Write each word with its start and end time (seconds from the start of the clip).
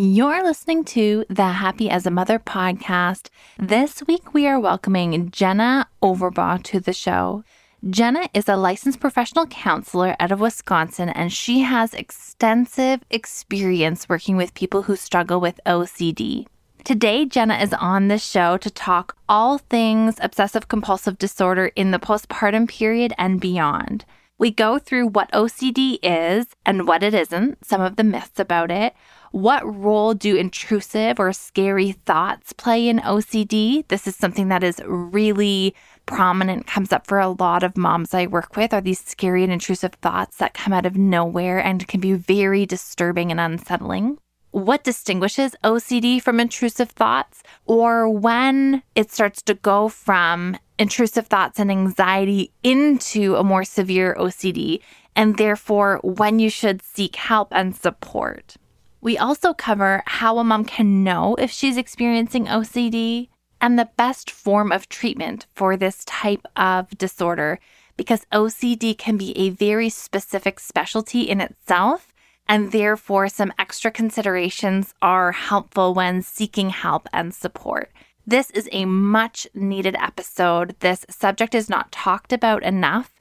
You're 0.00 0.44
listening 0.44 0.84
to 0.84 1.24
the 1.28 1.48
Happy 1.48 1.90
as 1.90 2.06
a 2.06 2.10
Mother 2.12 2.38
podcast. 2.38 3.30
This 3.58 4.00
week, 4.06 4.32
we 4.32 4.46
are 4.46 4.60
welcoming 4.60 5.28
Jenna 5.32 5.88
Overbaugh 6.00 6.62
to 6.62 6.78
the 6.78 6.92
show. 6.92 7.42
Jenna 7.90 8.28
is 8.32 8.48
a 8.48 8.54
licensed 8.54 9.00
professional 9.00 9.46
counselor 9.46 10.14
out 10.20 10.30
of 10.30 10.38
Wisconsin, 10.38 11.08
and 11.08 11.32
she 11.32 11.62
has 11.62 11.94
extensive 11.94 13.00
experience 13.10 14.08
working 14.08 14.36
with 14.36 14.54
people 14.54 14.82
who 14.82 14.94
struggle 14.94 15.40
with 15.40 15.58
OCD. 15.66 16.46
Today, 16.84 17.26
Jenna 17.26 17.56
is 17.56 17.74
on 17.74 18.06
the 18.06 18.18
show 18.18 18.56
to 18.56 18.70
talk 18.70 19.16
all 19.28 19.58
things 19.58 20.14
obsessive 20.20 20.68
compulsive 20.68 21.18
disorder 21.18 21.72
in 21.74 21.90
the 21.90 21.98
postpartum 21.98 22.68
period 22.68 23.14
and 23.18 23.40
beyond. 23.40 24.04
We 24.38 24.52
go 24.52 24.78
through 24.78 25.08
what 25.08 25.32
OCD 25.32 25.98
is 26.04 26.46
and 26.64 26.86
what 26.86 27.02
it 27.02 27.12
isn't, 27.12 27.66
some 27.66 27.80
of 27.80 27.96
the 27.96 28.04
myths 28.04 28.38
about 28.38 28.70
it. 28.70 28.94
What 29.30 29.62
role 29.64 30.14
do 30.14 30.36
intrusive 30.36 31.20
or 31.20 31.32
scary 31.32 31.92
thoughts 31.92 32.52
play 32.52 32.88
in 32.88 32.98
OCD? 33.00 33.86
This 33.88 34.06
is 34.06 34.16
something 34.16 34.48
that 34.48 34.64
is 34.64 34.80
really 34.86 35.74
prominent, 36.06 36.66
comes 36.66 36.92
up 36.92 37.06
for 37.06 37.18
a 37.18 37.28
lot 37.28 37.62
of 37.62 37.76
moms 37.76 38.14
I 38.14 38.26
work 38.26 38.56
with, 38.56 38.72
are 38.72 38.80
these 38.80 39.04
scary 39.04 39.44
and 39.44 39.52
intrusive 39.52 39.92
thoughts 39.94 40.38
that 40.38 40.54
come 40.54 40.72
out 40.72 40.86
of 40.86 40.96
nowhere 40.96 41.58
and 41.58 41.86
can 41.86 42.00
be 42.00 42.14
very 42.14 42.64
disturbing 42.64 43.30
and 43.30 43.38
unsettling 43.38 44.18
what 44.50 44.84
distinguishes 44.84 45.54
OCD 45.62 46.22
from 46.22 46.40
intrusive 46.40 46.90
thoughts, 46.90 47.42
or 47.66 48.08
when 48.08 48.82
it 48.94 49.10
starts 49.10 49.42
to 49.42 49.54
go 49.54 49.88
from 49.88 50.56
intrusive 50.78 51.26
thoughts 51.26 51.58
and 51.58 51.70
anxiety 51.70 52.52
into 52.62 53.36
a 53.36 53.44
more 53.44 53.64
severe 53.64 54.16
OCD, 54.18 54.80
and 55.14 55.36
therefore 55.36 56.00
when 56.02 56.38
you 56.38 56.48
should 56.48 56.82
seek 56.82 57.16
help 57.16 57.48
and 57.52 57.76
support. 57.76 58.56
We 59.00 59.16
also 59.16 59.54
cover 59.54 60.02
how 60.06 60.38
a 60.38 60.44
mom 60.44 60.64
can 60.64 61.04
know 61.04 61.36
if 61.36 61.50
she's 61.50 61.76
experiencing 61.76 62.46
OCD 62.46 63.28
and 63.60 63.78
the 63.78 63.90
best 63.96 64.30
form 64.30 64.72
of 64.72 64.88
treatment 64.88 65.46
for 65.54 65.76
this 65.76 66.04
type 66.04 66.46
of 66.56 66.90
disorder 66.98 67.60
because 67.96 68.26
OCD 68.32 68.96
can 68.96 69.16
be 69.16 69.36
a 69.36 69.50
very 69.50 69.88
specific 69.88 70.60
specialty 70.60 71.22
in 71.22 71.40
itself 71.40 72.12
and 72.48 72.72
therefore 72.72 73.28
some 73.28 73.52
extra 73.58 73.90
considerations 73.90 74.94
are 75.02 75.32
helpful 75.32 75.94
when 75.94 76.22
seeking 76.22 76.70
help 76.70 77.06
and 77.12 77.34
support. 77.34 77.92
This 78.26 78.50
is 78.50 78.68
a 78.72 78.84
much 78.84 79.46
needed 79.54 79.96
episode. 79.96 80.74
This 80.80 81.04
subject 81.10 81.54
is 81.54 81.68
not 81.68 81.92
talked 81.92 82.32
about 82.32 82.62
enough, 82.62 83.12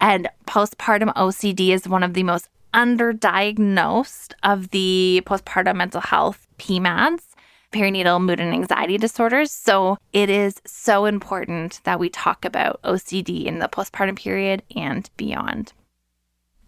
and 0.00 0.28
postpartum 0.46 1.12
OCD 1.14 1.70
is 1.70 1.88
one 1.88 2.02
of 2.02 2.14
the 2.14 2.22
most 2.22 2.48
underdiagnosed 2.74 4.32
of 4.42 4.70
the 4.70 5.22
postpartum 5.26 5.76
mental 5.76 6.00
health 6.00 6.46
PMADs, 6.58 7.34
perinatal 7.72 8.22
mood 8.22 8.40
and 8.40 8.52
anxiety 8.52 8.98
disorders. 8.98 9.50
So 9.50 9.98
it 10.12 10.30
is 10.30 10.60
so 10.64 11.04
important 11.04 11.80
that 11.84 12.00
we 12.00 12.08
talk 12.08 12.44
about 12.44 12.80
OCD 12.82 13.44
in 13.44 13.58
the 13.58 13.68
postpartum 13.68 14.16
period 14.16 14.62
and 14.74 15.08
beyond. 15.16 15.72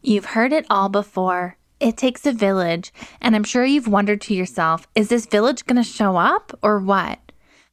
You've 0.02 0.26
heard 0.26 0.52
it 0.52 0.66
all 0.70 0.88
before. 0.88 1.56
It 1.80 1.96
takes 1.96 2.26
a 2.26 2.32
village, 2.32 2.92
and 3.20 3.36
I'm 3.36 3.44
sure 3.44 3.64
you've 3.64 3.88
wondered 3.88 4.20
to 4.22 4.34
yourself 4.34 4.88
is 4.94 5.08
this 5.08 5.26
village 5.26 5.64
going 5.66 5.76
to 5.76 5.88
show 5.88 6.16
up 6.16 6.56
or 6.62 6.78
what? 6.78 7.20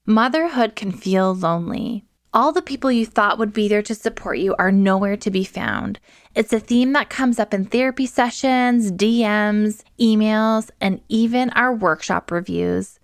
Motherhood 0.05 0.75
can 0.75 0.91
feel 0.91 1.33
lonely. 1.33 2.05
All 2.35 2.51
the 2.51 2.61
people 2.61 2.91
you 2.91 3.05
thought 3.05 3.39
would 3.39 3.53
be 3.53 3.69
there 3.69 3.81
to 3.83 3.95
support 3.95 4.39
you 4.39 4.55
are 4.59 4.69
nowhere 4.69 5.15
to 5.15 5.31
be 5.31 5.45
found. 5.45 6.01
It's 6.35 6.51
a 6.51 6.59
theme 6.59 6.91
that 6.91 7.09
comes 7.09 7.39
up 7.39 7.53
in 7.53 7.63
therapy 7.63 8.05
sessions, 8.05 8.91
DMs, 8.91 9.83
emails, 10.01 10.69
and 10.81 10.99
even 11.07 11.49
our 11.51 11.73
workshop 11.73 12.31
reviews. 12.31 12.99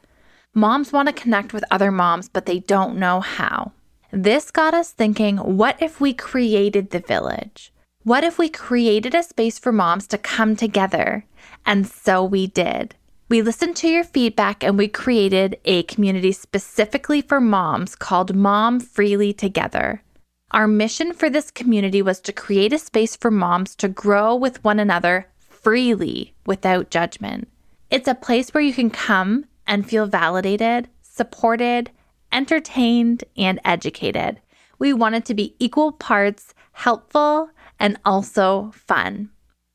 Moms 0.54 0.92
want 0.92 1.08
to 1.08 1.14
connect 1.14 1.54
with 1.54 1.64
other 1.72 1.94
moms, 1.94 2.28
but 2.28 2.46
they 2.46 2.60
don't 2.60 2.98
know 2.98 3.22
how. 3.22 3.72
This 4.12 4.52
got 4.52 4.74
us 4.74 4.92
thinking 4.92 5.38
what 5.38 5.82
if 5.82 6.02
we 6.02 6.14
created 6.14 6.90
the 6.90 7.00
village? 7.00 7.72
What 8.04 8.26
if 8.26 8.38
we 8.38 8.50
created 8.50 9.16
a 9.16 9.24
space 9.24 9.58
for 9.58 9.72
moms 9.72 10.08
to 10.08 10.18
come 10.18 10.58
together? 10.58 11.26
And 11.66 11.88
so 11.88 12.22
we 12.22 12.48
did. 12.48 12.96
We 13.32 13.42
listened 13.42 13.78
to 13.78 13.88
your 13.88 14.04
feedback 14.04 14.62
and 14.62 14.78
we 14.78 14.90
created 14.90 15.58
a 15.64 15.84
community 15.84 16.34
specifically 16.34 17.22
for 17.22 17.40
moms 17.40 17.96
called 17.96 18.36
Mom 18.36 18.82
Freely 18.82 19.32
Together. 19.32 20.04
Our 20.52 20.68
mission 20.68 21.14
for 21.14 21.30
this 21.30 21.50
community 21.50 22.02
was 22.02 22.20
to 22.20 22.34
create 22.34 22.74
a 22.74 22.78
space 22.78 23.16
for 23.16 23.32
moms 23.32 23.74
to 23.76 23.88
grow 23.88 24.36
with 24.36 24.62
one 24.66 24.82
another 24.82 25.28
freely 25.40 26.34
without 26.46 26.90
judgment. 26.90 27.48
It's 27.90 28.10
a 28.10 28.16
place 28.16 28.54
where 28.54 28.62
you 28.64 28.74
can 28.74 28.90
come 28.90 29.46
and 29.66 29.90
feel 29.90 30.08
validated, 30.08 30.90
supported, 31.02 31.90
entertained, 32.34 33.24
and 33.38 33.62
educated. 33.64 34.42
We 34.78 34.92
wanted 34.92 35.24
to 35.24 35.34
be 35.34 35.56
equal 35.58 35.94
parts 35.94 36.54
helpful 36.74 37.50
and 37.80 37.98
also 38.04 38.72
fun. 38.76 39.30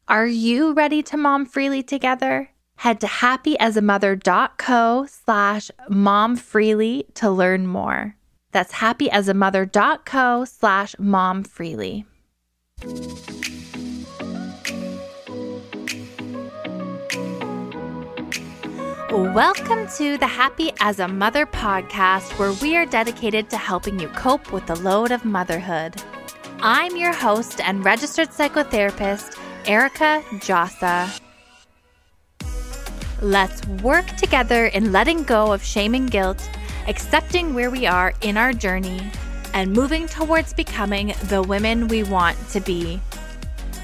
Are 0.09 0.27
you 0.27 0.75
ready 0.75 1.03
to 1.05 1.17
mom 1.17 1.47
freely 1.47 1.83
together? 1.83 2.51
Head 2.77 3.01
to 3.01 3.07
happyasamother.co 3.07 5.07
slash 5.09 5.71
mom 5.89 6.37
freely 6.37 7.07
to 7.15 7.31
learn 7.31 7.67
more. 7.67 8.17
That's 8.53 8.75
happyasamother.co 8.75 10.45
slash 10.45 10.95
mom 10.99 11.45
freely. 11.45 12.05
Welcome 19.11 19.89
to 19.97 20.19
the 20.19 20.27
Happy 20.27 20.73
as 20.81 21.01
a 21.01 21.09
Mother 21.09 21.47
podcast, 21.47 22.39
where 22.39 22.53
we 22.61 22.77
are 22.77 22.85
dedicated 22.85 23.49
to 23.51 23.57
helping 23.57 23.99
you 23.99 24.09
cope 24.09 24.53
with 24.53 24.67
the 24.67 24.77
load 24.77 25.11
of 25.11 25.25
motherhood. 25.25 25.95
I'm 26.61 26.97
your 26.97 27.15
host 27.15 27.61
and 27.61 27.85
registered 27.85 28.29
psychotherapist, 28.29 29.39
Erica 29.67 30.23
Djossa. 30.33 31.26
Let's 33.23 33.67
work 33.83 34.07
together 34.17 34.67
in 34.67 34.93
letting 34.93 35.23
go 35.23 35.53
of 35.53 35.65
shame 35.65 35.95
and 35.95 36.11
guilt, 36.11 36.49
accepting 36.87 37.55
where 37.55 37.71
we 37.71 37.87
are 37.87 38.13
in 38.21 38.37
our 38.37 38.53
journey, 38.53 39.01
and 39.55 39.73
moving 39.73 40.07
towards 40.07 40.53
becoming 40.53 41.15
the 41.25 41.43
women 41.43 41.89
we 41.89 42.03
want 42.03 42.37
to 42.51 42.61
be. 42.61 43.01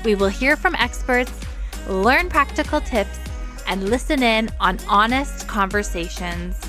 We 0.04 0.14
will 0.14 0.28
hear 0.28 0.56
from 0.56 0.74
experts, 0.74 1.32
learn 1.88 2.28
practical 2.28 2.80
tips, 2.82 3.18
and 3.66 3.88
listen 3.88 4.22
in 4.22 4.50
on 4.60 4.78
honest 4.86 5.48
conversations. 5.48 6.60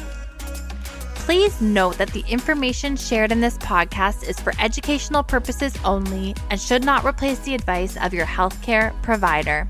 Please 1.16 1.62
note 1.62 1.98
that 1.98 2.12
the 2.12 2.24
information 2.30 2.96
shared 2.96 3.32
in 3.32 3.42
this 3.42 3.58
podcast 3.58 4.28
is 4.28 4.40
for 4.40 4.54
educational 4.60 5.24
purposes 5.24 5.74
only 5.84 6.36
and 6.50 6.60
should 6.60 6.84
not 6.84 7.06
replace 7.06 7.40
the 7.40 7.56
advice 7.56 7.98
of 7.98 8.14
your 8.14 8.26
healthcare 8.26 8.94
provider. 9.02 9.68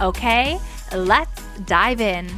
Okay, 0.00 0.58
let's 0.94 1.42
dive 1.66 2.00
in. 2.00 2.28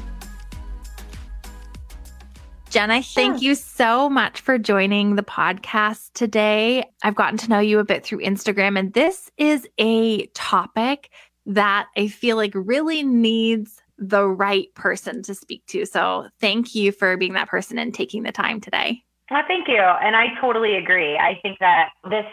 Jenna, 2.70 3.02
sure. 3.02 3.22
thank 3.22 3.40
you 3.40 3.54
so 3.54 4.10
much 4.10 4.40
for 4.40 4.58
joining 4.58 5.14
the 5.14 5.22
podcast 5.22 6.12
today. 6.14 6.84
I've 7.04 7.14
gotten 7.14 7.38
to 7.38 7.48
know 7.48 7.60
you 7.60 7.78
a 7.78 7.84
bit 7.84 8.04
through 8.04 8.18
Instagram, 8.18 8.76
and 8.76 8.92
this 8.92 9.30
is 9.36 9.68
a 9.78 10.26
topic 10.34 11.10
that 11.46 11.86
I 11.96 12.08
feel 12.08 12.36
like 12.36 12.52
really 12.54 13.04
needs 13.04 13.80
the 13.96 14.26
right 14.26 14.74
person 14.74 15.22
to 15.22 15.34
speak 15.34 15.64
to. 15.66 15.86
So 15.86 16.28
thank 16.40 16.74
you 16.74 16.90
for 16.90 17.16
being 17.16 17.34
that 17.34 17.48
person 17.48 17.78
and 17.78 17.94
taking 17.94 18.24
the 18.24 18.32
time 18.32 18.60
today. 18.60 19.04
Well, 19.30 19.42
thank 19.46 19.68
you. 19.68 19.80
And 19.80 20.16
I 20.16 20.26
totally 20.40 20.76
agree. 20.76 21.16
I 21.16 21.38
think 21.42 21.58
that 21.60 21.90
this 22.10 22.26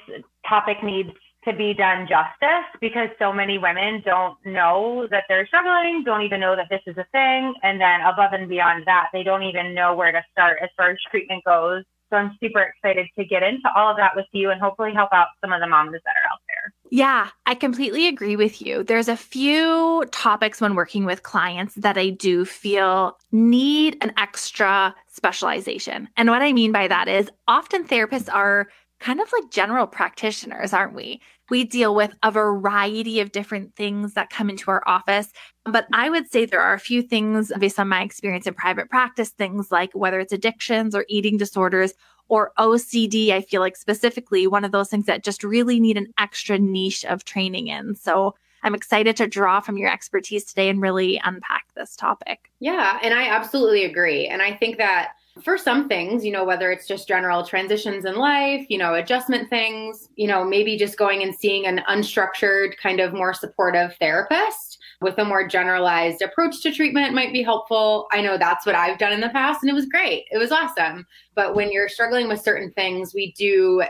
topic 0.47 0.83
needs 0.83 1.11
to 1.46 1.53
be 1.53 1.74
done 1.74 2.07
justice 2.07 2.68
because 2.79 3.09
so 3.18 3.34
many 3.34 3.57
women 3.57 4.02
don't 4.06 4.38
know 4.46 5.07
that 5.09 5.24
they're 5.28 5.47
struggling, 5.47 6.03
don't 6.06 6.22
even 6.22 6.40
know 6.40 6.56
that 6.56 6.68
this 6.69 6.81
is 6.85 6.97
a 6.97 7.06
thing. 7.12 7.53
And 7.63 7.81
then 7.81 8.02
above 8.02 8.34
and 8.34 8.47
beyond 8.47 8.84
that, 8.85 9.08
they 9.11 9.23
don't 9.23 9.43
even 9.43 9.73
know 9.73 9.96
where 9.96 10.11
to 10.11 10.22
start 10.32 10.59
as 10.61 10.70
far 10.78 10.91
as 10.91 10.97
treatment 11.09 11.43
goes. 11.43 11.84
So 12.11 12.17
I'm 12.17 12.38
super 12.43 12.61
excited 12.61 13.08
to 13.17 13.26
get 13.26 13.41
into 13.41 13.70
all 13.76 13.90
of 13.90 13.97
that 13.97 14.16
with 14.16 14.26
you 14.34 14.52
and 14.52 14.59
hopefully 14.59 14.91
help 14.93 15.14
out 15.14 15.28
some 15.40 15.53
of 15.53 15.61
the 15.61 15.67
moms 15.67 15.93
that 15.93 15.99
are 15.99 16.32
out 16.32 16.40
there. 16.47 16.73
Yeah, 16.93 17.29
I 17.46 17.55
completely 17.55 18.08
agree 18.08 18.35
with 18.35 18.61
you. 18.61 18.84
There's 18.84 19.08
a 19.08 19.16
few 19.16 20.03
topics 20.11 20.59
when 20.59 20.76
working 20.76 21.05
with 21.05 21.23
clients 21.23 21.73
that 21.76 21.97
I 21.97 22.09
do 22.09 22.44
feel 22.44 23.17
need 23.32 23.97
an 24.02 24.11
extra 24.17 24.94
specialization. 25.08 26.09
And 26.17 26.29
what 26.29 26.41
I 26.41 26.52
mean 26.52 26.73
by 26.73 26.90
that 26.90 27.08
is 27.08 27.29
often 27.47 27.87
therapists 27.87 28.32
are 28.32 28.67
kind 29.01 29.19
of 29.19 29.31
like 29.33 29.49
general 29.49 29.87
practitioners, 29.87 30.73
aren't 30.73 30.93
we? 30.93 31.21
We 31.49 31.63
deal 31.65 31.93
with 31.93 32.13
a 32.23 32.31
variety 32.31 33.19
of 33.19 33.31
different 33.31 33.75
things 33.75 34.13
that 34.13 34.29
come 34.29 34.49
into 34.49 34.71
our 34.71 34.83
office. 34.87 35.33
But 35.65 35.87
I 35.91 36.09
would 36.09 36.31
say 36.31 36.45
there 36.45 36.61
are 36.61 36.73
a 36.73 36.79
few 36.79 37.01
things 37.01 37.51
based 37.59 37.79
on 37.79 37.89
my 37.89 38.03
experience 38.03 38.47
in 38.47 38.53
private 38.53 38.89
practice, 38.89 39.29
things 39.29 39.71
like 39.71 39.91
whether 39.93 40.19
it's 40.19 40.31
addictions 40.31 40.95
or 40.95 41.05
eating 41.09 41.37
disorders 41.37 41.93
or 42.29 42.53
OCD, 42.57 43.31
I 43.31 43.41
feel 43.41 43.59
like 43.59 43.75
specifically 43.75 44.47
one 44.47 44.63
of 44.63 44.71
those 44.71 44.89
things 44.89 45.07
that 45.07 45.23
just 45.23 45.43
really 45.43 45.81
need 45.81 45.97
an 45.97 46.13
extra 46.17 46.57
niche 46.57 47.03
of 47.03 47.25
training 47.25 47.67
in. 47.67 47.95
So 47.95 48.35
I'm 48.63 48.75
excited 48.75 49.17
to 49.17 49.27
draw 49.27 49.59
from 49.59 49.77
your 49.77 49.91
expertise 49.91 50.45
today 50.45 50.69
and 50.69 50.79
really 50.79 51.19
unpack 51.25 51.65
this 51.75 51.95
topic. 51.95 52.51
Yeah, 52.59 52.99
and 53.01 53.13
I 53.13 53.27
absolutely 53.27 53.83
agree. 53.83 54.27
And 54.27 54.41
I 54.41 54.53
think 54.53 54.77
that 54.77 55.13
for 55.43 55.58
some 55.58 55.88
things, 55.88 56.26
you 56.26 56.32
know, 56.32 56.43
whether 56.43 56.72
it's 56.72 56.88
just 56.88 57.08
general 57.08 57.43
transitions 57.43 58.05
in 58.05 58.16
life, 58.16 58.66
you 58.70 58.78
know, 58.78 58.93
adjustment 58.96 59.49
things, 59.49 60.09
you 60.16 60.28
know, 60.28 60.43
maybe 60.43 60.78
just 60.78 60.97
going 60.97 61.23
and 61.23 61.35
seeing 61.35 61.66
an 61.66 61.82
unstructured, 61.90 62.78
kind 62.78 62.99
of 62.99 63.14
more 63.14 63.34
supportive 63.34 63.96
therapist 63.97 64.78
with 65.02 65.17
a 65.17 65.26
more 65.26 65.47
generalized 65.47 66.22
approach 66.22 66.61
to 66.61 66.72
treatment 66.72 67.14
might 67.14 67.34
be 67.34 67.41
helpful. 67.41 68.08
I 68.11 68.22
know 68.22 68.38
that's 68.38 68.66
what 68.66 68.76
I've 68.76 68.99
done 68.99 69.14
in 69.14 69.22
the 69.22 69.29
past 69.29 69.64
and 69.64 69.70
it 69.70 69.73
was 69.73 69.85
great. 69.88 70.26
It 70.32 70.38
was 70.38 70.52
awesome. 70.52 71.05
But 71.35 71.55
when 71.55 71.72
you're 71.72 71.90
struggling 71.90 72.28
with 72.28 72.41
certain 72.41 72.72
things, 72.72 73.14
we 73.14 73.34
do 73.34 73.84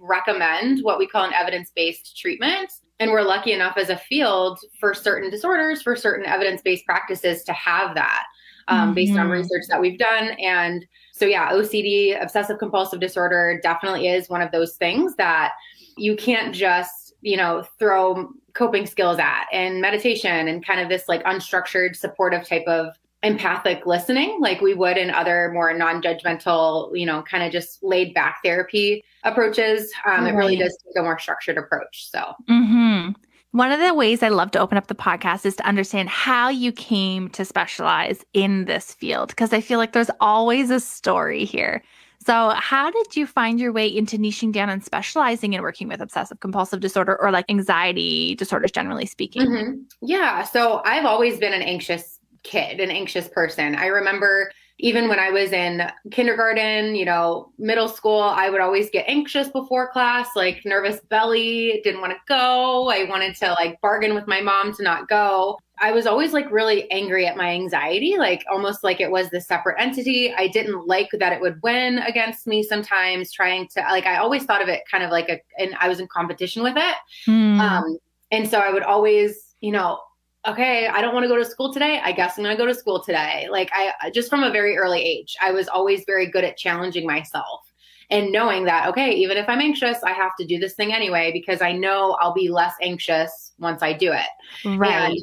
recommend 0.00 0.80
what 0.82 0.98
we 0.98 1.06
call 1.06 1.24
an 1.24 1.32
evidence 1.34 1.70
based 1.74 2.16
treatment. 2.16 2.72
And 3.00 3.12
we're 3.12 3.22
lucky 3.22 3.52
enough 3.52 3.76
as 3.76 3.90
a 3.90 3.96
field 3.96 4.58
for 4.80 4.92
certain 4.92 5.30
disorders, 5.30 5.82
for 5.82 5.94
certain 5.94 6.26
evidence 6.26 6.62
based 6.62 6.84
practices 6.84 7.44
to 7.44 7.52
have 7.52 7.94
that 7.94 8.24
um, 8.68 8.78
mm-hmm. 8.78 8.94
based 8.94 9.12
on 9.12 9.18
mm-hmm. 9.18 9.30
research 9.30 9.64
that 9.68 9.80
we've 9.80 9.98
done. 9.98 10.30
And 10.40 10.86
so, 11.12 11.26
yeah, 11.26 11.50
OCD, 11.52 12.20
obsessive 12.22 12.58
compulsive 12.58 13.00
disorder, 13.00 13.58
definitely 13.62 14.08
is 14.08 14.28
one 14.28 14.42
of 14.42 14.52
those 14.52 14.76
things 14.76 15.16
that 15.16 15.52
you 15.96 16.16
can't 16.16 16.54
just, 16.54 17.14
you 17.22 17.36
know, 17.36 17.64
throw 17.78 18.30
coping 18.54 18.86
skills 18.86 19.18
at 19.18 19.46
and 19.52 19.80
meditation 19.80 20.48
and 20.48 20.64
kind 20.64 20.80
of 20.80 20.88
this 20.88 21.08
like 21.08 21.24
unstructured, 21.24 21.96
supportive 21.96 22.46
type 22.46 22.66
of 22.66 22.94
empathic 23.24 23.84
listening 23.84 24.38
like 24.40 24.60
we 24.60 24.74
would 24.74 24.96
in 24.96 25.10
other 25.10 25.50
more 25.52 25.74
non-judgmental 25.74 26.96
you 26.96 27.04
know 27.04 27.20
kind 27.22 27.42
of 27.42 27.50
just 27.50 27.82
laid 27.82 28.14
back 28.14 28.38
therapy 28.44 29.02
approaches 29.24 29.92
um, 30.06 30.22
right. 30.22 30.32
it 30.32 30.36
really 30.36 30.56
does 30.56 30.78
take 30.86 30.96
a 30.96 31.02
more 31.02 31.18
structured 31.18 31.58
approach 31.58 32.08
so 32.12 32.32
mm-hmm. 32.48 33.10
One 33.52 33.72
of 33.72 33.80
the 33.80 33.94
ways 33.94 34.22
I 34.22 34.28
love 34.28 34.50
to 34.52 34.58
open 34.58 34.76
up 34.76 34.88
the 34.88 34.94
podcast 34.94 35.46
is 35.46 35.56
to 35.56 35.66
understand 35.66 36.10
how 36.10 36.50
you 36.50 36.70
came 36.70 37.30
to 37.30 37.44
specialize 37.46 38.22
in 38.34 38.66
this 38.66 38.92
field, 38.92 39.30
because 39.30 39.54
I 39.54 39.62
feel 39.62 39.78
like 39.78 39.92
there's 39.92 40.10
always 40.20 40.70
a 40.70 40.80
story 40.80 41.46
here. 41.46 41.82
So, 42.26 42.50
how 42.50 42.90
did 42.90 43.16
you 43.16 43.26
find 43.26 43.58
your 43.58 43.72
way 43.72 43.86
into 43.86 44.18
niching 44.18 44.52
down 44.52 44.68
and 44.68 44.84
specializing 44.84 45.54
in 45.54 45.62
working 45.62 45.88
with 45.88 46.02
obsessive 46.02 46.40
compulsive 46.40 46.80
disorder 46.80 47.16
or 47.18 47.30
like 47.30 47.46
anxiety 47.48 48.34
disorders, 48.34 48.70
generally 48.70 49.06
speaking? 49.06 49.46
Mm-hmm. 49.46 49.80
Yeah. 50.02 50.42
So, 50.42 50.82
I've 50.84 51.06
always 51.06 51.38
been 51.38 51.54
an 51.54 51.62
anxious 51.62 52.18
kid, 52.42 52.80
an 52.80 52.90
anxious 52.90 53.28
person. 53.28 53.76
I 53.76 53.86
remember 53.86 54.50
even 54.80 55.08
when 55.08 55.18
I 55.18 55.30
was 55.30 55.52
in 55.52 55.82
kindergarten, 56.12 56.94
you 56.94 57.04
know, 57.04 57.50
middle 57.58 57.88
school, 57.88 58.20
I 58.20 58.48
would 58.48 58.60
always 58.60 58.90
get 58.90 59.04
anxious 59.08 59.48
before 59.48 59.90
class, 59.90 60.28
like 60.36 60.64
nervous 60.64 61.00
belly, 61.00 61.80
didn't 61.82 62.00
want 62.00 62.12
to 62.12 62.18
go. 62.28 62.88
I 62.88 63.04
wanted 63.04 63.34
to 63.36 63.50
like 63.52 63.80
bargain 63.80 64.14
with 64.14 64.28
my 64.28 64.40
mom 64.40 64.72
to 64.74 64.82
not 64.82 65.08
go. 65.08 65.58
I 65.80 65.92
was 65.92 66.06
always 66.06 66.32
like 66.32 66.50
really 66.50 66.90
angry 66.90 67.26
at 67.26 67.36
my 67.36 67.50
anxiety, 67.50 68.16
like 68.18 68.44
almost 68.50 68.84
like 68.84 69.00
it 69.00 69.10
was 69.10 69.30
the 69.30 69.40
separate 69.40 69.80
entity. 69.80 70.32
I 70.32 70.48
didn't 70.48 70.86
like 70.86 71.08
that 71.12 71.32
it 71.32 71.40
would 71.40 71.60
win 71.62 71.98
against 71.98 72.46
me 72.46 72.62
sometimes, 72.62 73.32
trying 73.32 73.68
to 73.68 73.80
like, 73.80 74.06
I 74.06 74.16
always 74.16 74.44
thought 74.44 74.62
of 74.62 74.68
it 74.68 74.82
kind 74.90 75.02
of 75.02 75.10
like 75.10 75.28
a, 75.28 75.40
and 75.58 75.74
I 75.80 75.88
was 75.88 76.00
in 76.00 76.06
competition 76.08 76.62
with 76.62 76.76
it. 76.76 76.96
Mm. 77.26 77.60
Um, 77.60 77.98
and 78.30 78.48
so 78.48 78.58
I 78.58 78.72
would 78.72 78.82
always, 78.82 79.54
you 79.60 79.72
know, 79.72 80.00
okay, 80.46 80.86
I 80.86 81.00
don't 81.00 81.14
want 81.14 81.24
to 81.24 81.28
go 81.28 81.36
to 81.36 81.44
school 81.44 81.72
today. 81.72 82.00
I 82.02 82.12
guess 82.12 82.38
I'm 82.38 82.44
going 82.44 82.56
to 82.56 82.62
go 82.62 82.66
to 82.66 82.74
school 82.74 83.02
today. 83.02 83.48
Like 83.50 83.70
I 83.72 84.10
just 84.10 84.30
from 84.30 84.42
a 84.42 84.50
very 84.50 84.76
early 84.76 85.00
age, 85.00 85.36
I 85.40 85.52
was 85.52 85.68
always 85.68 86.04
very 86.06 86.30
good 86.30 86.44
at 86.44 86.56
challenging 86.56 87.06
myself 87.06 87.72
and 88.10 88.32
knowing 88.32 88.64
that 88.64 88.88
okay, 88.88 89.12
even 89.12 89.36
if 89.36 89.48
I'm 89.48 89.60
anxious, 89.60 90.02
I 90.02 90.12
have 90.12 90.32
to 90.38 90.46
do 90.46 90.58
this 90.58 90.74
thing 90.74 90.92
anyway 90.92 91.32
because 91.32 91.60
I 91.60 91.72
know 91.72 92.16
I'll 92.20 92.34
be 92.34 92.48
less 92.48 92.74
anxious 92.80 93.52
once 93.58 93.82
I 93.82 93.92
do 93.92 94.12
it. 94.12 94.78
Right. 94.78 95.10
And 95.10 95.18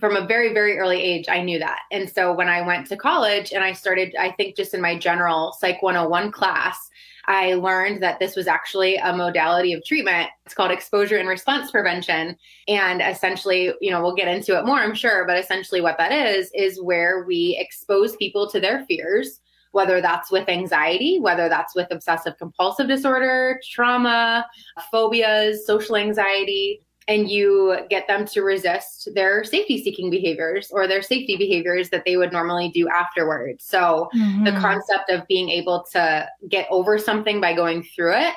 from 0.00 0.16
a 0.16 0.26
very 0.26 0.52
very 0.52 0.78
early 0.78 1.00
age 1.00 1.26
i 1.28 1.40
knew 1.40 1.58
that 1.58 1.80
and 1.90 2.08
so 2.08 2.32
when 2.32 2.48
i 2.48 2.60
went 2.60 2.86
to 2.86 2.96
college 2.96 3.52
and 3.52 3.64
i 3.64 3.72
started 3.72 4.14
i 4.18 4.30
think 4.32 4.56
just 4.56 4.74
in 4.74 4.80
my 4.80 4.96
general 4.96 5.54
psych 5.58 5.82
101 5.82 6.30
class 6.32 6.85
I 7.26 7.54
learned 7.54 8.02
that 8.02 8.18
this 8.18 8.36
was 8.36 8.46
actually 8.46 8.96
a 8.96 9.12
modality 9.12 9.72
of 9.72 9.84
treatment. 9.84 10.28
It's 10.44 10.54
called 10.54 10.70
exposure 10.70 11.16
and 11.16 11.28
response 11.28 11.70
prevention. 11.70 12.36
And 12.68 13.02
essentially, 13.02 13.72
you 13.80 13.90
know, 13.90 14.02
we'll 14.02 14.14
get 14.14 14.28
into 14.28 14.58
it 14.58 14.64
more, 14.64 14.78
I'm 14.78 14.94
sure, 14.94 15.26
but 15.26 15.38
essentially 15.38 15.80
what 15.80 15.98
that 15.98 16.12
is, 16.12 16.50
is 16.54 16.80
where 16.80 17.24
we 17.26 17.56
expose 17.58 18.16
people 18.16 18.48
to 18.50 18.60
their 18.60 18.84
fears 18.86 19.40
whether 19.72 20.00
that's 20.00 20.30
with 20.30 20.48
anxiety, 20.48 21.20
whether 21.20 21.50
that's 21.50 21.74
with 21.74 21.86
obsessive 21.90 22.38
compulsive 22.38 22.88
disorder, 22.88 23.60
trauma, 23.70 24.46
phobias, 24.90 25.66
social 25.66 25.96
anxiety, 25.96 26.80
and 27.08 27.30
you 27.30 27.78
get 27.88 28.08
them 28.08 28.24
to 28.26 28.42
resist 28.42 29.08
their 29.14 29.44
safety 29.44 29.82
seeking 29.82 30.10
behaviors 30.10 30.70
or 30.72 30.88
their 30.88 31.02
safety 31.02 31.36
behaviors 31.36 31.88
that 31.90 32.04
they 32.04 32.16
would 32.16 32.32
normally 32.32 32.70
do 32.70 32.88
afterwards. 32.88 33.64
So 33.64 34.08
mm-hmm. 34.16 34.44
the 34.44 34.52
concept 34.52 35.10
of 35.10 35.26
being 35.28 35.48
able 35.48 35.86
to 35.92 36.28
get 36.48 36.66
over 36.70 36.98
something 36.98 37.40
by 37.40 37.54
going 37.54 37.86
through 37.94 38.16
it. 38.16 38.34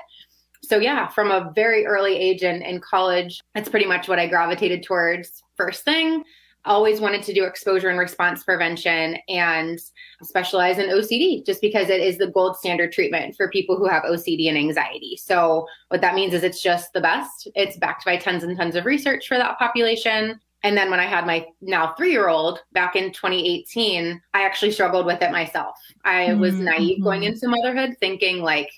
So 0.62 0.77
yeah, 0.77 1.07
from 1.07 1.31
a 1.31 1.51
very 1.56 1.86
early 1.86 2.16
age 2.16 2.44
in, 2.44 2.62
in 2.62 2.80
college, 2.80 3.42
that's 3.56 3.69
pretty 3.69 3.88
much 3.88 4.07
what 4.07 4.19
I 4.19 4.27
gravitated 4.27 4.83
towards 4.83 5.42
first 5.56 5.83
thing 5.83 6.24
always 6.65 7.00
wanted 7.00 7.23
to 7.23 7.33
do 7.33 7.45
exposure 7.45 7.89
and 7.89 8.00
response 8.00 8.44
prevention 8.44 9.17
and 9.27 9.79
specialize 10.21 10.77
in 10.77 10.89
OCD 10.89 11.45
just 11.45 11.61
because 11.61 11.89
it 11.89 12.01
is 12.01 12.17
the 12.17 12.27
gold 12.27 12.57
standard 12.57 12.91
treatment 12.91 13.35
for 13.35 13.50
people 13.50 13.77
who 13.77 13.88
have 13.88 14.03
OCD 14.03 14.50
and 14.50 14.57
anxiety. 14.57 15.17
So, 15.17 15.65
what 15.89 16.01
that 16.01 16.15
means 16.15 16.33
is 16.33 16.44
it's 16.44 16.61
just 16.61 16.94
the 16.94 17.01
best. 17.01 17.47
It's 17.56 17.77
backed 17.77 18.06
by 18.06 18.17
tons 18.17 18.44
and 18.44 18.57
tons 18.57 18.75
of 18.75 18.85
research 18.85 19.27
for 19.27 19.38
that 19.38 19.57
population. 19.57 20.39
And 20.63 20.75
then 20.77 20.91
when 20.91 21.00
I 21.00 21.06
had 21.06 21.25
my 21.25 21.45
now 21.61 21.94
three 21.95 22.11
year 22.11 22.27
old 22.27 22.59
back 22.73 22.95
in 22.95 23.13
2018, 23.13 24.21
I 24.33 24.41
actually 24.44 24.71
struggled 24.71 25.06
with 25.06 25.21
it 25.21 25.31
myself. 25.31 25.77
I 26.03 26.33
was 26.33 26.53
mm-hmm. 26.53 26.65
naive 26.65 27.03
going 27.03 27.23
into 27.23 27.47
motherhood, 27.47 27.95
thinking 28.00 28.41
like, 28.41 28.69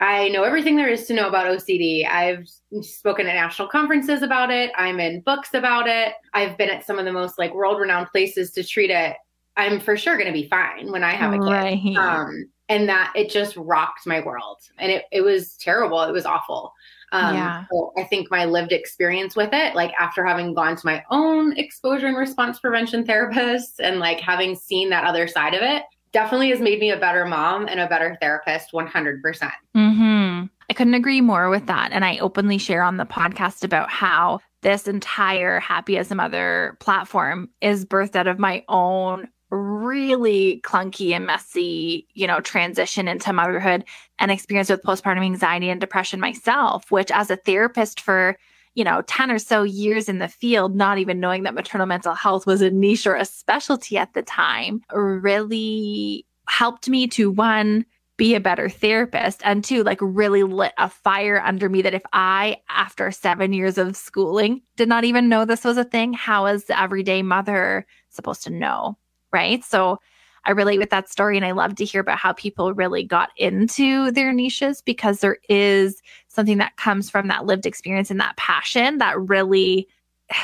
I 0.00 0.28
know 0.28 0.42
everything 0.42 0.76
there 0.76 0.88
is 0.88 1.06
to 1.06 1.14
know 1.14 1.28
about 1.28 1.46
OCD. 1.46 2.06
I've 2.06 2.46
spoken 2.82 3.26
at 3.26 3.34
national 3.34 3.68
conferences 3.68 4.22
about 4.22 4.50
it. 4.50 4.70
I'm 4.76 5.00
in 5.00 5.22
books 5.22 5.54
about 5.54 5.88
it. 5.88 6.12
I've 6.34 6.58
been 6.58 6.68
at 6.68 6.84
some 6.84 6.98
of 6.98 7.06
the 7.06 7.12
most 7.12 7.38
like 7.38 7.54
world 7.54 7.80
renowned 7.80 8.08
places 8.08 8.50
to 8.52 8.64
treat 8.64 8.90
it. 8.90 9.16
I'm 9.56 9.80
for 9.80 9.96
sure 9.96 10.16
going 10.18 10.26
to 10.26 10.32
be 10.32 10.48
fine 10.48 10.92
when 10.92 11.02
I 11.02 11.12
have 11.12 11.32
a 11.32 11.38
kid. 11.38 11.50
Right. 11.50 11.96
Um, 11.96 12.50
and 12.68 12.88
that 12.88 13.12
it 13.16 13.30
just 13.30 13.56
rocked 13.56 14.06
my 14.06 14.20
world 14.20 14.58
and 14.78 14.90
it, 14.90 15.04
it 15.12 15.22
was 15.22 15.56
terrible. 15.56 16.02
It 16.02 16.12
was 16.12 16.26
awful. 16.26 16.72
Um, 17.12 17.34
yeah. 17.34 17.64
So 17.70 17.92
I 17.96 18.04
think 18.04 18.30
my 18.30 18.44
lived 18.44 18.72
experience 18.72 19.36
with 19.36 19.50
it, 19.52 19.74
like 19.74 19.92
after 19.98 20.24
having 20.24 20.52
gone 20.52 20.76
to 20.76 20.86
my 20.86 21.02
own 21.10 21.56
exposure 21.56 22.08
and 22.08 22.16
response 22.16 22.58
prevention 22.58 23.06
therapist 23.06 23.80
and 23.80 23.98
like 24.00 24.20
having 24.20 24.56
seen 24.56 24.90
that 24.90 25.04
other 25.04 25.28
side 25.28 25.54
of 25.54 25.62
it, 25.62 25.84
definitely 26.16 26.48
has 26.48 26.60
made 26.60 26.80
me 26.80 26.90
a 26.90 26.96
better 26.96 27.26
mom 27.26 27.68
and 27.68 27.78
a 27.78 27.86
better 27.86 28.16
therapist 28.22 28.72
100%. 28.72 29.20
percent 29.20 29.52
mm-hmm. 29.76 30.46
I 30.70 30.72
couldn't 30.72 30.94
agree 30.94 31.20
more 31.20 31.50
with 31.50 31.66
that. 31.66 31.92
And 31.92 32.06
I 32.06 32.16
openly 32.16 32.56
share 32.56 32.82
on 32.82 32.96
the 32.96 33.04
podcast 33.04 33.62
about 33.62 33.90
how 33.90 34.40
this 34.62 34.88
entire 34.88 35.60
Happy 35.60 35.98
as 35.98 36.10
a 36.10 36.14
Mother 36.14 36.78
platform 36.80 37.50
is 37.60 37.84
birthed 37.84 38.16
out 38.16 38.28
of 38.28 38.38
my 38.38 38.64
own 38.70 39.28
really 39.50 40.62
clunky 40.64 41.14
and 41.14 41.26
messy, 41.26 42.08
you 42.14 42.26
know, 42.26 42.40
transition 42.40 43.08
into 43.08 43.34
motherhood 43.34 43.84
and 44.18 44.30
experience 44.30 44.70
with 44.70 44.82
postpartum 44.82 45.22
anxiety 45.22 45.68
and 45.68 45.82
depression 45.82 46.18
myself, 46.18 46.90
which 46.90 47.10
as 47.10 47.30
a 47.30 47.36
therapist 47.36 48.00
for 48.00 48.38
you 48.76 48.84
know, 48.84 49.02
10 49.06 49.30
or 49.30 49.38
so 49.38 49.62
years 49.62 50.06
in 50.06 50.18
the 50.18 50.28
field, 50.28 50.76
not 50.76 50.98
even 50.98 51.18
knowing 51.18 51.42
that 51.42 51.54
maternal 51.54 51.86
mental 51.86 52.14
health 52.14 52.46
was 52.46 52.60
a 52.60 52.70
niche 52.70 53.06
or 53.06 53.16
a 53.16 53.24
specialty 53.24 53.96
at 53.96 54.12
the 54.12 54.22
time, 54.22 54.82
really 54.92 56.26
helped 56.46 56.86
me 56.86 57.08
to 57.08 57.30
one, 57.30 57.86
be 58.18 58.34
a 58.34 58.40
better 58.40 58.68
therapist, 58.68 59.40
and 59.44 59.64
two, 59.64 59.82
like 59.82 59.98
really 60.02 60.42
lit 60.42 60.74
a 60.76 60.90
fire 60.90 61.42
under 61.42 61.70
me 61.70 61.80
that 61.80 61.94
if 61.94 62.02
I, 62.12 62.58
after 62.68 63.10
seven 63.10 63.54
years 63.54 63.78
of 63.78 63.96
schooling, 63.96 64.60
did 64.76 64.88
not 64.88 65.04
even 65.04 65.30
know 65.30 65.46
this 65.46 65.64
was 65.64 65.78
a 65.78 65.84
thing, 65.84 66.12
how 66.12 66.44
is 66.44 66.66
the 66.66 66.78
everyday 66.78 67.22
mother 67.22 67.86
supposed 68.10 68.42
to 68.44 68.50
know? 68.50 68.98
Right. 69.32 69.64
So, 69.64 70.00
I 70.46 70.52
relate 70.52 70.78
with 70.78 70.90
that 70.90 71.08
story 71.08 71.36
and 71.36 71.44
I 71.44 71.50
love 71.50 71.74
to 71.74 71.84
hear 71.84 72.00
about 72.00 72.18
how 72.18 72.32
people 72.32 72.72
really 72.72 73.02
got 73.02 73.30
into 73.36 74.12
their 74.12 74.32
niches 74.32 74.80
because 74.80 75.18
there 75.18 75.38
is 75.48 76.00
something 76.36 76.58
that 76.58 76.76
comes 76.76 77.10
from 77.10 77.28
that 77.28 77.46
lived 77.46 77.66
experience 77.66 78.10
and 78.10 78.20
that 78.20 78.36
passion 78.36 78.98
that 78.98 79.18
really 79.20 79.88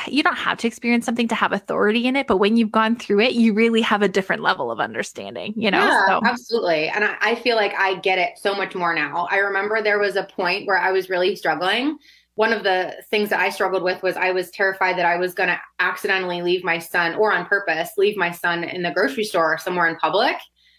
you 0.07 0.23
don't 0.23 0.37
have 0.37 0.57
to 0.57 0.67
experience 0.67 1.05
something 1.05 1.27
to 1.27 1.35
have 1.35 1.51
authority 1.51 2.07
in 2.07 2.15
it, 2.15 2.25
but 2.25 2.37
when 2.37 2.55
you've 2.55 2.71
gone 2.71 2.95
through 2.95 3.19
it, 3.19 3.33
you 3.33 3.53
really 3.53 3.81
have 3.81 4.01
a 4.01 4.07
different 4.07 4.41
level 4.41 4.71
of 4.71 4.79
understanding, 4.79 5.53
you 5.57 5.69
know? 5.69 5.85
Yeah, 5.85 6.05
so. 6.07 6.21
absolutely. 6.23 6.87
And 6.87 7.03
I, 7.03 7.17
I 7.19 7.35
feel 7.35 7.57
like 7.57 7.73
I 7.77 7.95
get 7.95 8.17
it 8.17 8.37
so 8.37 8.55
much 8.55 8.75
more 8.75 8.93
now. 8.93 9.27
I 9.29 9.39
remember 9.39 9.81
there 9.81 9.99
was 9.99 10.15
a 10.15 10.23
point 10.23 10.67
where 10.67 10.77
I 10.77 10.93
was 10.93 11.09
really 11.09 11.35
struggling 11.35 11.97
one 12.35 12.51
of 12.51 12.63
the 12.63 12.95
things 13.09 13.29
that 13.29 13.39
I 13.39 13.49
struggled 13.49 13.83
with 13.83 14.01
was 14.01 14.17
I 14.17 14.31
was 14.31 14.49
terrified 14.49 14.97
that 14.97 15.05
I 15.05 15.17
was 15.17 15.33
going 15.33 15.49
to 15.49 15.59
accidentally 15.79 16.41
leave 16.41 16.63
my 16.63 16.79
son 16.79 17.15
or 17.15 17.31
on 17.31 17.45
purpose 17.45 17.91
leave 17.97 18.17
my 18.17 18.31
son 18.31 18.63
in 18.63 18.81
the 18.81 18.91
grocery 18.91 19.23
store 19.23 19.53
or 19.53 19.57
somewhere 19.57 19.87
in 19.87 19.95
public. 19.97 20.35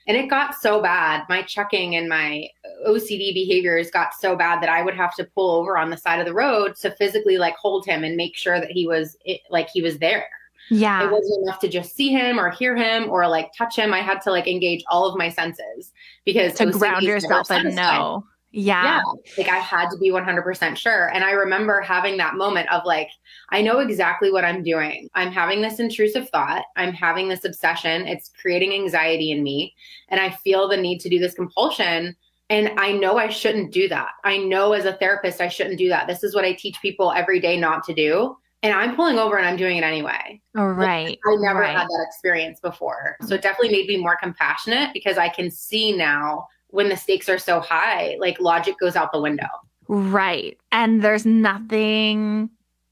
And 0.07 0.17
it 0.17 0.29
got 0.29 0.55
so 0.55 0.83
bad. 0.83 1.23
My 1.29 1.43
checking 1.43 1.97
and 1.97 2.09
my 2.09 2.49
OCD 2.87 3.35
behaviors 3.35 3.91
got 3.91 4.15
so 4.15 4.37
bad 4.37 4.63
that 4.63 4.69
I 4.69 4.83
would 4.83 4.95
have 4.95 5.15
to 5.17 5.25
pull 5.25 5.51
over 5.51 5.77
on 5.77 5.91
the 5.91 5.97
side 5.97 6.21
of 6.21 6.27
the 6.27 6.35
road 6.35 6.77
to 6.77 6.91
physically 6.93 7.39
like 7.39 7.57
hold 7.57 7.87
him 7.87 8.05
and 8.05 8.17
make 8.17 8.37
sure 8.37 8.61
that 8.61 8.71
he 8.71 8.87
was 8.87 9.17
like 9.51 9.69
he 9.69 9.83
was 9.83 9.99
there. 9.99 10.29
Yeah. 10.71 11.05
It 11.05 11.11
wasn't 11.11 11.43
enough 11.43 11.59
to 11.61 11.69
just 11.69 11.95
see 11.95 12.11
him 12.11 12.39
or 12.39 12.51
hear 12.51 12.75
him 12.77 13.11
or 13.11 13.29
like 13.29 13.51
touch 13.57 13.77
him. 13.77 13.93
I 13.93 14.01
had 14.01 14.21
to 14.23 14.31
like 14.31 14.47
engage 14.47 14.83
all 14.89 15.07
of 15.07 15.17
my 15.17 15.29
senses 15.29 15.93
because 16.25 16.55
to 16.55 16.71
ground 16.71 17.05
yourself 17.05 17.51
and 17.51 17.75
know. 17.77 18.25
Yeah. 18.57 18.85
yeah. 18.85 19.03
Like 19.37 19.49
I 19.49 19.59
had 19.59 19.91
to 19.91 19.99
be 19.99 20.11
100% 20.11 20.77
sure. 20.77 21.13
And 21.13 21.25
I 21.25 21.33
remember 21.33 21.81
having 21.81 22.17
that 22.19 22.37
moment 22.37 22.71
of 22.73 22.85
like, 22.85 23.09
I 23.51 23.61
know 23.61 23.81
exactly 23.81 24.31
what 24.31 24.45
I'm 24.45 24.63
doing. 24.63 25.11
I'm 25.15 25.33
having 25.33 25.61
this 25.61 25.81
intrusive 25.81 26.29
thought. 26.31 26.65
I'm 26.77 26.93
having 26.93 27.29
this 27.29 27.45
obsession. 27.45 28.07
It's 28.07 28.31
creating 28.41 28.73
anxiety 28.73 29.33
in 29.33 29.43
me. 29.43 29.75
And 30.09 30.21
I 30.21 30.31
feel 30.31 30.69
the 30.69 30.77
need 30.77 31.01
to 31.01 31.09
do 31.09 31.19
this 31.19 31.35
compulsion. 31.35 32.15
And 32.55 32.71
I 32.79 32.93
know 32.93 33.19
I 33.19 33.31
shouldn't 33.31 33.73
do 33.73 33.89
that. 33.89 34.11
I 34.23 34.39
know 34.39 34.75
as 34.75 34.85
a 34.85 34.93
therapist, 34.93 35.41
I 35.41 35.49
shouldn't 35.49 35.77
do 35.77 35.89
that. 35.89 36.07
This 36.07 36.23
is 36.23 36.37
what 36.37 36.45
I 36.45 36.53
teach 36.53 36.81
people 36.81 37.11
every 37.11 37.41
day 37.41 37.59
not 37.59 37.83
to 37.85 37.95
do. 37.95 38.37
And 38.63 38.73
I'm 38.73 38.95
pulling 38.95 39.19
over 39.19 39.37
and 39.37 39.45
I'm 39.45 39.57
doing 39.57 39.77
it 39.77 39.83
anyway. 39.83 40.41
Oh, 40.57 40.67
right. 40.67 41.19
I 41.27 41.37
never 41.41 41.59
right. 41.59 41.77
had 41.77 41.89
that 41.89 42.07
experience 42.07 42.61
before. 42.61 43.17
So 43.27 43.35
it 43.35 43.43
definitely 43.43 43.77
made 43.77 43.89
me 43.89 43.97
more 43.97 44.17
compassionate 44.17 44.91
because 44.95 45.19
I 45.19 45.31
can 45.31 45.51
see 45.51 45.97
now 45.97 46.47
when 46.69 46.89
the 46.89 46.97
stakes 46.97 47.29
are 47.29 47.41
so 47.41 47.59
high, 47.59 48.17
like 48.21 48.39
logic 48.39 48.77
goes 48.79 48.95
out 48.95 49.11
the 49.11 49.21
window. 49.21 49.49
Right. 49.89 50.57
And 50.71 51.03
there's 51.03 51.27
nothing 51.27 52.51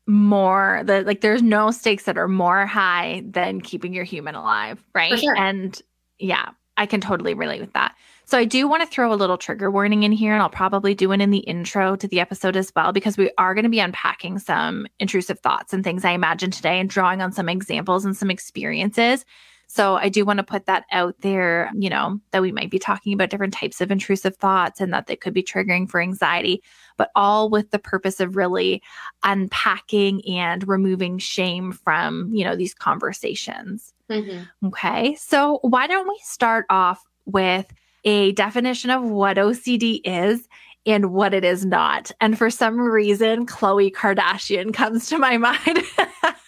more 0.09 0.83
that 0.87 1.07
like 1.07 1.21
there's 1.21 1.40
no 1.40 1.71
stakes 1.71 2.02
that 2.04 2.19
are 2.19 2.26
more 2.26 2.66
high 2.66 3.23
than 3.25 3.61
keeping 3.61 3.95
your 3.95 4.04
human 4.04 4.35
alive, 4.35 4.85
right? 4.92 5.16
Sure. 5.21 5.37
And 5.38 5.81
yeah, 6.19 6.50
I 6.76 6.87
can 6.87 7.00
totally 7.00 7.35
relate 7.35 7.61
with 7.61 7.73
that. 7.75 7.95
So 8.33 8.39
I 8.39 8.47
do 8.47 8.67
want 8.67 8.83
to 8.83 8.87
throw 8.87 9.12
a 9.12 9.15
little 9.15 9.37
trigger 9.37 9.71
warning 9.71 10.05
in 10.05 10.12
here 10.12 10.33
and 10.33 10.41
I'll 10.41 10.49
probably 10.49 10.95
do 10.95 11.12
it 11.12 11.21
in 11.21 11.29
the 11.29 11.41
intro 11.41 11.97
to 11.97 12.09
the 12.09 12.19
episode 12.19 12.57
as 12.57 12.73
well 12.75 12.91
because 12.91 13.19
we 13.19 13.31
are 13.37 13.53
going 13.53 13.65
to 13.65 13.69
be 13.69 13.79
unpacking 13.79 14.39
some 14.39 14.87
intrusive 14.99 15.39
thoughts 15.41 15.75
and 15.75 15.85
things 15.85 16.03
I 16.03 16.12
imagine 16.12 16.51
today 16.51 16.81
and 16.81 16.89
drawing 16.89 17.21
on 17.21 17.33
some 17.33 17.51
examples 17.51 18.07
and 18.07 18.17
some 18.17 18.31
experiences 18.31 19.27
so 19.67 19.97
I 19.97 20.11
do 20.11 20.27
want 20.27 20.39
to 20.39 20.45
put 20.45 20.67
that 20.67 20.85
out 20.93 21.15
there, 21.21 21.71
you 21.75 21.89
know, 21.89 22.21
that 22.31 22.43
we 22.43 22.53
might 22.53 22.71
be 22.71 22.79
talking 22.79 23.15
about 23.15 23.31
different 23.31 23.55
types 23.55 23.81
of 23.81 23.91
intrusive 23.91 24.37
thoughts 24.37 24.83
and 24.83 24.93
that 24.93 25.07
they 25.07 25.17
could 25.17 25.33
be 25.33 25.43
triggering 25.43 25.89
for 25.89 25.99
anxiety, 25.99 26.62
but 26.99 27.11
all 27.17 27.49
with 27.49 27.71
the 27.71 27.79
purpose 27.79 28.21
of 28.21 28.37
really 28.37 28.83
unpacking 29.23 30.21
and 30.29 30.69
removing 30.69 31.17
shame 31.17 31.73
from, 31.73 32.31
you 32.35 32.45
know, 32.45 32.55
these 32.55 32.75
conversations. 32.75 33.95
Mm-hmm. 34.11 34.67
Okay. 34.69 35.15
So 35.15 35.59
why 35.62 35.87
don't 35.87 36.07
we 36.07 36.21
start 36.23 36.67
off 36.69 37.03
with 37.25 37.73
a 38.04 38.32
definition 38.32 38.90
of 38.90 39.02
what 39.02 39.37
OCD 39.37 40.00
is 40.04 40.49
and 40.87 41.12
what 41.12 41.32
it 41.32 41.44
is 41.44 41.64
not. 41.64 42.11
And 42.21 42.37
for 42.37 42.50
some 42.50 42.80
reason, 42.80 43.47
Khloe 43.47 43.92
Kardashian 43.92 44.75
comes 44.75 45.06
to 45.09 45.18
my 45.18 45.37
mind. 45.38 45.82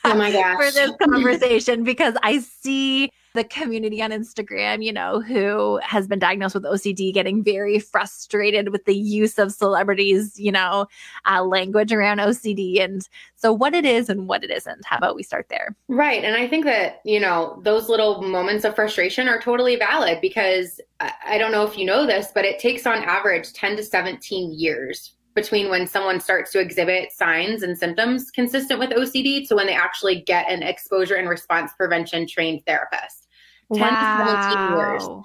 oh 0.05 0.15
my 0.15 0.33
gosh. 0.33 0.57
for 0.57 0.71
this 0.73 0.93
conversation 1.03 1.85
because 1.85 2.15
I 2.23 2.39
see 2.39 3.11
the 3.35 3.45
community 3.45 4.01
on 4.01 4.11
Instagram, 4.11 4.83
you 4.83 4.93
know, 4.93 5.21
who 5.21 5.79
has 5.83 6.07
been 6.07 6.21
diagnosed 6.21 6.55
with 6.55 6.65
OCD 6.65 7.13
getting 7.13 7.43
very 7.43 7.81
frustrated 7.81 8.71
with 8.71 8.85
the 8.85 8.95
use 8.95 9.39
of 9.39 9.53
celebrities, 9.53 10.39
you 10.39 10.53
know, 10.53 10.87
uh, 11.27 11.43
language 11.43 11.93
around 11.93 12.19
OCD. 12.19 12.81
And 12.81 13.07
so, 13.35 13.53
what 13.53 13.75
it 13.75 13.85
is 13.85 14.09
and 14.09 14.29
what 14.29 14.45
it 14.45 14.51
isn't. 14.51 14.85
How 14.87 14.99
about 14.99 15.17
we 15.17 15.25
start 15.25 15.49
there? 15.51 15.75
Right. 15.89 16.23
And 16.25 16.37
I 16.37 16.47
think 16.47 16.65
that, 16.65 17.01
you 17.05 17.19
know, 17.19 17.61
those 17.65 17.89
little 17.89 18.23
moments 18.23 18.65
of 18.65 18.77
frustration 18.77 19.29
are 19.29 19.41
totally 19.41 19.77
valid 19.77 20.21
because 20.21 20.81
I 21.01 21.37
don't 21.37 21.53
know 21.53 21.67
if 21.67 21.77
you 21.77 21.85
know 21.85 22.07
this, 22.07 22.29
but 22.35 22.45
it 22.45 22.61
takes 22.61 22.87
on 22.87 22.99
average 22.99 23.53
10 23.53 23.77
to 23.77 23.83
17 23.83 24.59
years 24.59 25.15
between 25.35 25.69
when 25.69 25.87
someone 25.87 26.21
starts 26.21 26.53
to 26.53 26.61
exhibit 26.61 27.13
signs 27.13 27.63
and 27.63 27.77
symptoms 27.77 28.31
consistent 28.31 28.79
with 28.79 28.91
OCD 28.91 29.47
to 29.49 29.57
when 29.57 29.67
they 29.67 29.75
actually 29.75 30.21
get 30.23 30.49
an 30.49 30.63
exposure 30.63 31.17
and 31.17 31.29
response 31.29 31.73
prevention 31.77 32.27
trained 32.27 32.63
therapist. 32.67 33.24
10 33.73 33.81
wow. 33.81 34.25
to 34.25 34.53
17 34.53 34.79
years. 34.79 35.25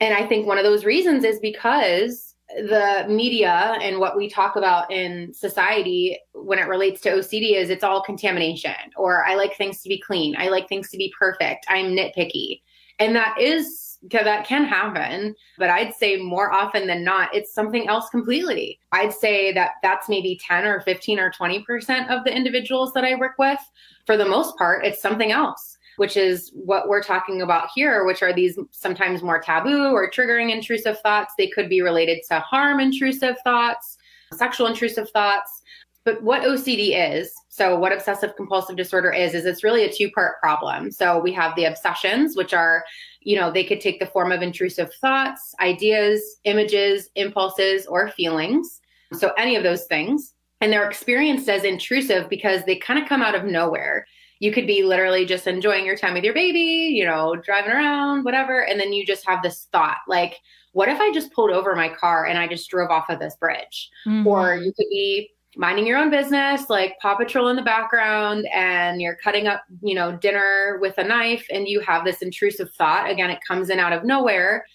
And 0.00 0.14
I 0.14 0.26
think 0.26 0.46
one 0.46 0.58
of 0.58 0.64
those 0.64 0.84
reasons 0.84 1.24
is 1.24 1.38
because 1.40 2.34
the 2.56 3.06
media 3.08 3.78
and 3.80 3.98
what 3.98 4.16
we 4.16 4.28
talk 4.28 4.56
about 4.56 4.90
in 4.90 5.32
society 5.32 6.18
when 6.34 6.58
it 6.58 6.68
relates 6.68 7.00
to 7.02 7.10
OCD 7.10 7.56
is 7.56 7.70
it's 7.70 7.82
all 7.82 8.02
contamination 8.02 8.74
or 8.96 9.24
I 9.24 9.34
like 9.34 9.56
things 9.56 9.82
to 9.82 9.88
be 9.88 9.98
clean. 9.98 10.36
I 10.36 10.48
like 10.48 10.68
things 10.68 10.90
to 10.90 10.96
be 10.96 11.12
perfect. 11.18 11.66
I'm 11.68 11.86
nitpicky. 11.86 12.60
And 12.98 13.16
that 13.16 13.40
is 13.40 13.84
that 14.10 14.46
can 14.46 14.64
happen, 14.64 15.34
but 15.58 15.70
I'd 15.70 15.94
say 15.94 16.16
more 16.18 16.52
often 16.52 16.86
than 16.86 17.04
not, 17.04 17.34
it's 17.34 17.54
something 17.54 17.88
else 17.88 18.08
completely. 18.10 18.78
I'd 18.92 19.14
say 19.14 19.52
that 19.52 19.72
that's 19.82 20.08
maybe 20.08 20.38
10 20.46 20.64
or 20.66 20.80
15 20.80 21.18
or 21.18 21.30
20% 21.30 22.08
of 22.10 22.24
the 22.24 22.34
individuals 22.34 22.92
that 22.92 23.04
I 23.04 23.14
work 23.14 23.38
with. 23.38 23.60
For 24.06 24.16
the 24.16 24.26
most 24.26 24.56
part, 24.58 24.84
it's 24.84 25.00
something 25.00 25.32
else, 25.32 25.73
which 25.96 26.16
is 26.16 26.50
what 26.54 26.88
we're 26.88 27.02
talking 27.02 27.42
about 27.42 27.68
here, 27.74 28.04
which 28.04 28.22
are 28.22 28.32
these 28.32 28.58
sometimes 28.70 29.22
more 29.22 29.40
taboo 29.40 29.92
or 29.92 30.10
triggering 30.10 30.52
intrusive 30.52 31.00
thoughts. 31.00 31.34
They 31.36 31.48
could 31.48 31.68
be 31.68 31.82
related 31.82 32.22
to 32.30 32.40
harm 32.40 32.80
intrusive 32.80 33.36
thoughts, 33.44 33.96
sexual 34.32 34.66
intrusive 34.66 35.10
thoughts. 35.10 35.62
But 36.04 36.22
what 36.22 36.42
OCD 36.42 37.12
is, 37.14 37.32
so 37.48 37.78
what 37.78 37.92
obsessive 37.92 38.36
compulsive 38.36 38.76
disorder 38.76 39.10
is, 39.10 39.32
is 39.32 39.46
it's 39.46 39.64
really 39.64 39.84
a 39.84 39.92
two 39.92 40.10
part 40.10 40.38
problem. 40.38 40.90
So 40.90 41.18
we 41.18 41.32
have 41.32 41.56
the 41.56 41.64
obsessions, 41.64 42.36
which 42.36 42.52
are 42.52 42.84
you 43.24 43.36
know, 43.36 43.50
they 43.50 43.64
could 43.64 43.80
take 43.80 43.98
the 43.98 44.06
form 44.06 44.30
of 44.30 44.42
intrusive 44.42 44.92
thoughts, 45.00 45.54
ideas, 45.60 46.36
images, 46.44 47.08
impulses, 47.16 47.86
or 47.86 48.10
feelings. 48.10 48.80
So 49.14 49.32
any 49.36 49.56
of 49.56 49.62
those 49.62 49.86
things. 49.86 50.34
And 50.60 50.72
they're 50.72 50.88
experienced 50.88 51.48
as 51.48 51.64
intrusive 51.64 52.28
because 52.30 52.64
they 52.64 52.76
kind 52.76 53.02
of 53.02 53.08
come 53.08 53.22
out 53.22 53.34
of 53.34 53.44
nowhere. 53.44 54.06
You 54.40 54.52
could 54.52 54.66
be 54.66 54.82
literally 54.82 55.24
just 55.24 55.46
enjoying 55.46 55.86
your 55.86 55.96
time 55.96 56.14
with 56.14 56.24
your 56.24 56.34
baby, 56.34 56.58
you 56.58 57.04
know, 57.04 57.36
driving 57.36 57.72
around, 57.72 58.24
whatever. 58.24 58.64
And 58.64 58.78
then 58.78 58.92
you 58.92 59.06
just 59.06 59.26
have 59.26 59.42
this 59.42 59.68
thought 59.72 59.98
like, 60.08 60.36
what 60.72 60.88
if 60.88 61.00
I 61.00 61.12
just 61.12 61.32
pulled 61.32 61.50
over 61.50 61.76
my 61.76 61.88
car 61.88 62.26
and 62.26 62.36
I 62.36 62.48
just 62.48 62.68
drove 62.68 62.90
off 62.90 63.08
of 63.08 63.20
this 63.20 63.36
bridge? 63.36 63.90
Mm-hmm. 64.06 64.26
Or 64.26 64.56
you 64.56 64.72
could 64.72 64.88
be 64.90 65.30
minding 65.56 65.86
your 65.86 65.98
own 65.98 66.10
business, 66.10 66.68
like 66.68 66.98
Paw 67.00 67.14
Patrol 67.14 67.48
in 67.48 67.54
the 67.56 67.62
background, 67.62 68.46
and 68.52 69.00
you're 69.00 69.14
cutting 69.14 69.46
up, 69.46 69.62
you 69.82 69.94
know, 69.94 70.16
dinner 70.16 70.78
with 70.80 70.98
a 70.98 71.04
knife, 71.04 71.46
and 71.52 71.68
you 71.68 71.78
have 71.80 72.04
this 72.04 72.22
intrusive 72.22 72.72
thought. 72.74 73.08
Again, 73.08 73.30
it 73.30 73.38
comes 73.46 73.70
in 73.70 73.78
out 73.78 73.92
of 73.92 74.04
nowhere. 74.04 74.66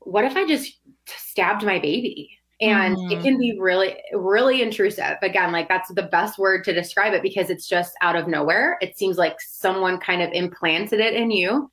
What 0.00 0.24
if 0.24 0.36
I 0.36 0.44
just 0.44 0.80
stabbed 1.06 1.64
my 1.64 1.78
baby? 1.78 2.36
And 2.60 2.96
mm. 2.96 3.12
it 3.12 3.22
can 3.22 3.38
be 3.38 3.58
really, 3.58 3.96
really 4.12 4.62
intrusive. 4.62 5.16
Again, 5.22 5.52
like 5.52 5.68
that's 5.68 5.92
the 5.92 6.04
best 6.04 6.38
word 6.38 6.64
to 6.64 6.72
describe 6.72 7.12
it 7.12 7.22
because 7.22 7.50
it's 7.50 7.68
just 7.68 7.94
out 8.00 8.16
of 8.16 8.28
nowhere. 8.28 8.78
It 8.80 8.96
seems 8.96 9.18
like 9.18 9.40
someone 9.40 9.98
kind 9.98 10.22
of 10.22 10.30
implanted 10.32 11.00
it 11.00 11.14
in 11.14 11.30
you. 11.30 11.70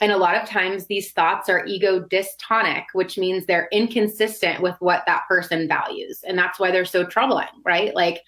And 0.00 0.10
a 0.10 0.16
lot 0.16 0.34
of 0.34 0.48
times 0.48 0.86
these 0.86 1.12
thoughts 1.12 1.48
are 1.48 1.64
ego 1.66 2.00
dystonic, 2.00 2.84
which 2.94 3.16
means 3.16 3.46
they're 3.46 3.68
inconsistent 3.70 4.60
with 4.60 4.74
what 4.80 5.04
that 5.06 5.22
person 5.28 5.68
values. 5.68 6.24
And 6.26 6.36
that's 6.36 6.58
why 6.58 6.72
they're 6.72 6.84
so 6.84 7.06
troubling, 7.06 7.46
right? 7.64 7.94
Like, 7.94 8.20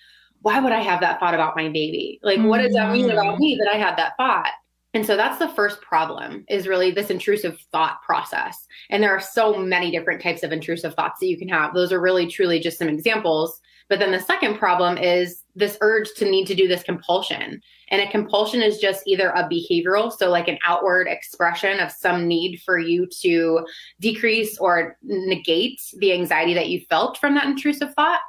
why 0.42 0.60
would 0.60 0.72
I 0.72 0.80
have 0.80 1.00
that 1.00 1.18
thought 1.18 1.34
about 1.34 1.56
my 1.56 1.68
baby? 1.68 2.20
Like, 2.22 2.38
mm-hmm. 2.38 2.46
what 2.46 2.62
does 2.62 2.72
that 2.75 2.92
mean 2.92 3.10
about 3.10 3.40
me 3.40 3.56
that 3.56 3.68
I 3.68 3.76
had 3.76 3.96
that 3.96 4.12
thought? 4.16 4.52
And 4.97 5.05
so 5.05 5.15
that's 5.15 5.38
the 5.38 5.50
first 5.50 5.83
problem 5.83 6.47
is 6.49 6.67
really 6.67 6.91
this 6.91 7.11
intrusive 7.11 7.61
thought 7.71 8.00
process. 8.00 8.67
And 8.88 9.03
there 9.03 9.15
are 9.15 9.21
so 9.21 9.55
many 9.55 9.91
different 9.91 10.23
types 10.23 10.43
of 10.43 10.53
intrusive 10.53 10.95
thoughts 10.95 11.21
that 11.21 11.26
you 11.26 11.37
can 11.37 11.50
have. 11.50 11.75
Those 11.75 11.93
are 11.93 12.00
really 12.00 12.26
truly 12.26 12.61
just 12.61 12.79
some 12.79 12.88
examples. 12.88 13.61
But 13.91 13.99
then 13.99 14.11
the 14.11 14.19
second 14.19 14.57
problem 14.57 14.97
is 14.97 15.43
this 15.55 15.76
urge 15.83 16.09
to 16.17 16.25
need 16.25 16.47
to 16.47 16.55
do 16.55 16.67
this 16.67 16.83
compulsion. 16.83 17.61
And 17.88 18.00
a 18.00 18.11
compulsion 18.11 18.62
is 18.62 18.79
just 18.79 19.03
either 19.07 19.33
a 19.33 19.47
behavioral, 19.47 20.11
so 20.11 20.31
like 20.31 20.49
an 20.49 20.57
outward 20.65 21.09
expression 21.09 21.79
of 21.79 21.93
some 21.93 22.26
need 22.26 22.62
for 22.65 22.79
you 22.79 23.07
to 23.21 23.67
decrease 24.00 24.57
or 24.57 24.97
negate 25.03 25.79
the 25.99 26.15
anxiety 26.15 26.55
that 26.55 26.71
you 26.71 26.81
felt 26.88 27.19
from 27.19 27.35
that 27.35 27.45
intrusive 27.45 27.93
thought. 27.97 28.21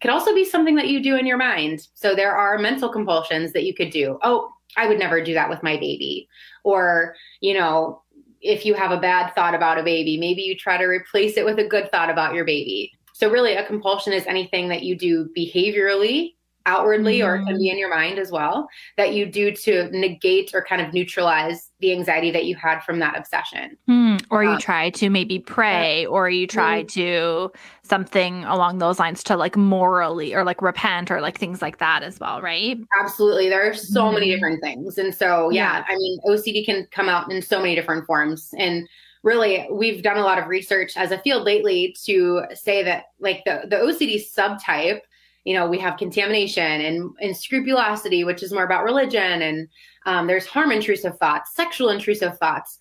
Could 0.00 0.10
also 0.10 0.34
be 0.34 0.46
something 0.46 0.76
that 0.76 0.88
you 0.88 1.02
do 1.02 1.16
in 1.16 1.26
your 1.26 1.36
mind. 1.36 1.86
So 1.92 2.14
there 2.14 2.34
are 2.34 2.56
mental 2.56 2.88
compulsions 2.88 3.52
that 3.52 3.64
you 3.64 3.74
could 3.74 3.90
do. 3.90 4.18
Oh, 4.22 4.48
I 4.78 4.86
would 4.86 4.98
never 4.98 5.22
do 5.22 5.34
that 5.34 5.50
with 5.50 5.62
my 5.62 5.76
baby. 5.76 6.28
Or, 6.64 7.14
you 7.40 7.52
know, 7.52 8.02
if 8.40 8.64
you 8.64 8.74
have 8.74 8.92
a 8.92 9.00
bad 9.00 9.34
thought 9.34 9.54
about 9.54 9.78
a 9.78 9.82
baby, 9.82 10.16
maybe 10.16 10.42
you 10.42 10.56
try 10.56 10.78
to 10.78 10.84
replace 10.84 11.36
it 11.36 11.44
with 11.44 11.58
a 11.58 11.66
good 11.66 11.90
thought 11.90 12.10
about 12.10 12.34
your 12.34 12.44
baby. 12.44 12.92
So, 13.12 13.28
really, 13.28 13.54
a 13.54 13.66
compulsion 13.66 14.12
is 14.12 14.24
anything 14.26 14.68
that 14.68 14.84
you 14.84 14.96
do 14.96 15.28
behaviorally 15.36 16.36
outwardly 16.68 17.20
mm-hmm. 17.20 17.42
or 17.42 17.44
can 17.46 17.56
be 17.56 17.70
in 17.70 17.78
your 17.78 17.88
mind 17.88 18.18
as 18.18 18.30
well 18.30 18.68
that 18.98 19.14
you 19.14 19.24
do 19.24 19.50
to 19.50 19.88
negate 19.90 20.54
or 20.54 20.62
kind 20.62 20.82
of 20.82 20.92
neutralize 20.92 21.70
the 21.80 21.92
anxiety 21.92 22.30
that 22.30 22.44
you 22.44 22.54
had 22.54 22.80
from 22.80 22.98
that 22.98 23.16
obsession. 23.16 23.76
Mm, 23.88 24.22
or 24.30 24.44
you 24.44 24.50
um, 24.50 24.58
try 24.58 24.90
to 24.90 25.08
maybe 25.08 25.38
pray 25.38 26.02
yeah. 26.02 26.08
or 26.08 26.28
you 26.28 26.46
try 26.46 26.82
mm. 26.82 26.88
to 26.88 27.50
something 27.82 28.44
along 28.44 28.78
those 28.78 28.98
lines 28.98 29.24
to 29.24 29.36
like 29.36 29.56
morally 29.56 30.34
or 30.34 30.44
like 30.44 30.60
repent 30.60 31.10
or 31.10 31.22
like 31.22 31.38
things 31.38 31.62
like 31.62 31.78
that 31.78 32.02
as 32.02 32.20
well, 32.20 32.42
right? 32.42 32.78
Absolutely. 33.00 33.48
There 33.48 33.68
are 33.68 33.74
so 33.74 34.04
mm. 34.04 34.14
many 34.14 34.26
mm-hmm. 34.26 34.34
different 34.34 34.62
things. 34.62 34.98
And 34.98 35.14
so, 35.14 35.50
yeah, 35.50 35.78
yeah, 35.78 35.84
I 35.88 35.96
mean, 35.96 36.18
OCD 36.26 36.66
can 36.66 36.86
come 36.90 37.08
out 37.08 37.32
in 37.32 37.40
so 37.40 37.58
many 37.60 37.74
different 37.74 38.04
forms. 38.06 38.52
And 38.58 38.86
really 39.22 39.66
we've 39.70 40.02
done 40.02 40.16
a 40.16 40.22
lot 40.22 40.38
of 40.38 40.46
research 40.46 40.96
as 40.96 41.10
a 41.10 41.18
field 41.18 41.44
lately 41.44 41.94
to 42.04 42.42
say 42.54 42.82
that 42.84 43.06
like 43.18 43.42
the, 43.44 43.62
the 43.68 43.76
OCD 43.76 44.22
subtype, 44.24 45.00
you 45.48 45.54
know, 45.54 45.66
we 45.66 45.78
have 45.78 45.96
contamination 45.96 46.82
and, 46.82 47.10
and 47.22 47.34
scrupulosity, 47.34 48.22
which 48.22 48.42
is 48.42 48.52
more 48.52 48.64
about 48.64 48.84
religion, 48.84 49.40
and 49.40 49.66
um, 50.04 50.26
there's 50.26 50.44
harm 50.44 50.70
intrusive 50.70 51.16
thoughts, 51.16 51.54
sexual 51.54 51.88
intrusive 51.88 52.36
thoughts. 52.36 52.78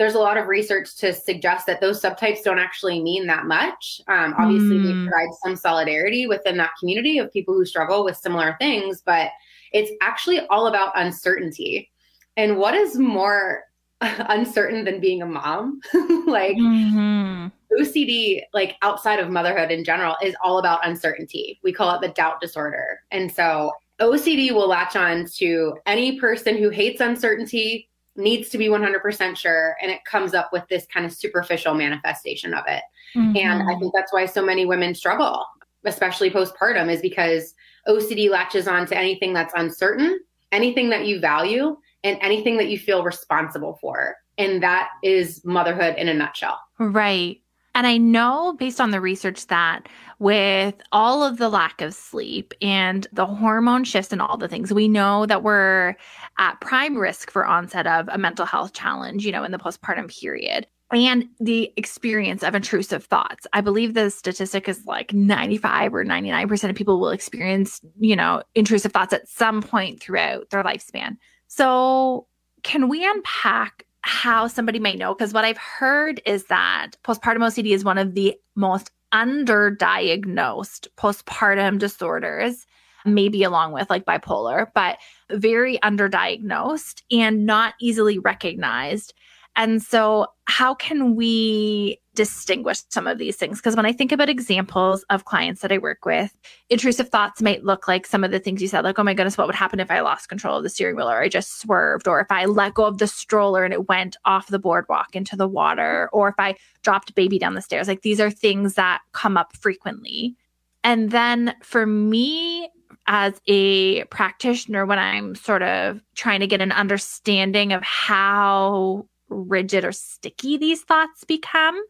There's 0.00 0.16
a 0.16 0.18
lot 0.18 0.36
of 0.36 0.48
research 0.48 0.96
to 0.96 1.14
suggest 1.14 1.66
that 1.66 1.80
those 1.80 2.02
subtypes 2.02 2.42
don't 2.42 2.58
actually 2.58 3.00
mean 3.00 3.28
that 3.28 3.46
much. 3.46 4.00
Um, 4.08 4.34
obviously, 4.36 4.78
mm. 4.78 4.82
they 4.82 5.08
provide 5.08 5.32
some 5.44 5.54
solidarity 5.54 6.26
within 6.26 6.56
that 6.56 6.72
community 6.80 7.18
of 7.18 7.32
people 7.32 7.54
who 7.54 7.64
struggle 7.64 8.04
with 8.04 8.16
similar 8.16 8.56
things, 8.58 9.00
but 9.06 9.30
it's 9.72 9.92
actually 10.00 10.40
all 10.48 10.66
about 10.66 10.98
uncertainty. 10.98 11.88
And 12.36 12.58
what 12.58 12.74
is 12.74 12.98
more 12.98 13.62
uncertain 14.00 14.84
than 14.84 14.98
being 14.98 15.22
a 15.22 15.26
mom? 15.26 15.80
like 16.26 16.56
mm-hmm. 16.56 17.46
OCD, 17.78 18.42
like 18.52 18.76
outside 18.82 19.18
of 19.18 19.30
motherhood 19.30 19.70
in 19.70 19.84
general, 19.84 20.16
is 20.22 20.34
all 20.42 20.58
about 20.58 20.86
uncertainty. 20.86 21.60
We 21.62 21.72
call 21.72 21.94
it 21.94 22.00
the 22.00 22.12
doubt 22.12 22.40
disorder. 22.40 23.00
And 23.10 23.30
so 23.30 23.72
OCD 24.00 24.52
will 24.52 24.68
latch 24.68 24.96
on 24.96 25.26
to 25.36 25.76
any 25.86 26.18
person 26.18 26.56
who 26.56 26.70
hates 26.70 27.00
uncertainty, 27.00 27.88
needs 28.16 28.48
to 28.50 28.58
be 28.58 28.66
100% 28.66 29.36
sure, 29.36 29.76
and 29.80 29.90
it 29.90 30.04
comes 30.04 30.34
up 30.34 30.50
with 30.52 30.64
this 30.68 30.86
kind 30.86 31.06
of 31.06 31.12
superficial 31.12 31.74
manifestation 31.74 32.54
of 32.54 32.64
it. 32.66 32.82
Mm-hmm. 33.16 33.36
And 33.36 33.70
I 33.70 33.78
think 33.78 33.92
that's 33.94 34.12
why 34.12 34.26
so 34.26 34.44
many 34.44 34.66
women 34.66 34.94
struggle, 34.94 35.44
especially 35.84 36.30
postpartum, 36.30 36.90
is 36.92 37.00
because 37.00 37.54
OCD 37.86 38.28
latches 38.28 38.68
on 38.68 38.86
to 38.86 38.96
anything 38.96 39.32
that's 39.32 39.54
uncertain, 39.56 40.20
anything 40.52 40.90
that 40.90 41.06
you 41.06 41.20
value, 41.20 41.76
and 42.04 42.18
anything 42.20 42.56
that 42.56 42.68
you 42.68 42.78
feel 42.78 43.02
responsible 43.02 43.78
for. 43.80 44.16
And 44.36 44.62
that 44.62 44.90
is 45.02 45.44
motherhood 45.44 45.96
in 45.96 46.08
a 46.08 46.14
nutshell. 46.14 46.60
Right. 46.78 47.40
And 47.78 47.86
I 47.86 47.96
know 47.96 48.56
based 48.58 48.80
on 48.80 48.90
the 48.90 49.00
research 49.00 49.46
that 49.46 49.88
with 50.18 50.74
all 50.90 51.22
of 51.22 51.38
the 51.38 51.48
lack 51.48 51.80
of 51.80 51.94
sleep 51.94 52.52
and 52.60 53.06
the 53.12 53.24
hormone 53.24 53.84
shifts 53.84 54.12
and 54.12 54.20
all 54.20 54.36
the 54.36 54.48
things, 54.48 54.72
we 54.74 54.88
know 54.88 55.26
that 55.26 55.44
we're 55.44 55.94
at 56.38 56.60
prime 56.60 56.98
risk 56.98 57.30
for 57.30 57.46
onset 57.46 57.86
of 57.86 58.08
a 58.08 58.18
mental 58.18 58.46
health 58.46 58.72
challenge, 58.72 59.24
you 59.24 59.30
know, 59.30 59.44
in 59.44 59.52
the 59.52 59.60
postpartum 59.60 60.08
period 60.08 60.66
and 60.90 61.28
the 61.38 61.72
experience 61.76 62.42
of 62.42 62.56
intrusive 62.56 63.04
thoughts. 63.04 63.46
I 63.52 63.60
believe 63.60 63.94
the 63.94 64.10
statistic 64.10 64.68
is 64.68 64.84
like 64.84 65.12
95 65.12 65.94
or 65.94 66.04
99% 66.04 66.70
of 66.70 66.74
people 66.74 66.98
will 66.98 67.10
experience, 67.10 67.80
you 68.00 68.16
know, 68.16 68.42
intrusive 68.56 68.90
thoughts 68.90 69.12
at 69.12 69.28
some 69.28 69.62
point 69.62 70.00
throughout 70.00 70.50
their 70.50 70.64
lifespan. 70.64 71.16
So, 71.46 72.26
can 72.64 72.88
we 72.88 73.08
unpack 73.08 73.84
how 74.02 74.46
somebody 74.46 74.78
might 74.78 74.98
know? 74.98 75.14
Because 75.14 75.32
what 75.32 75.44
I've 75.44 75.58
heard 75.58 76.20
is 76.24 76.44
that 76.44 76.92
postpartum 77.04 77.38
OCD 77.38 77.72
is 77.72 77.84
one 77.84 77.98
of 77.98 78.14
the 78.14 78.36
most 78.54 78.90
underdiagnosed 79.12 80.88
postpartum 80.96 81.78
disorders, 81.78 82.66
maybe 83.04 83.42
along 83.42 83.72
with 83.72 83.88
like 83.90 84.04
bipolar, 84.04 84.66
but 84.74 84.98
very 85.30 85.78
underdiagnosed 85.78 87.02
and 87.10 87.46
not 87.46 87.74
easily 87.80 88.18
recognized. 88.18 89.14
And 89.58 89.82
so, 89.82 90.28
how 90.44 90.72
can 90.72 91.16
we 91.16 91.98
distinguish 92.14 92.78
some 92.90 93.08
of 93.08 93.18
these 93.18 93.36
things? 93.36 93.58
Because 93.58 93.74
when 93.74 93.86
I 93.86 93.92
think 93.92 94.12
about 94.12 94.28
examples 94.28 95.04
of 95.10 95.24
clients 95.24 95.62
that 95.62 95.72
I 95.72 95.78
work 95.78 96.06
with, 96.06 96.38
intrusive 96.70 97.08
thoughts 97.08 97.42
might 97.42 97.64
look 97.64 97.88
like 97.88 98.06
some 98.06 98.22
of 98.22 98.30
the 98.30 98.38
things 98.38 98.62
you 98.62 98.68
said, 98.68 98.84
like, 98.84 99.00
oh 99.00 99.02
my 99.02 99.14
goodness, 99.14 99.36
what 99.36 99.48
would 99.48 99.56
happen 99.56 99.80
if 99.80 99.90
I 99.90 99.98
lost 100.00 100.28
control 100.28 100.56
of 100.56 100.62
the 100.62 100.70
steering 100.70 100.94
wheel 100.94 101.10
or 101.10 101.20
I 101.20 101.28
just 101.28 101.60
swerved, 101.60 102.06
or 102.06 102.20
if 102.20 102.30
I 102.30 102.44
let 102.44 102.74
go 102.74 102.84
of 102.84 102.98
the 102.98 103.08
stroller 103.08 103.64
and 103.64 103.74
it 103.74 103.88
went 103.88 104.16
off 104.24 104.46
the 104.46 104.60
boardwalk 104.60 105.16
into 105.16 105.34
the 105.34 105.48
water, 105.48 106.08
or 106.12 106.28
if 106.28 106.36
I 106.38 106.54
dropped 106.82 107.16
baby 107.16 107.40
down 107.40 107.54
the 107.54 107.60
stairs. 107.60 107.88
Like, 107.88 108.02
these 108.02 108.20
are 108.20 108.30
things 108.30 108.74
that 108.74 109.00
come 109.10 109.36
up 109.36 109.56
frequently. 109.56 110.36
And 110.84 111.10
then 111.10 111.52
for 111.64 111.84
me, 111.84 112.70
as 113.08 113.40
a 113.48 114.04
practitioner, 114.04 114.86
when 114.86 115.00
I'm 115.00 115.34
sort 115.34 115.62
of 115.62 116.00
trying 116.14 116.40
to 116.40 116.46
get 116.46 116.60
an 116.60 116.70
understanding 116.70 117.72
of 117.72 117.82
how 117.82 119.06
rigid 119.28 119.84
or 119.84 119.92
sticky 119.92 120.56
these 120.56 120.82
thoughts 120.82 121.24
become. 121.24 121.80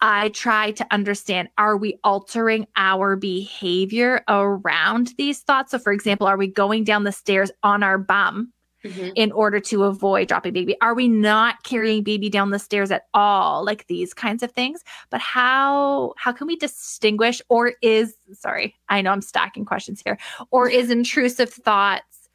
I 0.00 0.30
try 0.30 0.70
to 0.72 0.86
understand 0.90 1.48
are 1.58 1.76
we 1.76 1.98
altering 2.02 2.66
our 2.76 3.16
behavior 3.16 4.22
around 4.28 5.12
these 5.18 5.40
thoughts? 5.40 5.72
So, 5.72 5.78
for 5.78 5.92
example, 5.92 6.26
are 6.26 6.38
we 6.38 6.46
going 6.46 6.84
down 6.84 7.04
the 7.04 7.12
stairs 7.12 7.50
on 7.62 7.82
our 7.82 7.98
bum 7.98 8.52
mm-hmm. 8.84 9.10
in 9.14 9.30
order 9.32 9.60
to 9.60 9.84
avoid 9.84 10.28
dropping 10.28 10.54
baby? 10.54 10.76
Are 10.80 10.94
we 10.94 11.06
not 11.08 11.62
carrying 11.64 12.02
baby 12.02 12.30
down 12.30 12.50
the 12.50 12.58
stairs 12.58 12.90
at 12.90 13.02
all? 13.12 13.64
Like 13.64 13.86
these 13.88 14.14
kinds 14.14 14.42
of 14.42 14.50
things. 14.52 14.82
But 15.10 15.20
how 15.20 16.14
how 16.16 16.32
can 16.32 16.46
we 16.46 16.56
distinguish 16.56 17.42
or 17.48 17.74
is 17.82 18.14
sorry, 18.32 18.74
I 18.88 19.02
know 19.02 19.12
I'm 19.12 19.22
stacking 19.22 19.66
questions 19.66 20.00
here, 20.04 20.18
or 20.50 20.68
is 20.68 20.90
intrusive 20.90 21.50
thoughts 21.50 22.28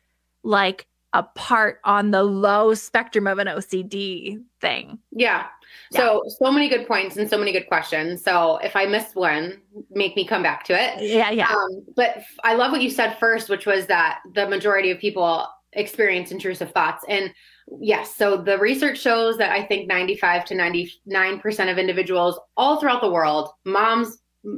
like 0.43 0.85
a 1.15 1.23
part 1.23 1.79
on 1.85 2.11
the 2.11 2.23
low 2.23 2.73
spectrum 2.73 3.25
of 3.25 3.39
an 3.39 3.47
OCD 3.47 4.43
thing. 4.59 4.99
Yeah. 5.11 5.45
yeah. 5.91 5.97
So, 5.97 6.23
so 6.27 6.51
many 6.51 6.67
good 6.67 6.85
points 6.85 7.15
and 7.15 7.29
so 7.29 7.37
many 7.37 7.53
good 7.53 7.67
questions. 7.69 8.21
So, 8.21 8.57
if 8.57 8.75
I 8.75 8.85
missed 8.85 9.15
one, 9.15 9.61
make 9.91 10.17
me 10.17 10.27
come 10.27 10.43
back 10.43 10.65
to 10.65 10.73
it. 10.73 11.01
Yeah, 11.01 11.31
yeah. 11.31 11.47
Um, 11.47 11.85
but 11.95 12.21
I 12.43 12.55
love 12.55 12.73
what 12.73 12.81
you 12.81 12.89
said 12.89 13.17
first, 13.17 13.49
which 13.49 13.65
was 13.65 13.87
that 13.87 14.19
the 14.33 14.47
majority 14.49 14.91
of 14.91 14.99
people 14.99 15.47
experience 15.71 16.31
intrusive 16.31 16.71
thoughts. 16.71 17.05
And 17.07 17.33
yes, 17.79 18.13
so 18.13 18.35
the 18.35 18.59
research 18.59 18.99
shows 18.99 19.37
that 19.37 19.51
I 19.51 19.63
think 19.63 19.87
95 19.87 20.43
to 20.45 20.55
99% 20.55 21.71
of 21.71 21.77
individuals 21.77 22.37
all 22.57 22.77
throughout 22.77 23.01
the 23.01 23.09
world, 23.09 23.51
moms, 23.63 24.17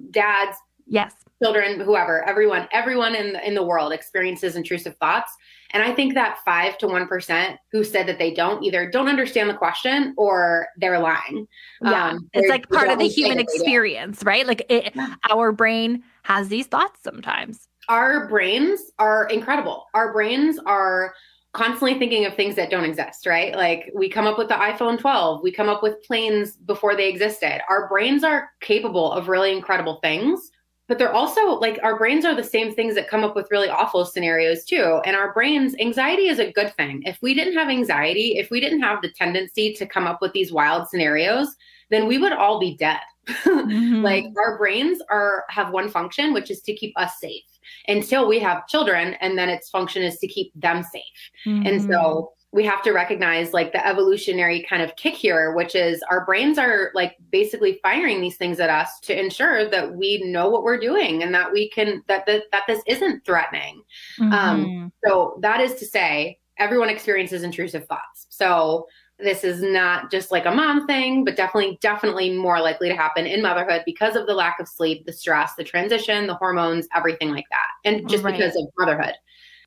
dads, 0.10 0.58
yes, 0.88 1.13
children, 1.43 1.80
whoever, 1.80 2.28
everyone, 2.28 2.67
everyone 2.72 3.13
in 3.13 3.34
the, 3.34 3.48
in 3.48 3.54
the 3.54 3.63
world 3.63 3.93
experiences 3.93 4.56
intrusive 4.56 4.98
thoughts. 4.98 5.32
And 5.72 5.84
I 5.84 5.94
think 5.94 6.14
that 6.14 6.40
five 6.46 6.78
to 6.80 6.88
1% 6.88 7.58
who 7.72 7.84
said 7.84 8.08
that 8.08 8.20
they 8.20 8.34
don't 8.34 8.64
either 8.64 8.90
don't 8.90 9.08
understand 9.08 9.50
the 9.50 9.54
question 9.54 10.14
or 10.18 10.68
they're 10.78 11.00
lying. 11.00 11.48
Yeah. 11.82 12.10
Um, 12.10 12.30
it's 12.34 12.50
like 12.50 12.70
part 12.70 12.90
of 12.90 13.00
the 13.00 13.08
human 13.08 13.40
experience, 13.40 14.24
right? 14.24 14.48
Like 14.48 14.66
it, 14.70 14.96
yeah. 14.96 15.16
our 15.30 15.52
brain 15.52 16.04
has 16.24 16.48
these 16.50 16.68
thoughts 16.68 17.00
sometimes. 17.04 17.68
Our 17.90 18.28
brains 18.28 18.82
are 19.00 19.28
incredible. 19.28 19.86
Our 19.94 20.12
brains 20.14 20.60
are 20.66 21.14
constantly 21.54 21.98
thinking 21.98 22.26
of 22.26 22.36
things 22.36 22.56
that 22.56 22.70
don't 22.70 22.84
exist, 22.84 23.26
right? 23.26 23.56
Like 23.56 23.92
we 23.96 24.10
come 24.10 24.28
up 24.28 24.38
with 24.38 24.48
the 24.48 24.54
iPhone 24.54 25.00
12, 25.00 25.42
we 25.42 25.52
come 25.52 25.70
up 25.70 25.82
with 25.82 26.04
planes 26.04 26.56
before 26.56 26.96
they 26.96 27.10
existed. 27.10 27.62
Our 27.70 27.88
brains 27.88 28.24
are 28.24 28.50
capable 28.62 29.12
of 29.12 29.28
really 29.28 29.52
incredible 29.52 30.00
things 30.04 30.52
but 30.88 30.97
they're 30.97 31.13
also 31.13 31.60
like 31.60 31.80
our 31.84 31.97
brains 31.97 32.26
are 32.26 32.36
the 32.36 32.43
same 32.43 32.73
things 32.73 32.95
that 32.95 33.10
come 33.10 33.23
up 33.23 33.36
with 33.36 33.52
really 33.52 33.69
awful 33.69 34.06
scenarios 34.06 34.63
too. 34.63 35.02
And 35.06 35.15
our 35.15 35.34
brains, 35.34 35.76
anxiety 35.80 36.28
is 36.28 36.39
a 36.39 36.52
good 36.52 36.73
thing. 36.76 37.02
If 37.06 37.17
we 37.21 37.34
didn't 37.34 37.56
have 37.56 37.69
anxiety, 37.69 38.38
if 38.38 38.50
we 38.50 38.60
didn't 38.60 38.82
have 38.82 39.02
the 39.02 39.12
tendency 39.12 39.73
to 39.73 39.86
come 39.86 40.08
up 40.08 40.21
with 40.21 40.32
these 40.34 40.52
wild 40.52 40.88
scenarios, 40.88 41.56
then 41.89 42.08
we 42.08 42.17
would 42.17 42.34
all 42.34 42.60
be 42.60 42.76
dead. 42.78 43.00
mm-hmm. 43.28 44.02
Like 44.02 44.26
our 44.38 44.58
brains 44.58 45.00
are 45.10 45.43
have 45.50 45.71
one 45.71 45.89
function, 45.89 46.34
which 46.34 46.50
is 46.50 46.62
to 46.62 46.73
keep 46.73 46.97
us 46.97 47.19
safe 47.19 47.43
until 47.89 48.28
we 48.28 48.39
have 48.39 48.67
children, 48.67 49.15
and 49.19 49.38
then 49.38 49.50
its 49.50 49.69
function 49.69 50.02
is 50.02 50.17
to 50.19 50.28
keep 50.28 50.52
them 50.56 50.84
safe. 50.84 51.04
Mm-hmm. 51.45 51.67
And 51.67 51.82
so 51.82 52.32
we 52.54 52.64
have 52.64 52.82
to 52.82 52.92
recognize 52.92 53.54
like 53.54 53.74
the 53.74 53.86
evolutionary 53.86 54.66
kind 54.70 54.82
of 54.82 54.96
kick 54.96 55.14
here, 55.14 55.54
which 55.54 55.76
is 55.76 56.02
our 56.10 56.26
brains 56.26 56.58
are 56.58 56.92
like 56.96 57.18
basically 57.30 57.80
firing 57.84 58.22
these 58.22 58.38
things 58.38 58.60
at 58.60 58.70
us 58.70 59.00
to 59.02 59.20
ensure 59.20 59.70
that 59.70 59.96
we 59.96 60.24
know 60.24 60.50
what 60.50 60.64
we're 60.64 60.80
doing 60.80 61.24
and 61.24 61.36
that 61.36 61.52
we 61.52 61.70
can 61.70 62.02
that 62.08 62.26
that, 62.26 62.44
that 62.52 62.64
this 62.68 62.82
isn't 62.88 63.26
threatening. 63.26 63.84
Um, 64.22 64.32
mm-hmm. 64.32 64.34
Um, 64.34 64.94
so 65.06 65.40
that 65.42 65.60
is 65.60 65.76
to 65.76 65.86
say, 65.86 66.40
everyone 66.58 66.90
experiences 66.90 67.44
intrusive 67.44 67.86
thoughts. 67.86 68.28
So 68.30 68.88
this 69.20 69.44
is 69.44 69.62
not 69.62 70.12
just 70.12 70.32
like 70.32 70.46
a 70.46 70.52
mom 70.52 70.86
thing, 70.86 71.24
but 71.24 71.36
definitely, 71.36 71.78
definitely 71.82 72.34
more 72.34 72.62
likely 72.62 72.88
to 72.88 72.96
happen 72.96 73.26
in 73.26 73.42
motherhood 73.42 73.82
because 73.86 74.16
of 74.16 74.28
the 74.28 74.34
lack 74.34 74.60
of 74.60 74.68
sleep, 74.68 75.06
the 75.06 75.14
stress, 75.14 75.56
the 75.56 75.64
transition, 75.64 76.28
the 76.28 76.36
hormones, 76.36 76.88
everything 76.96 77.32
like 77.32 77.46
that. 77.50 77.68
And 77.84 78.08
just 78.08 78.24
right. 78.24 78.32
because 78.32 78.56
of 78.56 78.68
motherhood. 78.78 79.16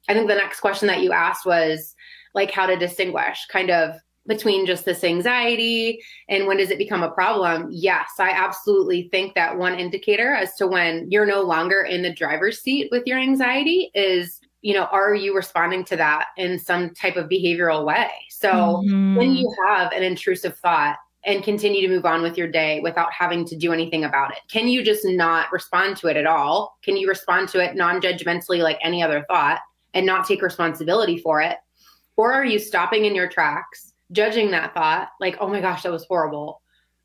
I 0.08 0.14
think 0.14 0.28
the 0.28 0.34
next 0.34 0.60
question 0.60 0.88
that 0.88 1.02
you 1.02 1.12
asked 1.12 1.46
was 1.46 1.94
like 2.34 2.50
how 2.50 2.66
to 2.66 2.76
distinguish 2.76 3.46
kind 3.50 3.70
of 3.70 3.94
between 4.26 4.66
just 4.66 4.84
this 4.84 5.02
anxiety 5.02 6.00
and 6.28 6.46
when 6.46 6.58
does 6.58 6.70
it 6.70 6.78
become 6.78 7.02
a 7.02 7.10
problem? 7.10 7.68
Yes, 7.70 8.10
I 8.18 8.30
absolutely 8.30 9.08
think 9.10 9.34
that 9.34 9.56
one 9.56 9.74
indicator 9.74 10.34
as 10.34 10.54
to 10.56 10.66
when 10.66 11.10
you're 11.10 11.26
no 11.26 11.42
longer 11.42 11.82
in 11.82 12.02
the 12.02 12.12
driver's 12.12 12.60
seat 12.60 12.88
with 12.92 13.02
your 13.06 13.18
anxiety 13.18 13.90
is, 13.94 14.40
you 14.62 14.74
know, 14.74 14.84
are 14.84 15.14
you 15.14 15.34
responding 15.34 15.84
to 15.86 15.96
that 15.96 16.26
in 16.36 16.58
some 16.58 16.90
type 16.94 17.16
of 17.16 17.28
behavioral 17.28 17.84
way? 17.84 18.10
So 18.28 18.50
mm-hmm. 18.52 19.16
when 19.16 19.34
you 19.34 19.52
have 19.66 19.90
an 19.92 20.02
intrusive 20.02 20.56
thought, 20.58 20.96
and 21.24 21.44
continue 21.44 21.86
to 21.86 21.94
move 21.94 22.06
on 22.06 22.22
with 22.22 22.38
your 22.38 22.48
day 22.48 22.80
without 22.80 23.12
having 23.12 23.44
to 23.44 23.56
do 23.56 23.72
anything 23.72 24.04
about 24.04 24.32
it? 24.32 24.38
Can 24.50 24.68
you 24.68 24.82
just 24.82 25.04
not 25.04 25.52
respond 25.52 25.96
to 25.98 26.08
it 26.08 26.16
at 26.16 26.26
all? 26.26 26.78
Can 26.82 26.96
you 26.96 27.08
respond 27.08 27.48
to 27.50 27.62
it 27.62 27.76
non 27.76 28.00
judgmentally 28.00 28.62
like 28.62 28.78
any 28.82 29.02
other 29.02 29.24
thought 29.28 29.60
and 29.92 30.06
not 30.06 30.26
take 30.26 30.40
responsibility 30.40 31.18
for 31.18 31.42
it? 31.42 31.58
Or 32.16 32.32
are 32.32 32.44
you 32.44 32.58
stopping 32.58 33.04
in 33.04 33.14
your 33.14 33.28
tracks, 33.28 33.92
judging 34.12 34.50
that 34.50 34.74
thought, 34.74 35.10
like, 35.20 35.36
oh 35.40 35.48
my 35.48 35.60
gosh, 35.60 35.82
that 35.82 35.92
was 35.92 36.04
horrible? 36.04 36.60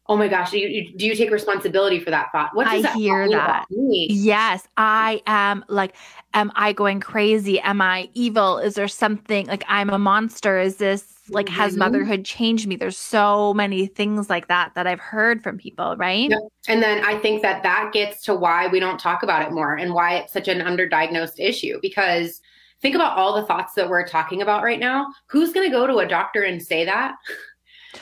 oh 0.07 0.15
my 0.15 0.27
gosh, 0.27 0.53
you, 0.53 0.67
you, 0.67 0.97
do 0.97 1.05
you 1.05 1.15
take 1.15 1.31
responsibility 1.31 1.99
for 1.99 2.11
that 2.11 2.31
thought? 2.31 2.51
What 2.53 2.65
does 2.65 2.73
I 2.73 2.81
that 2.83 2.95
hear 2.95 3.27
that. 3.29 3.65
Yes, 3.69 4.67
I 4.77 5.21
am 5.25 5.65
like, 5.67 5.95
am 6.33 6.51
I 6.55 6.73
going 6.73 6.99
crazy? 6.99 7.59
Am 7.61 7.81
I 7.81 8.09
evil? 8.13 8.59
Is 8.59 8.75
there 8.75 8.87
something 8.87 9.47
like 9.47 9.63
I'm 9.67 9.89
a 9.89 9.97
monster? 9.97 10.59
Is 10.59 10.75
this 10.77 11.13
like 11.29 11.47
mm-hmm. 11.47 11.55
has 11.55 11.75
motherhood 11.75 12.23
changed 12.23 12.67
me? 12.67 12.75
There's 12.75 12.97
so 12.97 13.53
many 13.55 13.87
things 13.87 14.29
like 14.29 14.47
that 14.47 14.75
that 14.75 14.85
I've 14.85 14.99
heard 14.99 15.41
from 15.41 15.57
people, 15.57 15.95
right? 15.97 16.29
Yep. 16.29 16.39
And 16.67 16.83
then 16.83 17.03
I 17.03 17.17
think 17.17 17.41
that 17.41 17.63
that 17.63 17.91
gets 17.91 18.21
to 18.25 18.35
why 18.35 18.67
we 18.67 18.79
don't 18.79 18.99
talk 18.99 19.23
about 19.23 19.41
it 19.41 19.51
more 19.51 19.75
and 19.75 19.93
why 19.93 20.15
it's 20.17 20.33
such 20.33 20.47
an 20.47 20.59
underdiagnosed 20.59 21.39
issue 21.39 21.79
because 21.81 22.41
think 22.85 22.93
about 22.93 23.17
all 23.17 23.33
the 23.33 23.47
thoughts 23.47 23.73
that 23.73 23.89
we're 23.89 24.07
talking 24.07 24.43
about 24.43 24.61
right 24.61 24.79
now. 24.79 25.07
Who's 25.25 25.51
going 25.51 25.67
to 25.67 25.75
go 25.75 25.87
to 25.87 25.97
a 25.97 26.07
doctor 26.07 26.43
and 26.43 26.61
say 26.61 26.85
that? 26.85 27.15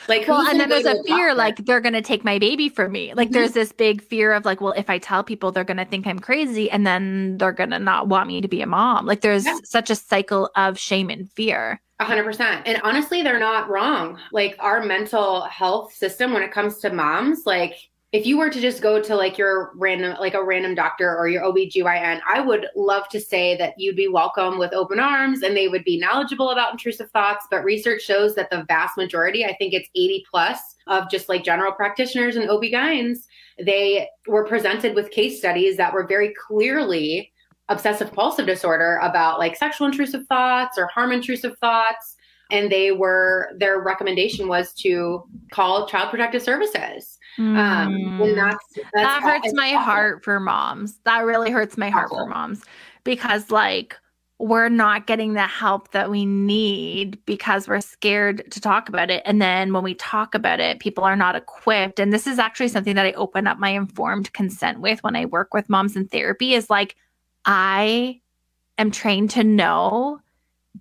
Like, 0.08 0.26
well, 0.26 0.44
and 0.44 0.58
then 0.58 0.68
there's 0.68 0.84
a 0.86 1.00
fear 1.04 1.28
doctor? 1.28 1.34
like 1.34 1.56
they're 1.58 1.80
going 1.80 1.94
to 1.94 2.02
take 2.02 2.24
my 2.24 2.40
baby 2.40 2.68
from 2.68 2.90
me. 2.90 3.14
Like, 3.14 3.28
mm-hmm. 3.28 3.34
there's 3.34 3.52
this 3.52 3.70
big 3.70 4.02
fear 4.02 4.32
of 4.32 4.44
like, 4.44 4.60
well, 4.60 4.74
if 4.76 4.90
I 4.90 4.98
tell 4.98 5.22
people, 5.22 5.52
they're 5.52 5.62
going 5.62 5.76
to 5.76 5.84
think 5.84 6.08
I'm 6.08 6.18
crazy 6.18 6.68
and 6.68 6.84
then 6.84 7.38
they're 7.38 7.52
going 7.52 7.70
to 7.70 7.78
not 7.78 8.08
want 8.08 8.26
me 8.26 8.40
to 8.40 8.48
be 8.48 8.60
a 8.60 8.66
mom. 8.66 9.06
Like, 9.06 9.20
there's 9.20 9.46
yeah. 9.46 9.56
such 9.62 9.90
a 9.90 9.94
cycle 9.94 10.50
of 10.56 10.80
shame 10.80 11.10
and 11.10 11.30
fear. 11.30 11.80
A 12.00 12.04
hundred 12.04 12.24
percent. 12.24 12.66
And 12.66 12.80
honestly, 12.82 13.22
they're 13.22 13.38
not 13.38 13.70
wrong. 13.70 14.18
Like, 14.32 14.56
our 14.58 14.84
mental 14.84 15.42
health 15.42 15.94
system, 15.94 16.32
when 16.32 16.42
it 16.42 16.50
comes 16.50 16.80
to 16.80 16.92
moms, 16.92 17.46
like, 17.46 17.76
if 18.14 18.24
you 18.24 18.38
were 18.38 18.48
to 18.48 18.60
just 18.60 18.80
go 18.80 19.02
to 19.02 19.16
like 19.16 19.36
your 19.36 19.72
random 19.74 20.16
like 20.20 20.34
a 20.34 20.44
random 20.44 20.72
doctor 20.72 21.18
or 21.18 21.26
your 21.26 21.42
OBGYN, 21.42 22.20
I 22.32 22.38
would 22.38 22.68
love 22.76 23.08
to 23.08 23.20
say 23.20 23.56
that 23.56 23.74
you'd 23.76 23.96
be 23.96 24.06
welcome 24.06 24.56
with 24.56 24.72
open 24.72 25.00
arms 25.00 25.42
and 25.42 25.56
they 25.56 25.66
would 25.66 25.82
be 25.82 25.98
knowledgeable 25.98 26.50
about 26.50 26.70
intrusive 26.70 27.10
thoughts, 27.10 27.48
but 27.50 27.64
research 27.64 28.02
shows 28.02 28.36
that 28.36 28.50
the 28.50 28.62
vast 28.68 28.96
majority, 28.96 29.44
I 29.44 29.56
think 29.56 29.74
it's 29.74 29.88
80 29.96 30.26
plus 30.30 30.76
of 30.86 31.10
just 31.10 31.28
like 31.28 31.42
general 31.42 31.72
practitioners 31.72 32.36
and 32.36 32.48
OB-GYNs, 32.48 33.26
they 33.64 34.08
were 34.28 34.46
presented 34.46 34.94
with 34.94 35.10
case 35.10 35.38
studies 35.38 35.76
that 35.78 35.92
were 35.92 36.06
very 36.06 36.32
clearly 36.46 37.32
obsessive 37.68 38.08
compulsive 38.08 38.46
disorder 38.46 39.00
about 39.02 39.40
like 39.40 39.56
sexual 39.56 39.88
intrusive 39.88 40.24
thoughts 40.28 40.78
or 40.78 40.86
harm 40.86 41.10
intrusive 41.10 41.58
thoughts 41.58 42.14
and 42.50 42.70
they 42.70 42.92
were 42.92 43.52
their 43.58 43.80
recommendation 43.80 44.48
was 44.48 44.72
to 44.74 45.24
call 45.50 45.86
child 45.86 46.10
protective 46.10 46.42
services 46.42 47.18
um, 47.38 47.56
and 47.56 48.20
mm. 48.20 48.34
that's, 48.34 48.64
that's 48.74 48.92
that 48.92 49.22
hurts 49.22 49.52
my 49.54 49.70
awful. 49.70 49.80
heart 49.80 50.24
for 50.24 50.38
moms. 50.38 50.98
That 51.04 51.20
really 51.20 51.50
hurts 51.50 51.76
my 51.76 51.90
heart 51.90 52.06
awful. 52.06 52.18
for 52.18 52.26
moms 52.28 52.62
because 53.02 53.50
like 53.50 53.96
we're 54.38 54.68
not 54.68 55.06
getting 55.06 55.34
the 55.34 55.46
help 55.46 55.92
that 55.92 56.10
we 56.10 56.26
need 56.26 57.24
because 57.24 57.68
we're 57.68 57.80
scared 57.80 58.50
to 58.50 58.60
talk 58.60 58.88
about 58.88 59.10
it. 59.10 59.22
And 59.24 59.40
then 59.40 59.72
when 59.72 59.84
we 59.84 59.94
talk 59.94 60.34
about 60.34 60.60
it, 60.60 60.80
people 60.80 61.04
are 61.04 61.16
not 61.16 61.36
equipped. 61.36 61.98
And 61.98 62.12
this 62.12 62.26
is 62.26 62.38
actually 62.38 62.68
something 62.68 62.96
that 62.96 63.06
I 63.06 63.12
open 63.12 63.46
up 63.46 63.58
my 63.58 63.70
informed 63.70 64.32
consent 64.32 64.80
with 64.80 65.02
when 65.02 65.16
I 65.16 65.26
work 65.26 65.54
with 65.54 65.68
moms 65.68 65.96
in 65.96 66.08
therapy 66.08 66.54
is 66.54 66.68
like, 66.68 66.96
I 67.44 68.20
am 68.76 68.90
trained 68.90 69.30
to 69.30 69.44
know 69.44 70.20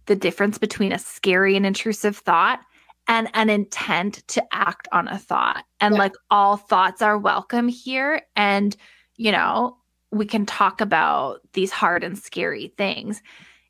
the 0.06 0.16
difference 0.16 0.58
between 0.58 0.92
a 0.92 1.00
scary 1.00 1.56
and 1.56 1.66
intrusive 1.66 2.18
thought 2.18 2.60
and 3.08 3.30
an 3.34 3.50
intent 3.50 4.26
to 4.28 4.44
act 4.52 4.88
on 4.92 5.08
a 5.08 5.18
thought. 5.18 5.66
And 5.82 5.96
yeah. 5.96 6.00
like 6.00 6.14
all 6.32 6.58
thoughts 6.58 7.02
are 7.02 7.18
welcome 7.18 7.68
here. 7.68 8.22
And, 8.36 8.76
you 9.18 9.32
know, 9.32 9.78
we 10.12 10.26
can 10.26 10.46
talk 10.46 10.80
about 10.80 11.42
these 11.54 11.72
hard 11.72 12.04
and 12.04 12.18
scary 12.18 12.74
things. 12.78 13.22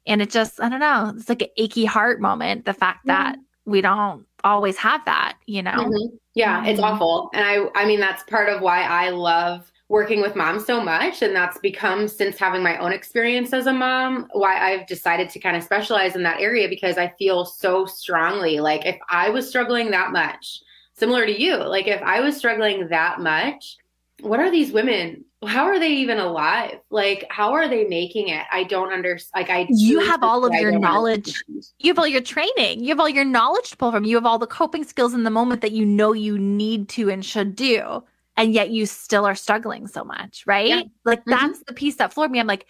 And 0.05 0.21
it 0.21 0.29
just, 0.29 0.61
I 0.61 0.69
don't 0.69 0.79
know, 0.79 1.13
it's 1.15 1.29
like 1.29 1.41
an 1.41 1.47
achy 1.57 1.85
heart 1.85 2.21
moment. 2.21 2.65
The 2.65 2.73
fact 2.73 3.05
that 3.05 3.37
we 3.65 3.81
don't 3.81 4.25
always 4.43 4.77
have 4.77 5.03
that, 5.05 5.37
you 5.45 5.63
know? 5.63 5.71
Mm-hmm. 5.71 6.15
Yeah, 6.35 6.65
it's 6.65 6.79
mm-hmm. 6.79 6.93
awful. 6.93 7.29
And 7.33 7.45
I, 7.45 7.81
I 7.81 7.85
mean, 7.85 7.99
that's 7.99 8.23
part 8.23 8.49
of 8.49 8.61
why 8.61 8.83
I 8.83 9.09
love 9.09 9.71
working 9.89 10.21
with 10.21 10.35
moms 10.35 10.65
so 10.65 10.81
much 10.81 11.21
and 11.21 11.35
that's 11.35 11.57
become 11.59 12.07
since 12.07 12.37
having 12.37 12.63
my 12.63 12.77
own 12.77 12.91
experience 12.91 13.53
as 13.53 13.67
a 13.67 13.73
mom 13.73 14.27
why 14.31 14.57
I've 14.57 14.87
decided 14.87 15.29
to 15.31 15.39
kind 15.39 15.55
of 15.55 15.63
specialize 15.63 16.15
in 16.15 16.23
that 16.23 16.39
area 16.39 16.69
because 16.69 16.97
I 16.97 17.13
feel 17.19 17.45
so 17.45 17.85
strongly 17.85 18.59
like 18.59 18.85
if 18.85 18.97
I 19.09 19.29
was 19.29 19.47
struggling 19.47 19.91
that 19.91 20.11
much 20.11 20.61
similar 20.93 21.25
to 21.25 21.41
you 21.41 21.57
like 21.57 21.87
if 21.87 22.01
I 22.01 22.21
was 22.21 22.37
struggling 22.37 22.87
that 22.89 23.19
much 23.19 23.77
what 24.21 24.39
are 24.39 24.49
these 24.49 24.71
women 24.71 25.25
how 25.45 25.65
are 25.65 25.79
they 25.79 25.89
even 25.89 26.19
alive? 26.19 26.79
Like 26.89 27.25
how 27.29 27.53
are 27.53 27.67
they 27.67 27.85
making 27.85 28.29
it? 28.29 28.45
I 28.51 28.63
don't 28.63 28.91
understand 28.93 29.47
like 29.47 29.49
i 29.49 29.67
you 29.69 29.99
have 29.99 30.23
all 30.23 30.45
of 30.45 30.53
your 30.53 30.77
knowledge. 30.77 31.43
understand. 31.49 31.65
you 31.79 31.89
have 31.91 31.99
all 31.99 32.07
your 32.07 32.21
training. 32.21 32.81
You 32.81 32.89
have 32.89 32.99
all 32.99 33.09
your 33.09 33.25
knowledge 33.25 33.71
to 33.71 33.77
pull 33.77 33.91
from. 33.91 34.05
You 34.05 34.15
have 34.15 34.25
all 34.25 34.39
the 34.39 34.47
coping 34.47 34.83
skills 34.83 35.13
in 35.13 35.23
the 35.23 35.29
moment 35.29 35.61
that 35.61 35.71
you 35.71 35.85
know 35.85 36.13
you 36.13 36.37
need 36.37 36.89
to 36.89 37.09
and 37.09 37.25
should 37.25 37.55
do 37.55 38.03
and 38.37 38.53
yet 38.53 38.69
you 38.71 38.85
still 38.85 39.25
are 39.25 39.35
struggling 39.35 39.87
so 39.87 40.03
much, 40.03 40.43
right? 40.45 40.67
Yeah. 40.67 40.81
Like 41.05 41.21
mm-hmm. 41.21 41.31
that's 41.31 41.63
the 41.63 41.73
piece 41.73 41.97
that 41.97 42.13
floored 42.13 42.31
me. 42.31 42.39
I'm 42.39 42.47
like, 42.47 42.65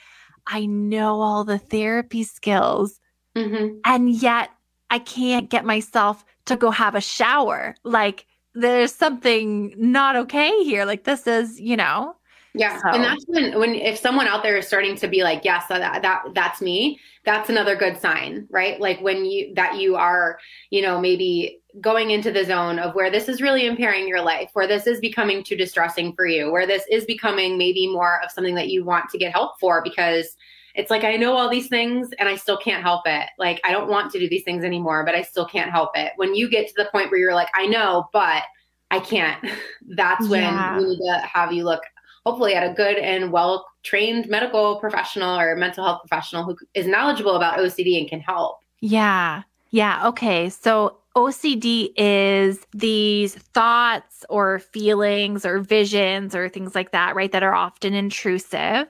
I 0.47 0.65
know 0.65 1.21
all 1.21 1.43
the 1.43 1.57
therapy 1.57 2.23
skills, 2.23 2.99
mm-hmm. 3.35 3.77
and 3.85 4.09
yet 4.11 4.49
I 4.89 4.99
can't 4.99 5.49
get 5.49 5.65
myself 5.65 6.25
to 6.45 6.55
go 6.55 6.71
have 6.71 6.95
a 6.95 7.01
shower. 7.01 7.75
Like 7.83 8.25
there's 8.53 8.93
something 8.93 9.73
not 9.77 10.15
okay 10.15 10.63
here. 10.63 10.85
Like 10.85 11.03
this 11.03 11.27
is, 11.27 11.59
you 11.59 11.77
know. 11.77 12.15
Yeah, 12.55 12.79
so. 12.79 12.89
and 12.89 13.03
that's 13.03 13.25
when 13.27 13.57
when 13.57 13.73
if 13.73 13.97
someone 13.97 14.27
out 14.27 14.43
there 14.43 14.57
is 14.57 14.67
starting 14.67 14.95
to 14.97 15.07
be 15.07 15.23
like, 15.23 15.43
yes, 15.43 15.65
that 15.69 16.03
that 16.03 16.23
that's 16.35 16.61
me. 16.61 16.99
That's 17.25 17.49
another 17.49 17.75
good 17.75 17.99
sign, 17.99 18.47
right? 18.51 18.79
Like 18.79 19.01
when 19.01 19.25
you 19.25 19.55
that 19.55 19.79
you 19.79 19.95
are, 19.95 20.37
you 20.69 20.83
know, 20.83 20.99
maybe 20.99 21.62
going 21.81 22.11
into 22.11 22.31
the 22.31 22.45
zone 22.45 22.79
of 22.79 22.93
where 22.95 23.09
this 23.09 23.27
is 23.27 23.41
really 23.41 23.65
impairing 23.65 24.07
your 24.07 24.21
life, 24.21 24.49
where 24.53 24.67
this 24.67 24.85
is 24.85 24.99
becoming 24.99 25.43
too 25.43 25.55
distressing 25.55 26.13
for 26.13 26.25
you, 26.25 26.51
where 26.51 26.67
this 26.67 26.83
is 26.89 27.05
becoming 27.05 27.57
maybe 27.57 27.87
more 27.87 28.21
of 28.23 28.31
something 28.31 28.55
that 28.55 28.69
you 28.69 28.83
want 28.83 29.09
to 29.09 29.17
get 29.17 29.31
help 29.31 29.59
for 29.59 29.81
because 29.83 30.35
it's 30.75 30.89
like 30.89 31.03
I 31.03 31.15
know 31.15 31.35
all 31.35 31.49
these 31.49 31.67
things 31.67 32.09
and 32.19 32.27
I 32.27 32.35
still 32.35 32.57
can't 32.57 32.83
help 32.83 33.03
it. 33.05 33.29
Like 33.37 33.59
I 33.63 33.71
don't 33.71 33.89
want 33.89 34.11
to 34.11 34.19
do 34.19 34.29
these 34.29 34.43
things 34.43 34.63
anymore, 34.63 35.03
but 35.05 35.15
I 35.15 35.21
still 35.21 35.45
can't 35.45 35.71
help 35.71 35.91
it. 35.95 36.13
When 36.15 36.35
you 36.35 36.49
get 36.49 36.67
to 36.67 36.73
the 36.75 36.89
point 36.91 37.11
where 37.11 37.19
you're 37.19 37.35
like, 37.35 37.49
I 37.53 37.65
know, 37.67 38.09
but 38.13 38.43
I 38.91 38.99
can't, 38.99 39.43
that's 39.95 40.27
when 40.27 40.41
yeah. 40.41 40.77
we 40.77 40.85
need 40.85 40.97
to 40.97 41.21
have 41.31 41.51
you 41.51 41.63
look 41.63 41.81
hopefully 42.25 42.55
at 42.55 42.69
a 42.69 42.73
good 42.73 42.97
and 42.97 43.31
well 43.31 43.67
trained 43.83 44.29
medical 44.29 44.79
professional 44.79 45.37
or 45.37 45.55
mental 45.55 45.83
health 45.83 46.01
professional 46.07 46.43
who 46.43 46.55
is 46.73 46.87
knowledgeable 46.87 47.35
about 47.35 47.59
OCD 47.59 47.99
and 47.99 48.09
can 48.09 48.21
help. 48.21 48.59
Yeah. 48.79 49.43
Yeah. 49.71 50.07
Okay. 50.07 50.49
So 50.49 50.97
OCD 51.15 51.91
is 51.95 52.65
these 52.73 53.35
thoughts 53.35 54.25
or 54.29 54.59
feelings 54.59 55.45
or 55.45 55.59
visions 55.59 56.33
or 56.33 56.49
things 56.49 56.73
like 56.73 56.91
that, 56.91 57.15
right? 57.15 57.31
That 57.31 57.43
are 57.43 57.53
often 57.53 57.93
intrusive. 57.93 58.87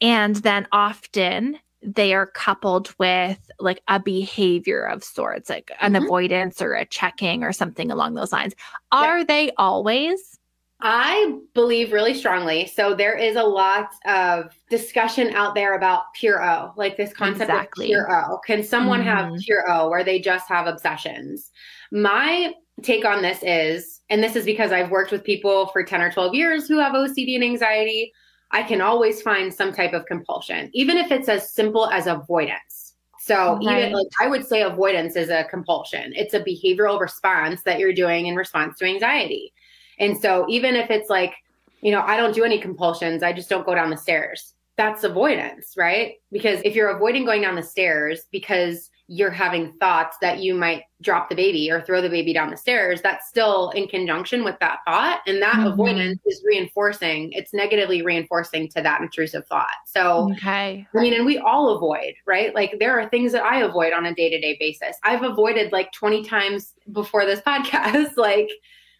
And 0.00 0.36
then 0.36 0.68
often 0.70 1.58
they 1.82 2.14
are 2.14 2.26
coupled 2.26 2.94
with 2.98 3.38
like 3.58 3.82
a 3.88 4.00
behavior 4.00 4.84
of 4.84 5.04
sorts, 5.04 5.50
like 5.50 5.70
an 5.80 5.92
mm-hmm. 5.92 6.04
avoidance 6.04 6.62
or 6.62 6.74
a 6.74 6.86
checking 6.86 7.42
or 7.42 7.52
something 7.52 7.90
along 7.90 8.14
those 8.14 8.32
lines. 8.32 8.54
Are 8.92 9.18
yeah. 9.18 9.24
they 9.24 9.50
always? 9.58 10.38
I 10.80 11.38
believe 11.54 11.92
really 11.92 12.14
strongly. 12.14 12.66
So 12.66 12.94
there 12.94 13.16
is 13.16 13.36
a 13.36 13.42
lot 13.42 13.90
of 14.06 14.54
discussion 14.68 15.30
out 15.34 15.54
there 15.54 15.76
about 15.76 16.12
pure 16.14 16.44
O, 16.44 16.72
like 16.76 16.96
this 16.96 17.12
concept 17.12 17.50
exactly. 17.50 17.86
of 17.86 17.88
pure 17.88 18.14
O. 18.14 18.38
Can 18.44 18.62
someone 18.62 19.00
mm-hmm. 19.00 19.32
have 19.32 19.40
pure 19.40 19.64
O 19.70 19.88
where 19.88 20.04
they 20.04 20.18
just 20.18 20.48
have 20.48 20.66
obsessions? 20.66 21.52
My 21.90 22.52
take 22.82 23.04
on 23.04 23.22
this 23.22 23.42
is, 23.42 24.00
and 24.10 24.22
this 24.22 24.36
is 24.36 24.44
because 24.44 24.72
I've 24.72 24.90
worked 24.90 25.12
with 25.12 25.24
people 25.24 25.68
for 25.68 25.84
10 25.84 26.02
or 26.02 26.10
12 26.10 26.34
years 26.34 26.68
who 26.68 26.78
have 26.78 26.92
OCD 26.92 27.36
and 27.36 27.44
anxiety, 27.44 28.12
I 28.50 28.62
can 28.62 28.80
always 28.80 29.22
find 29.22 29.52
some 29.52 29.72
type 29.72 29.94
of 29.94 30.06
compulsion, 30.06 30.70
even 30.74 30.96
if 30.96 31.10
it's 31.10 31.28
as 31.28 31.52
simple 31.52 31.88
as 31.88 32.06
avoidance. 32.06 32.94
So 33.20 33.58
even 33.62 33.92
like 33.92 34.06
I 34.20 34.26
would 34.26 34.46
say 34.46 34.62
avoidance 34.62 35.16
is 35.16 35.30
a 35.30 35.44
compulsion. 35.44 36.12
It's 36.14 36.34
a 36.34 36.40
behavioral 36.40 37.00
response 37.00 37.62
that 37.62 37.78
you're 37.78 37.94
doing 37.94 38.26
in 38.26 38.36
response 38.36 38.78
to 38.78 38.84
anxiety. 38.84 39.54
And 39.98 40.20
so 40.20 40.46
even 40.48 40.74
if 40.76 40.90
it's 40.90 41.10
like, 41.10 41.34
you 41.80 41.92
know, 41.92 42.00
I 42.00 42.16
don't 42.16 42.34
do 42.34 42.44
any 42.44 42.58
compulsions, 42.58 43.22
I 43.22 43.32
just 43.32 43.48
don't 43.48 43.66
go 43.66 43.74
down 43.74 43.90
the 43.90 43.96
stairs. 43.96 44.54
That's 44.76 45.04
avoidance, 45.04 45.74
right? 45.76 46.14
Because 46.32 46.60
if 46.64 46.74
you're 46.74 46.88
avoiding 46.88 47.24
going 47.24 47.42
down 47.42 47.54
the 47.54 47.62
stairs 47.62 48.26
because 48.32 48.90
you're 49.06 49.30
having 49.30 49.72
thoughts 49.74 50.16
that 50.22 50.38
you 50.38 50.54
might 50.54 50.84
drop 51.02 51.28
the 51.28 51.34
baby 51.34 51.70
or 51.70 51.82
throw 51.82 52.00
the 52.00 52.08
baby 52.08 52.32
down 52.32 52.50
the 52.50 52.56
stairs, 52.56 53.02
that's 53.02 53.28
still 53.28 53.68
in 53.70 53.86
conjunction 53.86 54.44
with 54.44 54.58
that 54.60 54.78
thought. 54.86 55.20
And 55.26 55.42
that 55.42 55.56
mm-hmm. 55.56 55.66
avoidance 55.66 56.20
is 56.24 56.42
reinforcing, 56.46 57.32
it's 57.32 57.52
negatively 57.52 58.00
reinforcing 58.00 58.68
to 58.70 58.80
that 58.82 59.02
intrusive 59.02 59.46
thought. 59.46 59.76
So, 59.84 60.32
okay. 60.32 60.86
I 60.94 61.00
mean, 61.00 61.12
and 61.12 61.26
we 61.26 61.38
all 61.38 61.76
avoid, 61.76 62.14
right? 62.26 62.54
Like 62.54 62.76
there 62.78 62.98
are 62.98 63.08
things 63.10 63.32
that 63.32 63.44
I 63.44 63.60
avoid 63.60 63.92
on 63.92 64.06
a 64.06 64.14
day 64.14 64.30
to 64.30 64.40
day 64.40 64.56
basis. 64.58 64.96
I've 65.02 65.22
avoided 65.22 65.70
like 65.70 65.92
20 65.92 66.24
times 66.24 66.72
before 66.90 67.26
this 67.26 67.40
podcast. 67.46 68.16
like, 68.16 68.48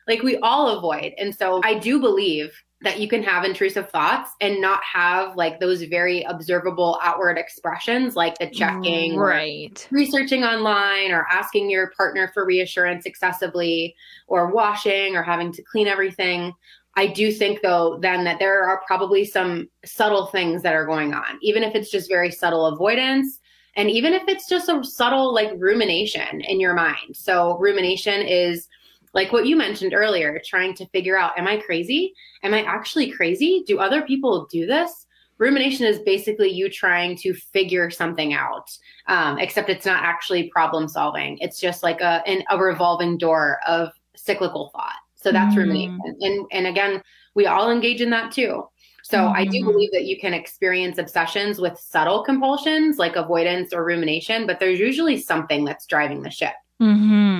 Like 0.07 0.23
we 0.23 0.37
all 0.39 0.77
avoid. 0.77 1.15
And 1.19 1.35
so 1.35 1.61
I 1.65 1.75
do 1.75 2.01
believe 2.01 2.53
that 2.83 3.01
you 3.01 3.09
can 3.09 3.23
have 3.23 3.45
intrusive 3.45 3.89
thoughts 3.91 4.31
and 4.41 4.61
not 4.61 4.81
have 4.85 5.37
like 5.37 5.59
those 5.59 5.83
very 5.85 6.23
observable 6.25 6.99
outward 7.03 7.39
expressions 7.39 8.15
like 8.15 8.37
the 8.39 8.51
checking 8.51 9.17
right. 9.17 9.89
researching 9.91 10.45
online 10.45 11.11
or 11.11 11.27
asking 11.31 11.71
your 11.71 11.91
partner 11.97 12.31
for 12.35 12.45
reassurance 12.45 13.07
excessively 13.07 13.95
or 14.27 14.53
washing 14.53 15.17
or 15.17 15.23
having 15.23 15.51
to 15.51 15.63
clean 15.63 15.89
everything. 15.89 16.53
I 16.97 17.07
do 17.07 17.33
think 17.33 17.63
though 17.63 17.99
then 18.01 18.23
that 18.25 18.39
there 18.39 18.63
are 18.63 18.83
probably 18.87 19.25
some 19.25 19.69
subtle 19.85 20.27
things 20.27 20.63
that 20.63 20.75
are 20.75 20.87
going 20.87 21.15
on 21.15 21.39
even 21.41 21.63
if 21.63 21.75
it's 21.75 21.91
just 21.91 22.09
very 22.09 22.31
subtle 22.31 22.67
avoidance 22.67 23.41
and 23.77 23.91
even 23.91 24.13
if 24.13 24.23
it's 24.29 24.49
just 24.49 24.69
a 24.69 24.85
subtle 24.85 25.35
like 25.35 25.51
rumination 25.57 26.41
in 26.43 26.61
your 26.61 26.75
mind. 26.75 27.17
So 27.17 27.59
rumination 27.59 28.21
is 28.21 28.69
like 29.15 29.33
what 29.33 29.47
you 29.47 29.57
mentioned 29.57 29.95
earlier, 29.95 30.41
trying 30.45 30.75
to 30.75 30.87
figure 30.89 31.17
out, 31.17 31.39
am 31.39 31.47
I 31.47 31.57
crazy? 31.59 32.13
Am 32.43 32.53
I 32.53 32.63
actually 32.65 33.11
crazy? 33.11 33.65
Do 33.67 33.79
other 33.79 34.03
people 34.03 34.47
do 34.51 34.67
this? 34.67 35.07
Rumination 35.39 35.87
is 35.87 35.99
basically 36.01 36.51
you 36.51 36.69
trying 36.69 37.17
to 37.19 37.35
figure 37.35 37.91
something 37.91 38.35
out, 38.35 38.71
um, 39.09 39.39
except 39.39 39.69
it's 39.69 39.87
not 39.87 40.03
actually 40.03 40.51
problem 40.51 40.89
solving. 40.89 41.39
It's 41.41 41.59
just 41.59 41.83
like 41.83 42.01
a, 42.01 42.23
an, 42.27 42.43
a 42.51 42.59
revolving 42.59 43.19
door 43.19 43.59
of 43.67 43.89
cyclical 44.17 44.71
thought. 44.73 44.95
So 45.15 45.33
that's 45.33 45.55
mm. 45.55 45.59
rumination. 45.59 46.01
And, 46.21 46.47
and 46.53 46.67
again, 46.67 47.03
we 47.35 47.47
all 47.47 47.71
engage 47.71 48.01
in 48.01 48.11
that 48.11 48.31
too. 48.31 48.69
So 49.03 49.19
mm. 49.19 49.35
I 49.35 49.45
do 49.45 49.59
mm-hmm. 49.59 49.73
believe 49.73 49.91
that 49.93 50.05
you 50.05 50.19
can 50.19 50.35
experience 50.35 50.99
obsessions 50.99 51.61
with 51.61 51.79
subtle 51.79 52.23
compulsions 52.23 52.97
like 52.97 53.17
avoidance 53.17 53.73
or 53.73 53.85
rumination, 53.85 54.47
but 54.47 54.61
there's 54.61 54.79
usually 54.79 55.19
something 55.19 55.65
that's 55.65 55.87
driving 55.87 56.23
the 56.23 56.31
ship. 56.31 56.55
Mm-hmm. 56.81 57.34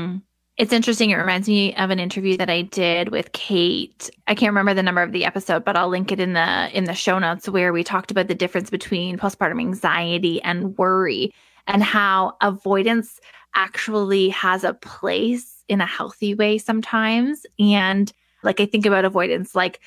It's 0.57 0.73
interesting. 0.73 1.11
It 1.11 1.17
reminds 1.17 1.49
me 1.49 1.75
of 1.75 1.91
an 1.91 1.99
interview 1.99 2.37
that 2.37 2.49
I 2.49 2.63
did 2.63 3.09
with 3.09 3.33
Kate. 3.33 4.09
I 4.29 4.37
can't 4.37 4.51
remember 4.51 4.73
the 4.73 4.85
number 4.85 5.03
of 5.03 5.11
the 5.11 5.25
episode, 5.25 5.65
but 5.65 5.77
I'll 5.77 5.89
link 5.89 6.13
it 6.13 6.21
in 6.21 6.35
the 6.35 6.71
in 6.73 6.85
the 6.85 6.95
show 6.95 7.19
notes 7.19 7.49
where 7.49 7.73
we 7.73 7.83
talked 7.83 8.13
about 8.13 8.29
the 8.29 8.37
difference 8.37 8.71
between 8.71 9.19
postpartum 9.19 9.61
anxiety 9.61 10.41
and 10.43 10.79
worry 10.79 11.35
and 11.67 11.83
how 11.83 12.37
avoidance 12.41 13.21
actually 13.55 14.29
has 14.29 14.63
a 14.63 14.75
place 14.75 15.65
in 15.69 15.81
a 15.81 15.87
healthy 15.87 16.35
way 16.35 16.59
sometimes. 16.59 17.47
And 17.59 18.13
like 18.45 18.61
I 18.61 18.67
think 18.67 18.87
about 18.87 19.05
avoidance 19.05 19.57
like 19.57 19.81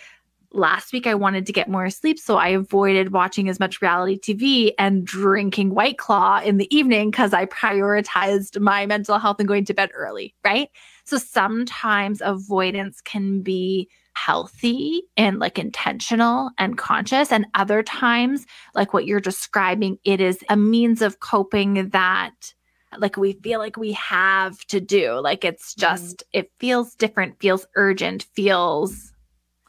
last 0.51 0.93
week 0.93 1.07
I 1.07 1.15
wanted 1.15 1.45
to 1.45 1.53
get 1.53 1.69
more 1.69 1.89
sleep, 1.89 2.19
so 2.19 2.38
I 2.38 2.49
avoided 2.49 3.12
watching 3.12 3.49
as 3.49 3.60
much 3.60 3.81
reality 3.81 4.19
TV 4.19 4.71
and 4.79 5.05
drinking 5.05 5.73
White 5.73 5.97
Claw 5.97 6.39
in 6.39 6.57
the 6.57 6.73
evening 6.75 7.12
because 7.12 7.33
I 7.33 7.45
prioritized 7.45 8.60
my 8.60 8.86
mental 8.86 9.19
health 9.19 9.38
and 9.39 9.47
going 9.47 9.65
to 9.65 9.73
bed 9.73 9.89
early, 9.93 10.36
right? 10.43 10.69
So 11.05 11.17
sometimes 11.17 12.21
avoidance 12.23 13.01
can 13.01 13.41
be 13.41 13.89
healthy 14.13 15.03
and 15.15 15.38
like 15.39 15.60
intentional 15.60 16.49
and 16.57 16.77
conscious, 16.77 17.31
and 17.31 17.45
other 17.53 17.83
times, 17.83 18.45
like 18.73 18.93
what 18.93 19.05
you're 19.05 19.19
describing, 19.19 19.97
it 20.03 20.19
is 20.19 20.39
a 20.49 20.57
means 20.57 21.01
of 21.01 21.19
coping 21.19 21.89
that 21.89 22.53
like 22.97 23.17
we 23.17 23.33
feel 23.33 23.60
like 23.60 23.77
we 23.77 23.91
have 23.91 24.57
to 24.67 24.79
do. 24.79 25.19
Like 25.19 25.43
it's 25.45 25.73
mm-hmm. 25.73 25.81
just, 25.81 26.17
mm-hmm. 26.17 26.39
it 26.39 26.51
feels 26.57 26.95
different, 26.95 27.39
feels 27.39 27.67
urgent, 27.75 28.25
feels 28.33 29.13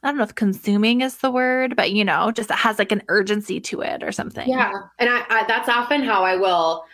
I 0.02 0.08
don't 0.08 0.16
know 0.16 0.24
if 0.24 0.34
consuming 0.34 1.00
is 1.00 1.18
the 1.18 1.30
word, 1.30 1.76
but 1.76 1.92
you 1.92 2.04
know, 2.04 2.30
just 2.30 2.50
it 2.50 2.56
has 2.56 2.78
like 2.78 2.92
an 2.92 3.02
urgency 3.08 3.60
to 3.60 3.80
it 3.80 4.02
or 4.02 4.12
something. 4.12 4.48
Yeah. 4.48 4.72
And 4.98 5.10
I, 5.10 5.24
I, 5.28 5.44
that's 5.46 5.68
often 5.68 6.02
how 6.02 6.24
I 6.24 6.36
will 6.36 6.84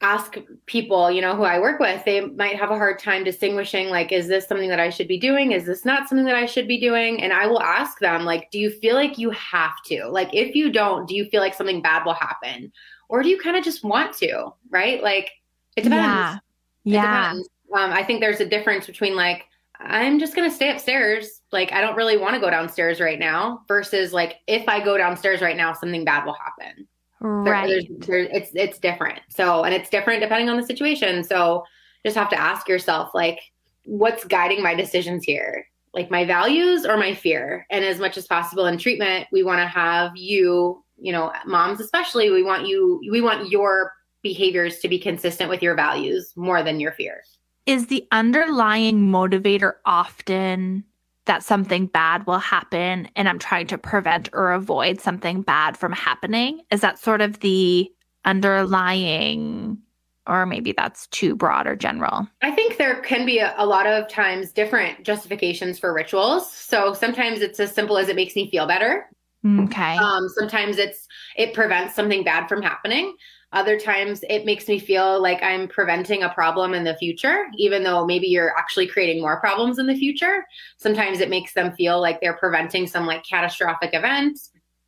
ask 0.00 0.36
people, 0.66 1.10
you 1.10 1.20
know, 1.20 1.36
who 1.36 1.44
I 1.44 1.60
work 1.60 1.78
with. 1.78 2.04
They 2.04 2.20
might 2.22 2.58
have 2.58 2.70
a 2.70 2.76
hard 2.76 2.98
time 2.98 3.22
distinguishing 3.22 3.88
like, 3.88 4.10
is 4.10 4.26
this 4.26 4.48
something 4.48 4.68
that 4.68 4.80
I 4.80 4.90
should 4.90 5.06
be 5.06 5.18
doing? 5.18 5.52
Is 5.52 5.64
this 5.64 5.84
not 5.84 6.08
something 6.08 6.26
that 6.26 6.34
I 6.34 6.46
should 6.46 6.66
be 6.66 6.80
doing? 6.80 7.22
And 7.22 7.32
I 7.32 7.46
will 7.46 7.62
ask 7.62 8.00
them, 8.00 8.24
like, 8.24 8.50
do 8.50 8.58
you 8.58 8.70
feel 8.70 8.96
like 8.96 9.16
you 9.16 9.30
have 9.30 9.80
to? 9.86 10.08
Like, 10.08 10.34
if 10.34 10.56
you 10.56 10.72
don't, 10.72 11.08
do 11.08 11.14
you 11.14 11.26
feel 11.26 11.40
like 11.40 11.54
something 11.54 11.80
bad 11.80 12.04
will 12.04 12.14
happen? 12.14 12.72
Or 13.08 13.22
do 13.22 13.28
you 13.28 13.38
kind 13.38 13.56
of 13.56 13.62
just 13.62 13.84
want 13.84 14.12
to? 14.18 14.50
Right. 14.70 15.02
Like, 15.02 15.30
it 15.76 15.82
depends. 15.82 16.04
Yeah. 16.04 16.34
It 16.34 16.40
yeah. 16.84 17.28
Depends. 17.28 17.48
Um, 17.72 17.92
I 17.92 18.02
think 18.02 18.20
there's 18.20 18.40
a 18.40 18.46
difference 18.46 18.86
between 18.86 19.14
like, 19.14 19.44
I'm 19.84 20.18
just 20.18 20.34
going 20.34 20.48
to 20.48 20.54
stay 20.54 20.70
upstairs. 20.70 21.40
Like, 21.50 21.72
I 21.72 21.80
don't 21.80 21.96
really 21.96 22.16
want 22.16 22.34
to 22.34 22.40
go 22.40 22.50
downstairs 22.50 23.00
right 23.00 23.18
now 23.18 23.62
versus 23.68 24.12
like, 24.12 24.36
if 24.46 24.68
I 24.68 24.82
go 24.82 24.96
downstairs 24.96 25.40
right 25.40 25.56
now, 25.56 25.72
something 25.72 26.04
bad 26.04 26.24
will 26.24 26.34
happen. 26.34 26.86
Right. 27.20 27.66
There, 27.68 27.80
there's, 27.82 28.06
there, 28.06 28.18
it's, 28.18 28.50
it's 28.54 28.78
different. 28.78 29.20
So, 29.28 29.64
and 29.64 29.74
it's 29.74 29.90
different 29.90 30.20
depending 30.20 30.48
on 30.48 30.56
the 30.56 30.66
situation. 30.66 31.22
So 31.24 31.64
just 32.04 32.16
have 32.16 32.30
to 32.30 32.40
ask 32.40 32.68
yourself, 32.68 33.10
like, 33.14 33.38
what's 33.84 34.24
guiding 34.24 34.62
my 34.62 34.74
decisions 34.74 35.24
here? 35.24 35.66
Like 35.94 36.10
my 36.10 36.24
values 36.24 36.86
or 36.86 36.96
my 36.96 37.14
fear? 37.14 37.66
And 37.70 37.84
as 37.84 37.98
much 37.98 38.16
as 38.16 38.26
possible 38.26 38.66
in 38.66 38.78
treatment, 38.78 39.26
we 39.30 39.42
want 39.42 39.60
to 39.60 39.66
have 39.66 40.12
you, 40.16 40.82
you 40.98 41.12
know, 41.12 41.32
moms 41.46 41.80
especially, 41.80 42.30
we 42.30 42.42
want 42.42 42.66
you, 42.66 43.00
we 43.10 43.20
want 43.20 43.50
your 43.50 43.92
behaviors 44.22 44.78
to 44.78 44.88
be 44.88 44.98
consistent 44.98 45.50
with 45.50 45.62
your 45.62 45.74
values 45.74 46.32
more 46.36 46.62
than 46.62 46.80
your 46.80 46.92
fears 46.92 47.38
is 47.66 47.86
the 47.86 48.06
underlying 48.10 49.08
motivator 49.08 49.74
often 49.84 50.84
that 51.26 51.42
something 51.42 51.86
bad 51.86 52.26
will 52.26 52.38
happen 52.38 53.08
and 53.14 53.28
I'm 53.28 53.38
trying 53.38 53.68
to 53.68 53.78
prevent 53.78 54.28
or 54.32 54.52
avoid 54.52 55.00
something 55.00 55.42
bad 55.42 55.76
from 55.76 55.92
happening? 55.92 56.62
Is 56.70 56.80
that 56.80 56.98
sort 56.98 57.20
of 57.20 57.40
the 57.40 57.90
underlying, 58.24 59.78
or 60.26 60.46
maybe 60.46 60.72
that's 60.72 61.06
too 61.08 61.36
broad 61.36 61.66
or 61.66 61.76
general? 61.76 62.26
I 62.42 62.50
think 62.50 62.76
there 62.76 63.00
can 63.02 63.24
be 63.24 63.38
a, 63.38 63.54
a, 63.56 63.66
lot 63.66 63.86
of 63.86 64.08
times 64.08 64.52
different 64.52 65.04
justifications 65.04 65.78
for 65.78 65.92
rituals. 65.94 66.52
So 66.52 66.92
sometimes 66.92 67.40
it's 67.40 67.60
as 67.60 67.72
simple 67.72 67.98
as 67.98 68.08
it 68.08 68.16
makes 68.16 68.34
me 68.34 68.50
feel 68.50 68.66
better. 68.66 69.08
Okay. 69.44 69.96
Um, 69.96 70.28
sometimes 70.28 70.78
it's 70.78 71.08
it 71.36 71.52
prevents 71.52 71.96
something 71.96 72.22
bad 72.22 72.48
from 72.48 72.62
happening. 72.62 73.16
Other 73.52 73.78
times 73.78 74.24
it 74.30 74.46
makes 74.46 74.66
me 74.66 74.78
feel 74.78 75.20
like 75.20 75.42
I'm 75.42 75.68
preventing 75.68 76.22
a 76.22 76.30
problem 76.30 76.72
in 76.72 76.84
the 76.84 76.96
future, 76.96 77.46
even 77.58 77.82
though 77.82 78.06
maybe 78.06 78.26
you're 78.26 78.56
actually 78.56 78.86
creating 78.86 79.20
more 79.20 79.40
problems 79.40 79.78
in 79.78 79.86
the 79.86 79.94
future. 79.94 80.46
Sometimes 80.78 81.20
it 81.20 81.28
makes 81.28 81.52
them 81.52 81.72
feel 81.72 82.00
like 82.00 82.20
they're 82.20 82.36
preventing 82.36 82.86
some 82.86 83.06
like 83.06 83.24
catastrophic 83.24 83.90
event. 83.92 84.38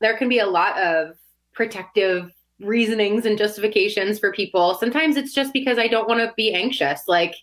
There 0.00 0.16
can 0.16 0.29
be 0.29 0.38
a 0.38 0.46
lot 0.46 0.79
of 0.79 1.16
protective 1.53 2.33
reasonings 2.61 3.27
and 3.27 3.37
justifications 3.37 4.18
for 4.18 4.33
people. 4.33 4.74
Sometimes 4.74 5.16
it's 5.16 5.35
just 5.35 5.53
because 5.53 5.79
I 5.79 5.87
don't 5.87 6.09
want 6.09 6.20
to 6.20 6.33
be 6.37 6.55
anxious. 6.55 7.03
Like, 7.07 7.35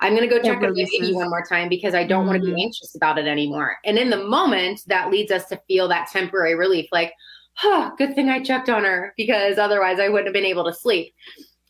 I'm 0.00 0.14
going 0.14 0.28
to 0.28 0.34
go 0.34 0.42
check 0.42 0.62
on 0.62 0.74
my 0.74 0.86
baby 0.90 1.12
one 1.12 1.28
more 1.28 1.44
time 1.44 1.68
because 1.68 1.94
I 1.94 2.04
don't 2.04 2.20
mm-hmm. 2.20 2.30
want 2.30 2.42
to 2.42 2.54
be 2.54 2.62
anxious 2.62 2.94
about 2.94 3.18
it 3.18 3.26
anymore. 3.26 3.76
And 3.84 3.98
in 3.98 4.08
the 4.08 4.24
moment, 4.24 4.82
that 4.86 5.10
leads 5.10 5.30
us 5.30 5.46
to 5.46 5.60
feel 5.68 5.88
that 5.88 6.08
temporary 6.10 6.54
relief 6.54 6.86
like, 6.90 7.12
huh, 7.54 7.92
good 7.98 8.14
thing 8.14 8.28
I 8.28 8.42
checked 8.42 8.68
on 8.68 8.84
her 8.84 9.12
because 9.16 9.58
otherwise 9.58 10.00
I 10.00 10.08
wouldn't 10.08 10.26
have 10.26 10.34
been 10.34 10.44
able 10.44 10.64
to 10.64 10.72
sleep. 10.72 11.12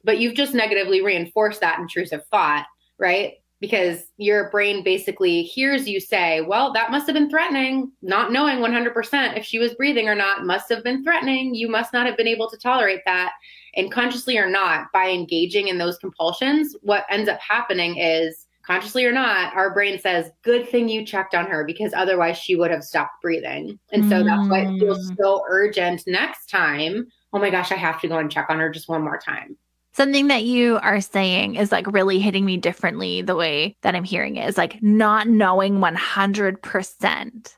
But 0.04 0.18
you've 0.18 0.34
just 0.34 0.54
negatively 0.54 1.02
reinforced 1.02 1.60
that 1.60 1.78
intrusive 1.78 2.24
thought, 2.30 2.66
right? 2.98 3.34
Because 3.60 4.04
your 4.16 4.48
brain 4.50 4.82
basically 4.82 5.42
hears 5.42 5.86
you 5.86 6.00
say, 6.00 6.40
well, 6.40 6.72
that 6.72 6.90
must 6.90 7.06
have 7.06 7.14
been 7.14 7.28
threatening, 7.28 7.92
not 8.00 8.32
knowing 8.32 8.58
100% 8.58 9.36
if 9.36 9.44
she 9.44 9.58
was 9.58 9.74
breathing 9.74 10.08
or 10.08 10.14
not, 10.14 10.46
must 10.46 10.70
have 10.70 10.82
been 10.82 11.04
threatening. 11.04 11.54
You 11.54 11.68
must 11.68 11.92
not 11.92 12.06
have 12.06 12.16
been 12.16 12.26
able 12.26 12.48
to 12.48 12.56
tolerate 12.56 13.02
that. 13.04 13.32
And 13.76 13.92
consciously 13.92 14.38
or 14.38 14.48
not, 14.48 14.86
by 14.94 15.10
engaging 15.10 15.68
in 15.68 15.76
those 15.76 15.98
compulsions, 15.98 16.74
what 16.80 17.04
ends 17.10 17.28
up 17.28 17.38
happening 17.40 17.98
is 17.98 18.46
consciously 18.70 19.04
or 19.04 19.10
not, 19.10 19.52
our 19.56 19.74
brain 19.74 19.98
says, 19.98 20.30
good 20.42 20.68
thing 20.68 20.88
you 20.88 21.04
checked 21.04 21.34
on 21.34 21.46
her 21.46 21.64
because 21.64 21.92
otherwise 21.92 22.38
she 22.38 22.54
would 22.54 22.70
have 22.70 22.84
stopped 22.84 23.20
breathing. 23.20 23.76
And 23.90 24.08
so 24.08 24.22
mm. 24.22 24.24
that's 24.24 24.48
why 24.48 24.60
it 24.60 24.78
feels 24.78 25.10
mm. 25.10 25.16
so 25.18 25.42
urgent 25.48 26.04
next 26.06 26.48
time. 26.48 27.08
Oh 27.32 27.40
my 27.40 27.50
gosh, 27.50 27.72
I 27.72 27.76
have 27.76 28.00
to 28.02 28.08
go 28.08 28.18
and 28.18 28.30
check 28.30 28.46
on 28.48 28.60
her 28.60 28.70
just 28.70 28.88
one 28.88 29.02
more 29.02 29.18
time. 29.18 29.56
Something 29.92 30.28
that 30.28 30.44
you 30.44 30.78
are 30.82 31.00
saying 31.00 31.56
is 31.56 31.72
like 31.72 31.92
really 31.92 32.20
hitting 32.20 32.44
me 32.44 32.58
differently 32.58 33.22
the 33.22 33.34
way 33.34 33.76
that 33.82 33.96
I'm 33.96 34.04
hearing 34.04 34.36
it 34.36 34.48
is 34.48 34.56
like 34.56 34.80
not 34.80 35.26
knowing 35.26 35.78
100%. 35.78 37.54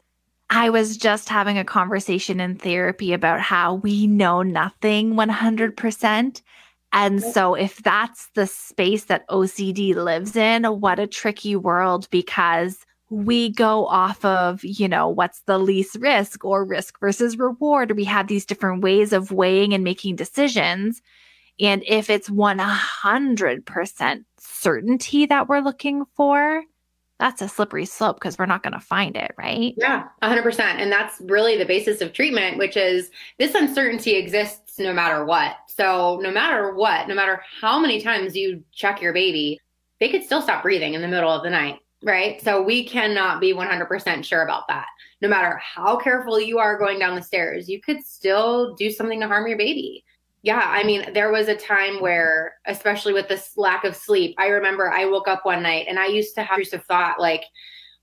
I 0.49 0.71
was 0.71 0.97
just 0.97 1.29
having 1.29 1.59
a 1.59 1.65
conversation 1.65 2.41
in 2.41 2.57
therapy 2.57 3.13
about 3.13 3.41
how 3.41 3.75
we 3.75 4.07
know 4.07 4.41
nothing 4.41 5.13
100%. 5.13 6.43
And 6.93 7.23
so, 7.23 7.55
if 7.55 7.83
that's 7.83 8.29
the 8.35 8.47
space 8.47 9.05
that 9.05 9.27
OCD 9.29 9.95
lives 9.95 10.37
in, 10.37 10.65
what 10.65 10.99
a 10.99 11.07
tricky 11.07 11.57
world 11.57 12.07
because 12.11 12.85
we 13.09 13.51
go 13.51 13.87
off 13.87 14.25
of, 14.25 14.65
you 14.65 14.89
know, 14.89 15.09
what's 15.09 15.41
the 15.43 15.59
least 15.59 15.97
risk 16.01 16.45
or 16.45 16.65
risk 16.65 16.99
versus 16.99 17.39
reward. 17.39 17.97
We 17.97 18.05
have 18.05 18.27
these 18.27 18.47
different 18.47 18.83
ways 18.83 19.13
of 19.13 19.31
weighing 19.31 19.75
and 19.75 19.85
making 19.85 20.17
decisions. 20.17 21.03
And 21.61 21.85
if 21.87 22.09
it's 22.09 22.31
100% 22.31 24.25
certainty 24.39 25.27
that 25.27 25.49
we're 25.49 25.61
looking 25.61 26.05
for, 26.17 26.63
that's 27.23 27.41
a 27.41 27.47
slippery 27.49 27.85
slope 27.85 28.17
because 28.17 28.37
we're 28.37 28.47
not 28.47 28.65
going 28.65 28.73
to 28.73 28.81
find 28.81 29.17
it, 29.17 29.33
right? 29.39 29.75
Yeah, 29.77 30.09
100%. 30.25 30.59
And 30.59 30.91
that's 30.91 31.21
really 31.21 31.57
the 31.57 31.65
basis 31.65 32.01
of 32.01 32.13
treatment, 32.13 32.59
which 32.59 32.77
is 32.77 33.13
this 33.39 33.55
uncertainty 33.55 34.17
exists 34.17 34.81
no 34.81 34.93
matter 34.93 35.25
what. 35.25 35.55
So, 35.69 36.19
no 36.21 36.33
matter 36.33 36.75
what, 36.75 37.07
no 37.07 37.15
matter 37.15 37.41
how 37.61 37.79
many 37.79 38.01
times 38.01 38.35
you 38.35 38.65
check 38.73 39.01
your 39.01 39.13
baby, 39.13 39.61
they 40.01 40.09
could 40.09 40.25
still 40.25 40.43
stop 40.43 40.65
breathing 40.65 40.95
in 40.95 41.01
the 41.01 41.07
middle 41.07 41.31
of 41.31 41.45
the 41.45 41.51
night. 41.51 41.79
right? 42.03 42.43
So 42.43 42.61
we 42.61 42.85
cannot 42.85 43.41
be 43.41 43.55
100% 43.55 44.25
sure 44.25 44.43
about 44.43 44.67
that. 44.69 44.87
No 45.21 45.29
matter 45.29 45.61
how 45.63 45.97
careful 45.97 46.41
you 46.41 46.59
are 46.59 46.79
going 46.79 46.99
down 46.99 47.15
the 47.15 47.23
stairs, 47.23 47.69
you 47.69 47.81
could 47.81 48.05
still 48.05 48.75
do 48.75 48.91
something 48.91 49.21
to 49.21 49.29
harm 49.29 49.47
your 49.47 49.59
baby. 49.59 50.05
Yeah, 50.43 50.63
I 50.67 50.83
mean, 50.83 51.13
there 51.15 51.31
was 51.31 51.47
a 51.47 51.55
time 51.55 52.01
where, 52.01 52.55
especially 52.67 53.13
with 53.13 53.29
this 53.29 53.53
lack 53.57 53.85
of 53.85 53.95
sleep, 53.95 54.35
I 54.39 54.49
remember 54.49 54.91
I 54.91 55.05
woke 55.05 55.29
up 55.29 55.45
one 55.45 55.63
night 55.63 55.87
and 55.89 56.01
I 56.01 56.07
used 56.07 56.35
to 56.35 56.43
have 56.43 56.59
intrusive 56.59 56.85
thought 56.87 57.21
like, 57.21 57.45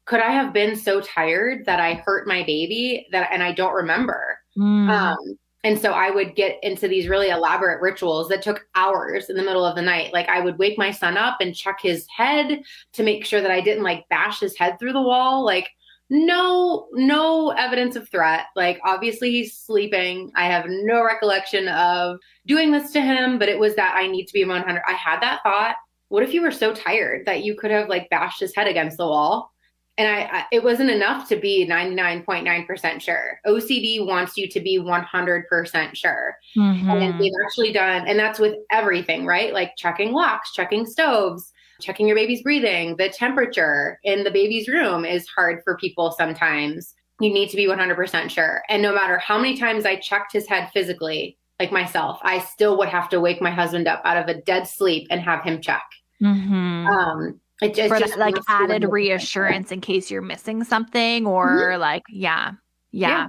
could 0.05 0.21
I 0.21 0.31
have 0.31 0.53
been 0.53 0.75
so 0.75 1.01
tired 1.01 1.65
that 1.65 1.79
I 1.79 1.95
hurt 1.95 2.27
my 2.27 2.43
baby 2.43 3.07
that 3.11 3.29
and 3.31 3.43
I 3.43 3.51
don't 3.51 3.73
remember? 3.73 4.39
Mm. 4.57 4.89
Um, 4.89 5.37
and 5.63 5.77
so 5.77 5.91
I 5.91 6.09
would 6.09 6.35
get 6.35 6.57
into 6.63 6.87
these 6.87 7.09
really 7.09 7.29
elaborate 7.29 7.81
rituals 7.81 8.29
that 8.29 8.41
took 8.41 8.65
hours 8.75 9.29
in 9.29 9.35
the 9.35 9.43
middle 9.43 9.65
of 9.65 9.75
the 9.75 9.81
night. 9.81 10.13
Like 10.13 10.29
I 10.29 10.39
would 10.39 10.57
wake 10.57 10.77
my 10.77 10.91
son 10.91 11.17
up 11.17 11.37
and 11.41 11.53
check 11.53 11.79
his 11.81 12.07
head 12.07 12.61
to 12.93 13.03
make 13.03 13.25
sure 13.25 13.41
that 13.41 13.51
I 13.51 13.59
didn't 13.59 13.83
like 13.83 14.07
bash 14.09 14.39
his 14.39 14.57
head 14.57 14.79
through 14.79 14.93
the 14.93 15.01
wall. 15.01 15.43
Like 15.43 15.69
no 16.09 16.87
no 16.93 17.51
evidence 17.51 17.95
of 17.95 18.09
threat. 18.09 18.45
Like 18.55 18.79
obviously 18.83 19.31
he's 19.31 19.57
sleeping. 19.57 20.31
I 20.35 20.45
have 20.45 20.65
no 20.67 21.03
recollection 21.03 21.67
of 21.67 22.17
doing 22.45 22.71
this 22.71 22.91
to 22.93 23.01
him, 23.01 23.37
but 23.39 23.49
it 23.49 23.59
was 23.59 23.75
that 23.75 23.95
I 23.95 24.07
need 24.07 24.25
to 24.25 24.33
be 24.33 24.45
100. 24.45 24.81
I 24.87 24.93
had 24.93 25.21
that 25.21 25.41
thought. 25.43 25.75
What 26.07 26.23
if 26.23 26.33
you 26.33 26.41
were 26.41 26.51
so 26.51 26.73
tired 26.73 27.25
that 27.27 27.43
you 27.43 27.55
could 27.55 27.69
have 27.71 27.87
like 27.87 28.09
bashed 28.09 28.39
his 28.39 28.55
head 28.55 28.67
against 28.67 28.97
the 28.97 29.05
wall? 29.05 29.51
and 29.99 30.07
I, 30.07 30.21
I, 30.21 30.45
it 30.53 30.63
wasn't 30.63 30.89
enough 30.89 31.27
to 31.27 31.35
be 31.35 31.67
99.9% 31.67 33.01
sure 33.01 33.39
ocd 33.45 34.07
wants 34.07 34.37
you 34.37 34.47
to 34.47 34.59
be 34.59 34.79
100% 34.79 35.95
sure 35.95 36.35
mm-hmm. 36.57 36.89
and 36.89 37.21
they've 37.21 37.31
actually 37.45 37.73
done 37.73 38.07
and 38.07 38.17
that's 38.17 38.39
with 38.39 38.55
everything 38.71 39.25
right 39.25 39.53
like 39.53 39.75
checking 39.77 40.13
locks 40.13 40.53
checking 40.53 40.85
stoves 40.85 41.51
checking 41.79 42.07
your 42.07 42.15
baby's 42.15 42.43
breathing 42.43 42.95
the 42.97 43.09
temperature 43.09 43.99
in 44.03 44.23
the 44.23 44.31
baby's 44.31 44.67
room 44.67 45.05
is 45.05 45.27
hard 45.27 45.61
for 45.63 45.77
people 45.77 46.11
sometimes. 46.11 46.93
You 47.21 47.33
need 47.33 47.49
to 47.49 47.57
be 47.57 47.67
100% 47.67 48.29
sure. 48.29 48.61
And 48.69 48.81
no 48.81 48.93
matter 48.93 49.17
how 49.17 49.37
many 49.37 49.57
times 49.57 49.85
i 49.85 49.95
checked 49.95 50.33
his 50.33 50.47
head 50.47 50.69
physically 50.73 51.37
like 51.59 51.71
myself 51.71 52.19
i 52.23 52.39
still 52.39 52.77
would 52.77 52.87
have 52.87 53.09
to 53.09 53.19
wake 53.19 53.41
my 53.41 53.51
husband 53.51 53.87
up 53.87 54.01
out 54.05 54.15
of 54.15 54.27
a 54.27 54.41
dead 54.41 54.67
sleep 54.67 55.07
and 55.09 55.21
have 55.21 55.43
him 55.43 55.61
check. 55.61 55.83
Mm-hmm. 56.21 56.87
um, 56.87 57.39
it 57.61 57.73
just, 57.73 57.89
for 57.89 57.99
that, 57.99 58.17
like 58.17 58.35
added 58.47 58.85
reassurance 58.89 59.71
in 59.71 59.81
case 59.81 60.09
you're 60.09 60.21
missing 60.21 60.63
something 60.63 61.25
or 61.25 61.47
mm-hmm. 61.49 61.81
like 61.81 62.03
yeah, 62.09 62.53
yeah. 62.91 63.09
yeah. 63.09 63.27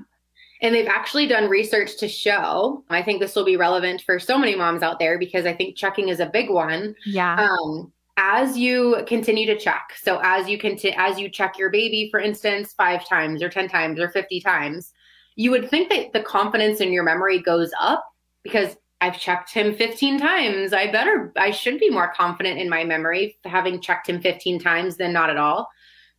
And 0.62 0.74
they've 0.74 0.86
actually 0.86 1.26
done 1.26 1.48
research 1.48 1.96
to 1.98 2.08
show 2.08 2.84
i 2.90 3.02
think 3.02 3.20
this 3.20 3.34
will 3.34 3.44
be 3.44 3.56
relevant 3.56 4.02
for 4.02 4.18
so 4.18 4.38
many 4.38 4.54
moms 4.54 4.82
out 4.82 4.98
there 4.98 5.18
because 5.18 5.46
i 5.46 5.52
think 5.52 5.76
checking 5.76 6.08
is 6.08 6.20
a 6.20 6.26
big 6.26 6.50
one. 6.50 6.94
Yeah. 7.06 7.34
Um 7.34 7.92
as 8.16 8.56
you 8.56 9.02
continue 9.06 9.46
to 9.46 9.58
check 9.58 9.92
so 10.00 10.20
as 10.22 10.48
you 10.48 10.58
continue 10.58 10.96
as 10.98 11.18
you 11.18 11.28
check 11.28 11.58
your 11.58 11.70
baby 11.70 12.08
for 12.10 12.20
instance 12.20 12.72
five 12.72 13.06
times 13.06 13.42
or 13.42 13.48
10 13.48 13.68
times 13.68 13.98
or 13.98 14.08
50 14.08 14.40
times 14.40 14.92
you 15.36 15.50
would 15.50 15.70
think 15.70 15.88
that 15.90 16.12
the 16.12 16.22
confidence 16.22 16.80
in 16.80 16.92
your 16.92 17.02
memory 17.02 17.38
goes 17.40 17.70
up 17.80 18.04
because 18.42 18.76
I've 19.00 19.18
checked 19.18 19.52
him 19.52 19.74
15 19.74 20.18
times. 20.18 20.72
I 20.72 20.90
better, 20.92 21.32
I 21.36 21.50
should 21.50 21.78
be 21.78 21.88
more 21.88 22.12
confident 22.14 22.58
in 22.58 22.68
my 22.68 22.84
memory 22.84 23.38
having 23.44 23.80
checked 23.80 24.08
him 24.08 24.20
15 24.20 24.60
times 24.60 24.96
than 24.96 25.12
not 25.12 25.30
at 25.30 25.38
all. 25.38 25.68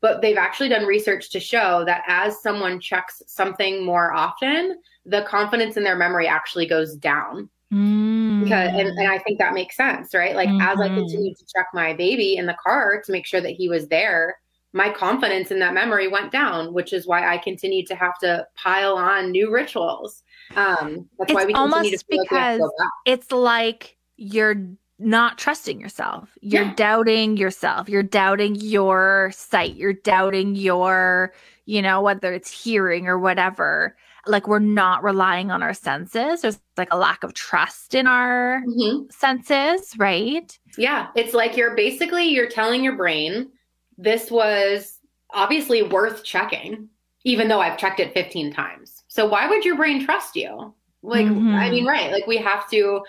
But 0.02 0.22
they've 0.22 0.38
actually 0.38 0.70
done 0.70 0.86
research 0.86 1.30
to 1.30 1.40
show 1.40 1.84
that 1.86 2.04
as 2.08 2.42
someone 2.42 2.80
checks 2.80 3.22
something 3.28 3.86
more 3.86 4.14
often, 4.14 4.82
the 5.06 5.22
confidence 5.24 5.78
in 5.78 5.84
their 5.84 5.96
memory 5.96 6.28
actually 6.28 6.66
goes 6.66 6.96
down. 6.96 7.50
Mm. 7.72 8.44
Because, 8.44 8.70
and, 8.74 8.90
and, 8.90 9.08
I 9.08 9.18
think 9.20 9.40
that 9.40 9.54
makes 9.54 9.78
sense, 9.78 10.14
right? 10.14 10.36
Like 10.36 10.50
mm-hmm. 10.50 10.62
as 10.62 10.80
I 10.80 10.88
mm-hmm. 10.88 10.98
continued 10.98 11.38
to 11.38 11.46
check 11.56 11.68
my 11.74 11.94
baby 11.94 12.36
in 12.36 12.46
the 12.46 12.56
car 12.62 13.02
to 13.06 13.12
make 13.12 13.26
sure 13.26 13.40
that 13.40 13.52
he 13.52 13.70
was 13.70 13.88
there, 13.88 14.36
my 14.74 14.90
confidence 14.90 15.52
in 15.52 15.60
that 15.60 15.74
memory 15.74 16.08
went 16.08 16.32
down, 16.32 16.74
which 16.74 16.94
is 16.94 17.08
why 17.08 17.34
I 17.34 17.38
continued 17.38 17.88
to 17.88 17.96
have 17.96 18.18
to 18.20 18.46
pile 18.56 18.96
on 18.96 19.32
new 19.32 19.52
rituals. 19.52 20.24
Um, 20.56 21.10
that's 21.18 21.32
it's 21.32 21.34
why 21.34 21.46
we 21.46 21.54
almost 21.54 22.06
because 22.10 22.60
like 22.60 22.70
it's 23.06 23.32
like 23.32 23.98
you're 24.18 24.56
not 25.00 25.38
trusting 25.38 25.80
yourself. 25.80 26.30
You're 26.42 26.64
yeah. 26.64 26.76
doubting 26.76 27.36
yourself. 27.36 27.90
You're 27.90 28.04
doubting 28.04 28.56
your 28.56 29.32
sight. 29.34 29.76
You're 29.76 29.94
doubting 29.94 30.56
your, 30.56 31.34
you 31.66 31.82
know, 31.82 32.02
whether 32.02 32.32
it's 32.34 32.52
hearing 32.52 33.08
or 33.08 33.18
whatever. 33.18 33.98
Like 34.28 34.48
we're 34.48 34.60
not 34.60 35.04
relying 35.04 35.52
on 35.52 35.64
our 35.64 35.74
senses. 35.74 36.42
There's 36.42 36.60
like 36.78 36.92
a 36.92 36.98
lack 36.98 37.24
of 37.24 37.34
trust 37.34 37.96
in 37.96 38.08
our 38.08 38.62
mm-hmm. 38.68 39.10
senses, 39.10 39.96
right? 39.98 40.58
Yeah. 40.78 41.08
It's 41.16 41.34
like 41.34 41.58
you're 41.58 41.76
basically 41.76 42.26
you're 42.26 42.50
telling 42.50 42.84
your 42.84 42.96
brain 42.96 43.50
this 43.98 44.32
was 44.32 45.00
obviously 45.32 45.84
worth 45.84 46.24
checking, 46.24 46.90
even 47.24 47.48
though 47.48 47.62
I've 47.62 47.78
checked 47.78 48.00
it 48.00 48.14
15 48.14 48.52
times 48.54 49.02
so 49.12 49.28
why 49.28 49.46
would 49.46 49.66
your 49.66 49.76
brain 49.76 50.06
trust 50.06 50.38
you? 50.38 50.74
Like, 51.04 51.26
mm-hmm. 51.26 51.54
I 51.54 51.70
mean, 51.70 51.86
right. 51.86 52.14
Like 52.14 52.28
we 52.28 52.38
have 52.38 52.70
to, 52.70 53.04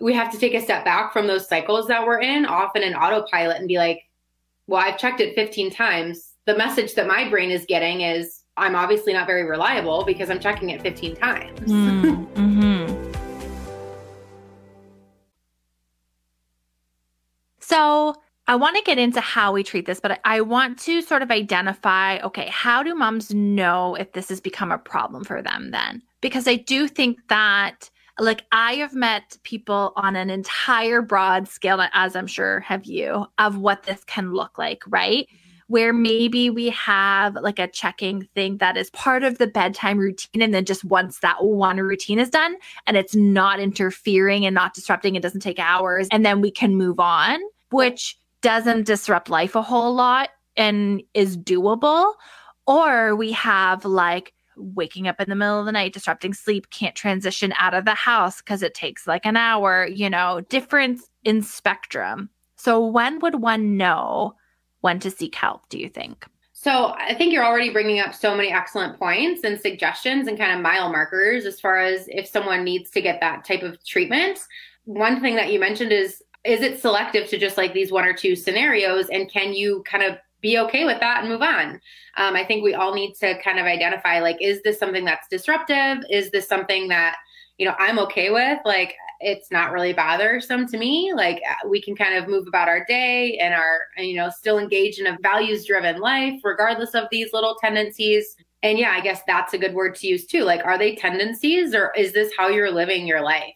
we 0.00 0.14
have 0.14 0.30
to 0.30 0.38
take 0.38 0.54
a 0.54 0.60
step 0.60 0.84
back 0.84 1.12
from 1.12 1.26
those 1.26 1.48
cycles 1.48 1.88
that 1.88 2.06
we're 2.06 2.20
in, 2.20 2.46
often 2.46 2.84
in 2.84 2.94
autopilot 2.94 3.56
and 3.56 3.66
be 3.66 3.76
like, 3.76 4.02
well, 4.68 4.80
I've 4.80 4.98
checked 4.98 5.20
it 5.20 5.34
15 5.34 5.72
times. 5.72 6.34
The 6.46 6.56
message 6.56 6.94
that 6.94 7.08
my 7.08 7.28
brain 7.28 7.50
is 7.50 7.66
getting 7.66 8.02
is 8.02 8.41
I'm 8.56 8.76
obviously 8.76 9.12
not 9.12 9.26
very 9.26 9.44
reliable 9.44 10.04
because 10.04 10.28
I'm 10.30 10.40
checking 10.40 10.70
it 10.70 10.82
15 10.82 11.16
times. 11.16 11.60
Mm-hmm. 11.60 13.12
So 17.60 18.14
I 18.46 18.56
want 18.56 18.76
to 18.76 18.82
get 18.82 18.98
into 18.98 19.20
how 19.22 19.52
we 19.52 19.62
treat 19.62 19.86
this, 19.86 20.00
but 20.00 20.20
I 20.24 20.42
want 20.42 20.78
to 20.80 21.00
sort 21.00 21.22
of 21.22 21.30
identify 21.30 22.18
okay, 22.18 22.48
how 22.48 22.82
do 22.82 22.94
moms 22.94 23.32
know 23.32 23.94
if 23.94 24.12
this 24.12 24.28
has 24.28 24.40
become 24.40 24.70
a 24.70 24.76
problem 24.76 25.24
for 25.24 25.40
them 25.40 25.70
then? 25.70 26.02
Because 26.20 26.46
I 26.46 26.56
do 26.56 26.86
think 26.86 27.18
that, 27.28 27.88
like, 28.18 28.44
I 28.52 28.74
have 28.74 28.94
met 28.94 29.38
people 29.44 29.94
on 29.96 30.16
an 30.16 30.28
entire 30.28 31.00
broad 31.00 31.48
scale, 31.48 31.82
as 31.94 32.14
I'm 32.14 32.26
sure 32.26 32.60
have 32.60 32.84
you, 32.84 33.26
of 33.38 33.56
what 33.56 33.84
this 33.84 34.04
can 34.04 34.34
look 34.34 34.58
like, 34.58 34.82
right? 34.86 35.26
Where 35.72 35.94
maybe 35.94 36.50
we 36.50 36.68
have 36.68 37.34
like 37.34 37.58
a 37.58 37.66
checking 37.66 38.28
thing 38.34 38.58
that 38.58 38.76
is 38.76 38.90
part 38.90 39.22
of 39.22 39.38
the 39.38 39.46
bedtime 39.46 39.96
routine. 39.96 40.42
And 40.42 40.52
then 40.52 40.66
just 40.66 40.84
once 40.84 41.20
that 41.20 41.42
one 41.42 41.78
routine 41.78 42.18
is 42.18 42.28
done 42.28 42.56
and 42.86 42.94
it's 42.94 43.14
not 43.14 43.58
interfering 43.58 44.44
and 44.44 44.54
not 44.54 44.74
disrupting, 44.74 45.16
it 45.16 45.22
doesn't 45.22 45.40
take 45.40 45.58
hours, 45.58 46.08
and 46.12 46.26
then 46.26 46.42
we 46.42 46.50
can 46.50 46.76
move 46.76 47.00
on, 47.00 47.40
which 47.70 48.18
doesn't 48.42 48.84
disrupt 48.84 49.30
life 49.30 49.54
a 49.54 49.62
whole 49.62 49.94
lot 49.94 50.28
and 50.58 51.02
is 51.14 51.38
doable. 51.38 52.12
Or 52.66 53.16
we 53.16 53.32
have 53.32 53.86
like 53.86 54.34
waking 54.58 55.08
up 55.08 55.22
in 55.22 55.30
the 55.30 55.34
middle 55.34 55.58
of 55.58 55.64
the 55.64 55.72
night, 55.72 55.94
disrupting 55.94 56.34
sleep, 56.34 56.68
can't 56.68 56.94
transition 56.94 57.54
out 57.56 57.72
of 57.72 57.86
the 57.86 57.94
house 57.94 58.42
because 58.42 58.62
it 58.62 58.74
takes 58.74 59.06
like 59.06 59.24
an 59.24 59.38
hour, 59.38 59.86
you 59.86 60.10
know, 60.10 60.42
difference 60.50 61.08
in 61.24 61.40
spectrum. 61.40 62.28
So, 62.56 62.84
when 62.84 63.20
would 63.20 63.36
one 63.36 63.78
know 63.78 64.34
when 64.82 65.00
to 65.00 65.10
seek 65.10 65.34
help, 65.34 65.68
do 65.68 65.78
you 65.78 65.88
think? 65.88 66.26
So, 66.52 66.94
I 66.96 67.14
think 67.14 67.32
you're 67.32 67.44
already 67.44 67.70
bringing 67.70 67.98
up 67.98 68.14
so 68.14 68.36
many 68.36 68.52
excellent 68.52 68.96
points 68.96 69.42
and 69.42 69.60
suggestions 69.60 70.28
and 70.28 70.38
kind 70.38 70.52
of 70.52 70.60
mile 70.60 70.90
markers 70.90 71.44
as 71.44 71.58
far 71.58 71.78
as 71.78 72.06
if 72.08 72.28
someone 72.28 72.62
needs 72.62 72.90
to 72.90 73.00
get 73.00 73.20
that 73.20 73.44
type 73.44 73.62
of 73.62 73.84
treatment. 73.84 74.38
One 74.84 75.20
thing 75.20 75.34
that 75.34 75.52
you 75.52 75.58
mentioned 75.58 75.90
is 75.90 76.22
is 76.44 76.60
it 76.60 76.80
selective 76.80 77.28
to 77.28 77.38
just 77.38 77.56
like 77.56 77.72
these 77.72 77.92
one 77.92 78.04
or 78.04 78.12
two 78.12 78.34
scenarios 78.34 79.08
and 79.08 79.30
can 79.30 79.52
you 79.52 79.82
kind 79.84 80.02
of 80.02 80.18
be 80.40 80.58
okay 80.58 80.84
with 80.84 80.98
that 80.98 81.20
and 81.20 81.28
move 81.28 81.42
on 81.42 81.80
um, 82.16 82.34
i 82.34 82.44
think 82.44 82.64
we 82.64 82.74
all 82.74 82.94
need 82.94 83.14
to 83.14 83.40
kind 83.42 83.58
of 83.58 83.66
identify 83.66 84.18
like 84.18 84.36
is 84.40 84.60
this 84.62 84.78
something 84.78 85.04
that's 85.04 85.28
disruptive 85.28 86.04
is 86.10 86.30
this 86.30 86.48
something 86.48 86.88
that 86.88 87.16
you 87.58 87.66
know 87.66 87.74
i'm 87.78 87.98
okay 87.98 88.30
with 88.30 88.58
like 88.64 88.94
it's 89.22 89.50
not 89.50 89.72
really 89.72 89.92
bothersome 89.92 90.66
to 90.68 90.76
me. 90.76 91.12
Like 91.14 91.40
uh, 91.48 91.68
we 91.68 91.80
can 91.80 91.96
kind 91.96 92.16
of 92.16 92.28
move 92.28 92.46
about 92.46 92.68
our 92.68 92.84
day 92.84 93.38
and 93.38 93.54
our 93.54 93.82
you 93.96 94.16
know 94.16 94.30
still 94.30 94.58
engage 94.58 94.98
in 94.98 95.06
a 95.06 95.18
values 95.22 95.66
driven 95.66 96.00
life 96.00 96.40
regardless 96.44 96.94
of 96.94 97.04
these 97.10 97.32
little 97.32 97.56
tendencies. 97.60 98.36
And 98.64 98.78
yeah 98.78 98.92
i 98.92 99.00
guess 99.00 99.22
that's 99.26 99.54
a 99.54 99.58
good 99.58 99.74
word 99.74 99.94
to 99.96 100.06
use 100.06 100.26
too. 100.26 100.44
Like 100.44 100.64
are 100.64 100.78
they 100.78 100.94
tendencies 100.94 101.74
or 101.74 101.92
is 101.96 102.12
this 102.12 102.32
how 102.36 102.48
you're 102.48 102.70
living 102.70 103.06
your 103.06 103.22
life? 103.22 103.54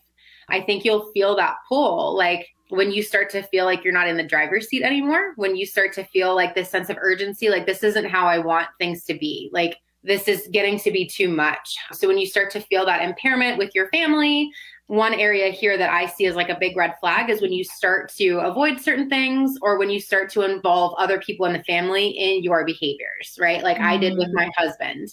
I 0.48 0.60
think 0.60 0.84
you'll 0.84 1.10
feel 1.12 1.36
that 1.36 1.56
pull. 1.68 2.16
Like 2.16 2.46
when 2.68 2.90
you 2.90 3.02
start 3.02 3.30
to 3.30 3.42
feel 3.42 3.64
like 3.64 3.84
you're 3.84 3.92
not 3.92 4.08
in 4.08 4.16
the 4.16 4.24
driver's 4.24 4.68
seat 4.68 4.82
anymore, 4.82 5.32
when 5.36 5.56
you 5.56 5.66
start 5.66 5.92
to 5.94 6.04
feel 6.04 6.34
like 6.34 6.54
this 6.54 6.70
sense 6.70 6.90
of 6.90 6.96
urgency, 7.00 7.48
like 7.48 7.66
this 7.66 7.82
isn't 7.82 8.06
how 8.06 8.26
I 8.26 8.38
want 8.38 8.68
things 8.78 9.04
to 9.04 9.14
be, 9.14 9.50
like 9.52 9.76
this 10.02 10.28
is 10.28 10.48
getting 10.52 10.78
to 10.80 10.90
be 10.90 11.06
too 11.06 11.28
much. 11.28 11.76
So 11.92 12.06
when 12.06 12.18
you 12.18 12.26
start 12.26 12.50
to 12.52 12.60
feel 12.60 12.86
that 12.86 13.02
impairment 13.02 13.58
with 13.58 13.74
your 13.74 13.88
family, 13.88 14.50
one 14.88 15.14
area 15.14 15.50
here 15.50 15.76
that 15.76 15.90
I 15.90 16.06
see 16.06 16.26
as 16.26 16.36
like 16.36 16.48
a 16.48 16.58
big 16.58 16.76
red 16.76 16.94
flag 17.00 17.28
is 17.28 17.42
when 17.42 17.52
you 17.52 17.64
start 17.64 18.12
to 18.16 18.38
avoid 18.38 18.80
certain 18.80 19.08
things 19.08 19.58
or 19.62 19.78
when 19.78 19.90
you 19.90 20.00
start 20.00 20.30
to 20.32 20.42
involve 20.42 20.94
other 20.96 21.18
people 21.18 21.46
in 21.46 21.52
the 21.52 21.64
family 21.64 22.08
in 22.08 22.44
your 22.44 22.64
behaviors, 22.64 23.36
right? 23.40 23.62
Like 23.62 23.78
mm. 23.78 23.84
I 23.84 23.96
did 23.96 24.16
with 24.16 24.28
mm. 24.28 24.34
my 24.34 24.50
husband, 24.56 25.08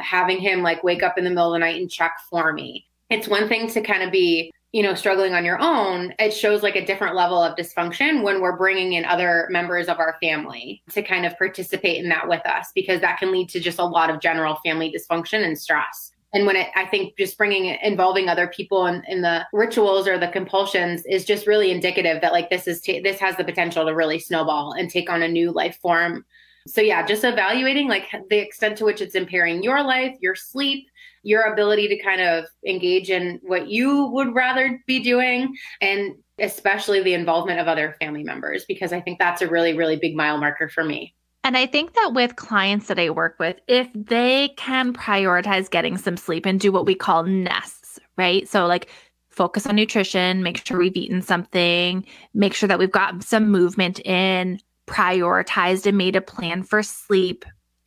having 0.00 0.38
him 0.38 0.62
like 0.62 0.82
wake 0.82 1.02
up 1.02 1.18
in 1.18 1.24
the 1.24 1.30
middle 1.30 1.52
of 1.52 1.52
the 1.52 1.58
night 1.58 1.80
and 1.80 1.90
check 1.90 2.14
for 2.30 2.52
me. 2.52 2.86
It's 3.10 3.28
one 3.28 3.48
thing 3.48 3.68
to 3.70 3.82
kind 3.82 4.02
of 4.02 4.10
be 4.10 4.50
you 4.72 4.82
know, 4.82 4.94
struggling 4.94 5.32
on 5.32 5.46
your 5.46 5.58
own, 5.60 6.12
it 6.18 6.30
shows 6.30 6.62
like 6.62 6.76
a 6.76 6.84
different 6.84 7.16
level 7.16 7.42
of 7.42 7.56
dysfunction 7.56 8.22
when 8.22 8.40
we're 8.40 8.56
bringing 8.56 8.92
in 8.92 9.04
other 9.06 9.48
members 9.50 9.88
of 9.88 9.98
our 9.98 10.18
family 10.22 10.82
to 10.90 11.02
kind 11.02 11.24
of 11.24 11.36
participate 11.38 12.02
in 12.02 12.08
that 12.10 12.28
with 12.28 12.44
us, 12.46 12.70
because 12.74 13.00
that 13.00 13.18
can 13.18 13.32
lead 13.32 13.48
to 13.48 13.60
just 13.60 13.78
a 13.78 13.84
lot 13.84 14.10
of 14.10 14.20
general 14.20 14.56
family 14.56 14.92
dysfunction 14.92 15.42
and 15.42 15.58
stress. 15.58 16.12
And 16.34 16.44
when 16.44 16.56
it, 16.56 16.68
I 16.76 16.84
think 16.84 17.16
just 17.16 17.38
bringing 17.38 17.76
involving 17.82 18.28
other 18.28 18.48
people 18.48 18.86
in, 18.86 19.02
in 19.08 19.22
the 19.22 19.46
rituals 19.52 20.06
or 20.06 20.18
the 20.18 20.28
compulsions 20.28 21.04
is 21.06 21.24
just 21.24 21.46
really 21.46 21.70
indicative 21.70 22.20
that 22.20 22.32
like 22.32 22.50
this 22.50 22.68
is, 22.68 22.80
t- 22.80 23.00
this 23.00 23.18
has 23.18 23.36
the 23.36 23.44
potential 23.44 23.86
to 23.86 23.94
really 23.94 24.18
snowball 24.18 24.72
and 24.72 24.90
take 24.90 25.08
on 25.08 25.22
a 25.22 25.28
new 25.28 25.50
life 25.52 25.78
form. 25.80 26.24
So 26.66 26.82
yeah, 26.82 27.04
just 27.06 27.24
evaluating 27.24 27.88
like 27.88 28.10
the 28.28 28.38
extent 28.38 28.76
to 28.78 28.84
which 28.84 29.00
it's 29.00 29.14
impairing 29.14 29.62
your 29.62 29.82
life, 29.82 30.14
your 30.20 30.34
sleep, 30.34 30.86
your 31.22 31.52
ability 31.52 31.88
to 31.88 31.98
kind 32.02 32.20
of 32.20 32.44
engage 32.66 33.10
in 33.10 33.40
what 33.42 33.68
you 33.68 34.06
would 34.06 34.34
rather 34.34 34.82
be 34.86 35.00
doing 35.00 35.54
and 35.80 36.14
especially 36.38 37.02
the 37.02 37.14
involvement 37.14 37.58
of 37.58 37.66
other 37.66 37.96
family 38.00 38.22
members 38.22 38.64
because 38.66 38.92
I 38.92 39.00
think 39.00 39.18
that's 39.18 39.42
a 39.42 39.48
really 39.48 39.76
really 39.76 39.96
big 39.96 40.16
mile 40.16 40.38
marker 40.38 40.68
for 40.68 40.84
me. 40.84 41.14
And 41.44 41.56
I 41.56 41.66
think 41.66 41.94
that 41.94 42.12
with 42.14 42.36
clients 42.36 42.88
that 42.88 42.98
I 42.98 43.10
work 43.10 43.36
with, 43.38 43.58
if 43.68 43.88
they 43.94 44.50
can 44.56 44.92
prioritize 44.92 45.70
getting 45.70 45.96
some 45.96 46.16
sleep 46.16 46.44
and 46.44 46.60
do 46.60 46.72
what 46.72 46.86
we 46.86 46.94
call 46.94 47.22
nests, 47.22 47.98
right? 48.16 48.46
So, 48.48 48.66
like, 48.66 48.90
focus 49.30 49.66
on 49.66 49.76
nutrition, 49.76 50.42
make 50.42 50.66
sure 50.66 50.78
we've 50.78 50.96
eaten 50.96 51.22
something, 51.22 52.04
make 52.34 52.54
sure 52.54 52.66
that 52.66 52.78
we've 52.78 52.90
got 52.90 53.22
some 53.22 53.50
movement 53.50 54.00
in, 54.00 54.58
prioritized 54.86 55.86
and 55.86 55.96
made 55.96 56.16
a 56.16 56.20
plan 56.20 56.64
for 56.64 56.82
sleep, 56.82 57.44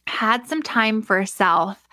had 0.08 0.48
some 0.48 0.64
time 0.64 1.02
for 1.02 1.26
self, 1.26 1.86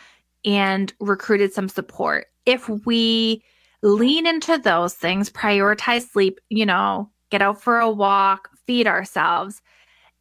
and 0.45 0.93
recruited 1.01 1.53
some 1.53 1.69
support. 1.69 2.27
If 2.47 2.69
we 2.69 3.43
lean 3.83 4.27
into 4.27 4.59
those 4.59 4.95
things, 4.95 5.29
prioritize 5.29 6.09
sleep, 6.09 6.41
you 6.49 6.65
know, 6.65 7.11
get 7.31 7.43
out 7.43 7.61
for 7.61 7.79
a 7.79 7.91
walk, 7.91 8.49
feed 8.67 8.87
ourselves, 8.87 9.61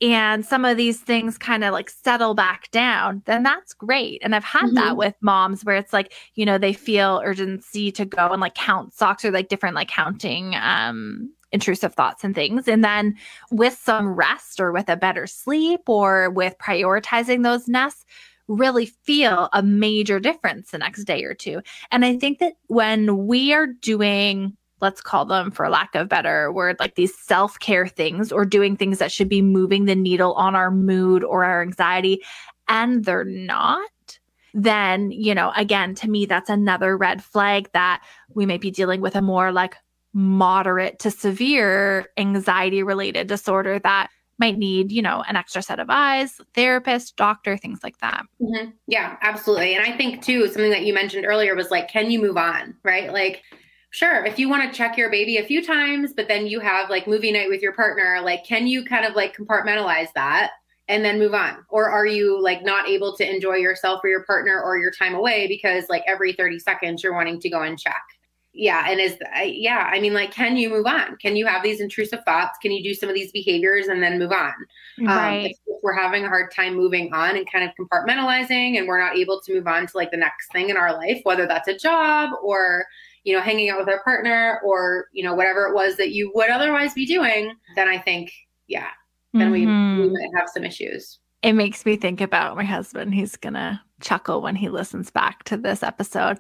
and 0.02 0.45
some 0.45 0.64
of 0.64 0.78
these 0.78 1.00
things 1.00 1.38
kind 1.38 1.64
of 1.64 1.74
like 1.74 1.89
settle 1.89 2.36
back 2.36 2.70
down, 2.72 3.24
then 3.26 3.43
that's 3.43 3.74
great. 3.74 4.22
And 4.24 4.36
I've 4.36 4.43
had 4.43 4.66
mm-hmm. 4.66 4.76
that 4.76 4.98
with 4.98 5.16
moms 5.22 5.66
where 5.66 5.76
it's 5.76 5.93
like, 5.93 6.14
you 6.36 6.45
know, 6.45 6.58
they 6.58 6.74
feel 6.74 7.22
urgency 7.26 7.91
to 7.93 8.06
go 8.06 8.30
and 8.30 8.41
like 8.41 8.56
count 8.56 8.93
socks 8.93 9.26
or 9.26 9.32
like 9.32 9.50
different 9.50 9.76
like 9.76 9.89
counting 9.89 10.56
um 10.56 11.32
intrusive 11.52 11.93
thoughts 11.93 12.24
and 12.24 12.36
things. 12.36 12.68
And 12.68 12.84
then 12.84 13.16
with 13.52 13.74
some 13.74 14.10
rest 14.10 14.60
or 14.60 14.72
with 14.72 14.89
a 14.89 14.98
better 14.98 15.26
sleep 15.26 15.82
or 15.88 16.30
with 16.30 16.58
prioritizing 16.58 17.43
those 17.43 17.68
nests, 17.68 18.06
really 18.48 18.86
feel 18.86 19.50
a 19.54 19.64
major 19.64 20.20
difference 20.20 20.72
the 20.72 20.78
next 20.78 21.06
day 21.06 21.24
or 21.24 21.34
two. 21.34 21.62
And 21.91 22.06
I 22.06 22.18
think 22.18 22.39
that 22.39 22.54
when 22.68 23.28
we 23.28 23.54
are 23.54 23.68
doing 23.68 24.56
let's 24.82 25.01
call 25.01 25.25
them 25.25 25.51
for 25.51 25.69
lack 25.69 25.93
of 25.95 26.09
better 26.09 26.51
word 26.51 26.75
like 26.80 26.95
these 26.95 27.17
self-care 27.17 27.88
things 27.88 28.32
or 28.32 28.45
doing 28.45 28.75
things 28.75 28.99
that 28.99 29.11
should 29.11 29.30
be 29.30 29.41
moving 29.41 29.86
the 29.86 29.95
needle 29.95 30.34
on 30.34 30.55
our 30.55 30.71
mood 30.71 31.23
or 31.23 31.43
our 31.43 31.61
anxiety 31.61 32.21
and 32.67 33.05
they're 33.05 33.23
not 33.23 33.89
then 34.53 35.11
you 35.11 35.36
know 35.36 35.51
again 35.55 35.93
to 35.93 36.09
me 36.09 36.25
that's 36.25 36.49
another 36.49 36.97
red 36.97 37.23
flag 37.23 37.69
that 37.73 38.01
we 38.34 38.45
may 38.45 38.57
be 38.57 38.71
dealing 38.71 39.01
with 39.01 39.15
a 39.15 39.21
more 39.21 39.51
like 39.51 39.75
moderate 40.13 40.97
to 40.99 41.11
severe 41.11 42.07
anxiety 42.17 42.82
related 42.82 43.28
disorder 43.28 43.78
that 43.80 44.09
might 44.39 44.57
need, 44.57 44.91
you 44.91 45.01
know, 45.01 45.23
an 45.28 45.36
extra 45.36 45.61
set 45.61 45.80
of 45.80 45.88
eyes, 45.89 46.39
therapist, 46.53 47.15
doctor, 47.15 47.57
things 47.57 47.80
like 47.84 47.97
that. 47.99 48.23
Mm-hmm. 48.41 48.69
Yeah, 48.88 49.17
absolutely. 49.21 49.75
And 49.75 49.86
I 49.86 49.95
think 49.97 50.23
too, 50.23 50.47
something 50.47 50.71
that 50.71 50.86
you 50.86 50.93
mentioned 50.93 51.25
earlier 51.25 51.55
was 51.55 51.71
like, 51.71 51.89
can 51.89 52.11
you 52.11 52.19
move 52.19 52.38
on? 52.38 52.75
Right? 52.84 53.11
Like, 53.11 53.43
sure, 53.89 54.25
if 54.25 54.38
you 54.38 54.49
want 54.49 54.69
to 54.69 54.77
check 54.77 54.97
your 54.97 55.09
baby 55.09 55.38
a 55.38 55.45
few 55.45 55.63
times, 55.63 56.13
but 56.13 56.27
then 56.27 56.47
you 56.47 56.59
have 56.59 56.89
like 56.89 57.07
movie 57.07 57.31
night 57.31 57.49
with 57.49 57.61
your 57.61 57.73
partner, 57.73 58.21
like, 58.23 58.43
can 58.45 58.67
you 58.67 58.83
kind 58.85 59.05
of 59.05 59.15
like 59.15 59.35
compartmentalize 59.35 60.09
that? 60.15 60.51
and 60.89 61.03
then 61.03 61.19
move 61.19 61.33
on? 61.33 61.65
Or 61.69 61.89
are 61.89 62.05
you 62.05 62.41
like 62.41 62.63
not 62.63 62.88
able 62.88 63.13
to 63.17 63.29
enjoy 63.29 63.55
yourself 63.55 63.99
or 64.03 64.09
your 64.09 64.23
partner 64.23 64.61
or 64.61 64.77
your 64.77 64.91
time 64.91 65.15
away 65.15 65.45
because 65.45 65.89
like 65.89 66.03
every 66.07 66.31
30 66.31 66.59
seconds 66.59 67.03
you're 67.03 67.13
wanting 67.13 67.41
to 67.41 67.49
go 67.49 67.61
and 67.61 67.77
check? 67.77 68.01
yeah 68.57 68.89
and 68.89 68.99
is 68.99 69.17
yeah 69.43 69.88
i 69.91 69.99
mean 69.99 70.13
like 70.13 70.31
can 70.31 70.57
you 70.57 70.67
move 70.69 70.88
on 70.88 71.15
can 71.17 71.35
you 71.35 71.45
have 71.45 71.61
these 71.61 71.79
intrusive 71.79 72.23
thoughts 72.25 72.57
can 72.61 72.71
you 72.71 72.83
do 72.83 72.93
some 72.93 73.07
of 73.07 73.13
these 73.13 73.31
behaviors 73.31 73.88
and 73.88 74.01
then 74.01 74.17
move 74.17 74.31
on 74.31 74.53
um, 75.01 75.05
right. 75.05 75.39
Um, 75.39 75.45
if, 75.45 75.51
if 75.67 75.77
we're 75.83 75.93
having 75.93 76.25
a 76.25 76.27
hard 76.27 76.51
time 76.51 76.73
moving 76.73 77.13
on 77.13 77.38
and 77.38 77.49
kind 77.51 77.63
of 77.63 77.71
compartmentalizing 77.79 78.77
and 78.77 78.88
we're 78.88 78.99
not 78.99 79.15
able 79.15 79.39
to 79.41 79.53
move 79.53 79.67
on 79.67 79.85
to 79.85 79.95
like 79.95 80.09
the 80.09 80.17
next 80.17 80.51
thing 80.51 80.69
in 80.69 80.77
our 80.77 80.91
life 80.93 81.19
whether 81.23 81.45
that's 81.45 81.67
a 81.67 81.77
job 81.77 82.31
or 82.41 82.83
you 83.28 83.36
know 83.36 83.41
hanging 83.41 83.69
out 83.69 83.78
with 83.78 83.89
our 83.89 84.01
partner 84.03 84.61
or 84.63 85.07
you 85.11 85.21
know 85.21 85.36
whatever 85.36 85.65
it 85.67 85.75
was 85.75 85.97
that 85.97 86.11
you 86.11 86.32
would 86.34 86.49
otherwise 86.49 86.93
be 86.93 87.05
doing 87.05 87.53
then 87.75 87.88
i 87.88 87.97
think 87.97 88.32
yeah 88.67 88.88
then 89.34 89.51
mm-hmm. 89.51 89.99
we, 89.99 90.07
we 90.07 90.13
might 90.13 90.39
have 90.39 90.49
some 90.49 90.63
issues 90.63 91.19
it 91.43 91.53
makes 91.53 91.86
me 91.86 91.97
think 91.97 92.21
about 92.21 92.55
my 92.55 92.63
husband 92.63 93.13
he's 93.13 93.36
gonna 93.36 93.84
chuckle 93.99 94.41
when 94.41 94.55
he 94.55 94.69
listens 94.69 95.11
back 95.11 95.43
to 95.43 95.57
this 95.57 95.84
episode 95.84 96.39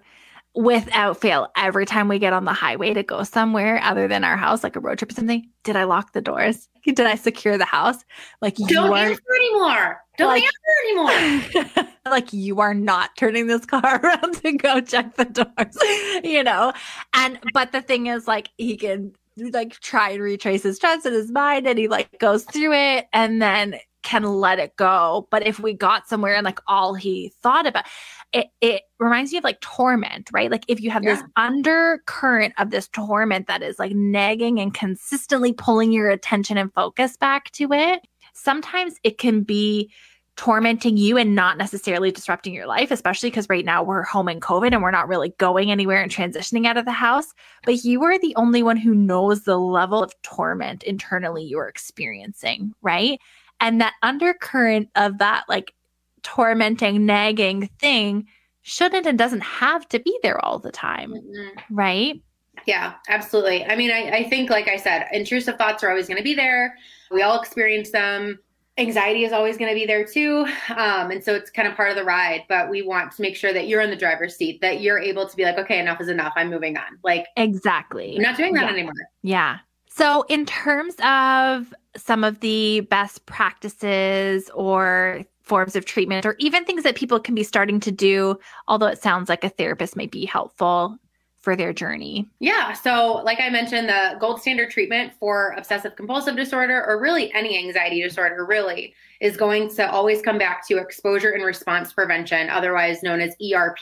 without 0.57 1.21
fail, 1.21 1.47
every 1.55 1.85
time 1.85 2.07
we 2.07 2.17
get 2.17 2.33
on 2.33 2.43
the 2.43 2.53
highway 2.53 2.91
to 2.91 3.03
go 3.03 3.21
somewhere 3.21 3.79
other 3.83 4.07
than 4.07 4.23
our 4.23 4.35
house, 4.35 4.63
like 4.63 4.75
a 4.75 4.79
road 4.79 4.97
trip 4.97 5.11
or 5.11 5.13
something, 5.13 5.47
did 5.63 5.75
I 5.75 5.83
lock 5.83 6.13
the 6.13 6.21
doors? 6.21 6.67
Did 6.83 7.01
I 7.01 7.15
secure 7.15 7.57
the 7.57 7.65
house? 7.65 8.03
Like 8.41 8.57
you 8.57 8.67
don't 8.67 8.87
you 8.87 8.95
answer 8.95 9.21
anymore. 9.35 10.01
Don't 10.17 10.29
like, 10.29 10.43
answer 10.43 11.63
anymore. 11.63 11.87
like 12.05 12.33
you 12.33 12.59
are 12.59 12.73
not 12.73 13.15
turning 13.17 13.47
this 13.47 13.65
car 13.65 13.99
around 14.03 14.35
to 14.41 14.51
go 14.53 14.81
check 14.81 15.15
the 15.15 15.25
doors, 15.25 16.23
you 16.23 16.43
know. 16.43 16.73
And 17.13 17.39
but 17.53 17.71
the 17.71 17.81
thing 17.81 18.07
is, 18.07 18.27
like 18.27 18.49
he 18.57 18.77
can 18.77 19.13
like 19.37 19.79
try 19.79 20.09
and 20.09 20.21
retrace 20.21 20.63
his 20.63 20.79
trust 20.79 21.05
in 21.05 21.13
his 21.13 21.31
mind, 21.31 21.67
and 21.67 21.77
he 21.77 21.87
like 21.87 22.17
goes 22.19 22.43
through 22.45 22.73
it, 22.73 23.07
and 23.13 23.41
then 23.41 23.77
can 24.03 24.23
let 24.23 24.57
it 24.57 24.75
go. 24.77 25.27
But 25.31 25.45
if 25.45 25.59
we 25.59 25.73
got 25.73 26.07
somewhere 26.07 26.35
and 26.35 26.45
like 26.45 26.59
all 26.67 26.93
he 26.93 27.33
thought 27.43 27.67
about 27.67 27.85
it, 28.31 28.47
it 28.61 28.83
reminds 28.99 29.31
me 29.31 29.37
of 29.37 29.43
like 29.43 29.59
torment, 29.59 30.29
right? 30.31 30.49
Like 30.49 30.63
if 30.67 30.79
you 30.81 30.89
have 30.91 31.03
yeah. 31.03 31.15
this 31.15 31.23
undercurrent 31.35 32.53
of 32.57 32.69
this 32.69 32.87
torment 32.87 33.47
that 33.47 33.61
is 33.61 33.79
like 33.79 33.91
nagging 33.93 34.59
and 34.59 34.73
consistently 34.73 35.53
pulling 35.53 35.91
your 35.91 36.09
attention 36.09 36.57
and 36.57 36.73
focus 36.73 37.17
back 37.17 37.51
to 37.51 37.71
it, 37.73 38.07
sometimes 38.37 38.95
it 39.03 39.17
can 39.17 39.41
be 39.41 39.91
tormenting 40.37 40.97
you 40.97 41.17
and 41.17 41.33
not 41.33 41.57
necessarily 41.57 42.11
disrupting 42.11 42.53
your 42.53 42.67
life, 42.67 42.91
especially 42.91 43.29
because 43.29 43.49
right 43.49 43.65
now 43.65 43.81
we're 43.81 44.03
home 44.03 44.29
in 44.29 44.39
COVID 44.39 44.71
and 44.71 44.83
we're 44.83 44.91
not 44.91 45.07
really 45.07 45.29
going 45.39 45.71
anywhere 45.71 46.01
and 46.01 46.11
transitioning 46.11 46.67
out 46.67 46.77
of 46.77 46.85
the 46.85 46.91
house. 46.91 47.33
But 47.65 47.83
you 47.83 48.03
are 48.03 48.19
the 48.19 48.35
only 48.35 48.61
one 48.61 48.77
who 48.77 48.93
knows 48.93 49.43
the 49.43 49.57
level 49.57 50.03
of 50.03 50.13
torment 50.21 50.83
internally 50.83 51.43
you're 51.43 51.67
experiencing, 51.67 52.73
right? 52.83 53.19
And 53.59 53.81
that 53.81 53.95
undercurrent 54.03 54.89
of 54.95 55.17
that 55.17 55.45
like 55.49 55.73
tormenting, 56.21 57.05
nagging 57.05 57.69
thing 57.79 58.27
shouldn't 58.61 59.07
and 59.07 59.17
doesn't 59.17 59.41
have 59.41 59.87
to 59.89 59.99
be 59.99 60.17
there 60.21 60.43
all 60.45 60.59
the 60.59 60.71
time. 60.71 61.13
Mm-hmm. 61.13 61.75
Right. 61.75 62.21
Yeah, 62.67 62.95
absolutely. 63.07 63.65
I 63.65 63.77
mean, 63.77 63.91
I, 63.91 64.09
I 64.09 64.23
think, 64.29 64.49
like 64.49 64.67
I 64.67 64.75
said, 64.75 65.07
intrusive 65.13 65.55
thoughts 65.55 65.83
are 65.83 65.89
always 65.89 66.05
going 66.05 66.17
to 66.17 66.23
be 66.23 66.35
there. 66.35 66.77
We 67.09 67.21
all 67.21 67.39
experience 67.39 67.91
them. 67.91 68.39
Anxiety 68.77 69.23
is 69.23 69.31
always 69.31 69.57
going 69.57 69.71
to 69.71 69.73
be 69.73 69.85
there 69.85 70.05
too. 70.05 70.45
Um, 70.75 71.09
and 71.09 71.23
so 71.23 71.33
it's 71.33 71.49
kind 71.49 71.67
of 71.67 71.75
part 71.75 71.89
of 71.89 71.95
the 71.95 72.03
ride, 72.03 72.43
but 72.49 72.69
we 72.69 72.81
want 72.81 73.13
to 73.13 73.21
make 73.21 73.37
sure 73.37 73.53
that 73.53 73.69
you're 73.69 73.79
in 73.79 73.89
the 73.89 73.95
driver's 73.95 74.35
seat, 74.35 74.59
that 74.59 74.81
you're 74.81 74.99
able 74.99 75.27
to 75.27 75.35
be 75.35 75.45
like, 75.45 75.57
okay, 75.57 75.79
enough 75.79 76.01
is 76.01 76.09
enough. 76.09 76.33
I'm 76.35 76.49
moving 76.49 76.77
on. 76.77 76.99
Like, 77.05 77.25
exactly. 77.37 78.17
I'm 78.17 78.21
not 78.21 78.35
doing 78.35 78.53
that 78.55 78.65
yeah. 78.65 78.69
anymore. 78.69 78.93
Yeah. 79.23 79.59
So, 79.89 80.25
in 80.29 80.45
terms 80.45 80.95
of 81.03 81.73
some 81.95 82.25
of 82.25 82.41
the 82.41 82.81
best 82.81 83.25
practices 83.25 84.51
or 84.53 85.23
forms 85.41 85.77
of 85.77 85.85
treatment, 85.85 86.25
or 86.25 86.35
even 86.37 86.65
things 86.65 86.83
that 86.83 86.95
people 86.95 87.19
can 87.19 87.33
be 87.33 87.43
starting 87.43 87.79
to 87.79 87.91
do, 87.91 88.37
although 88.67 88.87
it 88.87 89.01
sounds 89.01 89.29
like 89.29 89.45
a 89.45 89.49
therapist 89.49 89.95
might 89.95 90.11
be 90.11 90.25
helpful 90.25 90.99
for 91.47 91.55
their 91.55 91.71
journey? 91.71 92.27
Yeah. 92.39 92.73
So, 92.73 93.21
like 93.23 93.39
I 93.39 93.49
mentioned, 93.49 93.87
the 93.87 94.17
gold 94.19 94.41
standard 94.41 94.69
treatment 94.69 95.13
for 95.17 95.53
obsessive 95.57 95.95
compulsive 95.95 96.35
disorder, 96.35 96.83
or 96.85 96.99
really 96.99 97.33
any 97.33 97.57
anxiety 97.57 98.03
disorder, 98.03 98.45
really 98.45 98.93
is 99.21 99.37
going 99.37 99.73
to 99.75 99.89
always 99.89 100.21
come 100.21 100.37
back 100.37 100.67
to 100.67 100.77
exposure 100.77 101.29
and 101.29 101.45
response 101.45 101.93
prevention, 101.93 102.49
otherwise 102.49 103.01
known 103.01 103.21
as 103.21 103.33
ERP. 103.41 103.79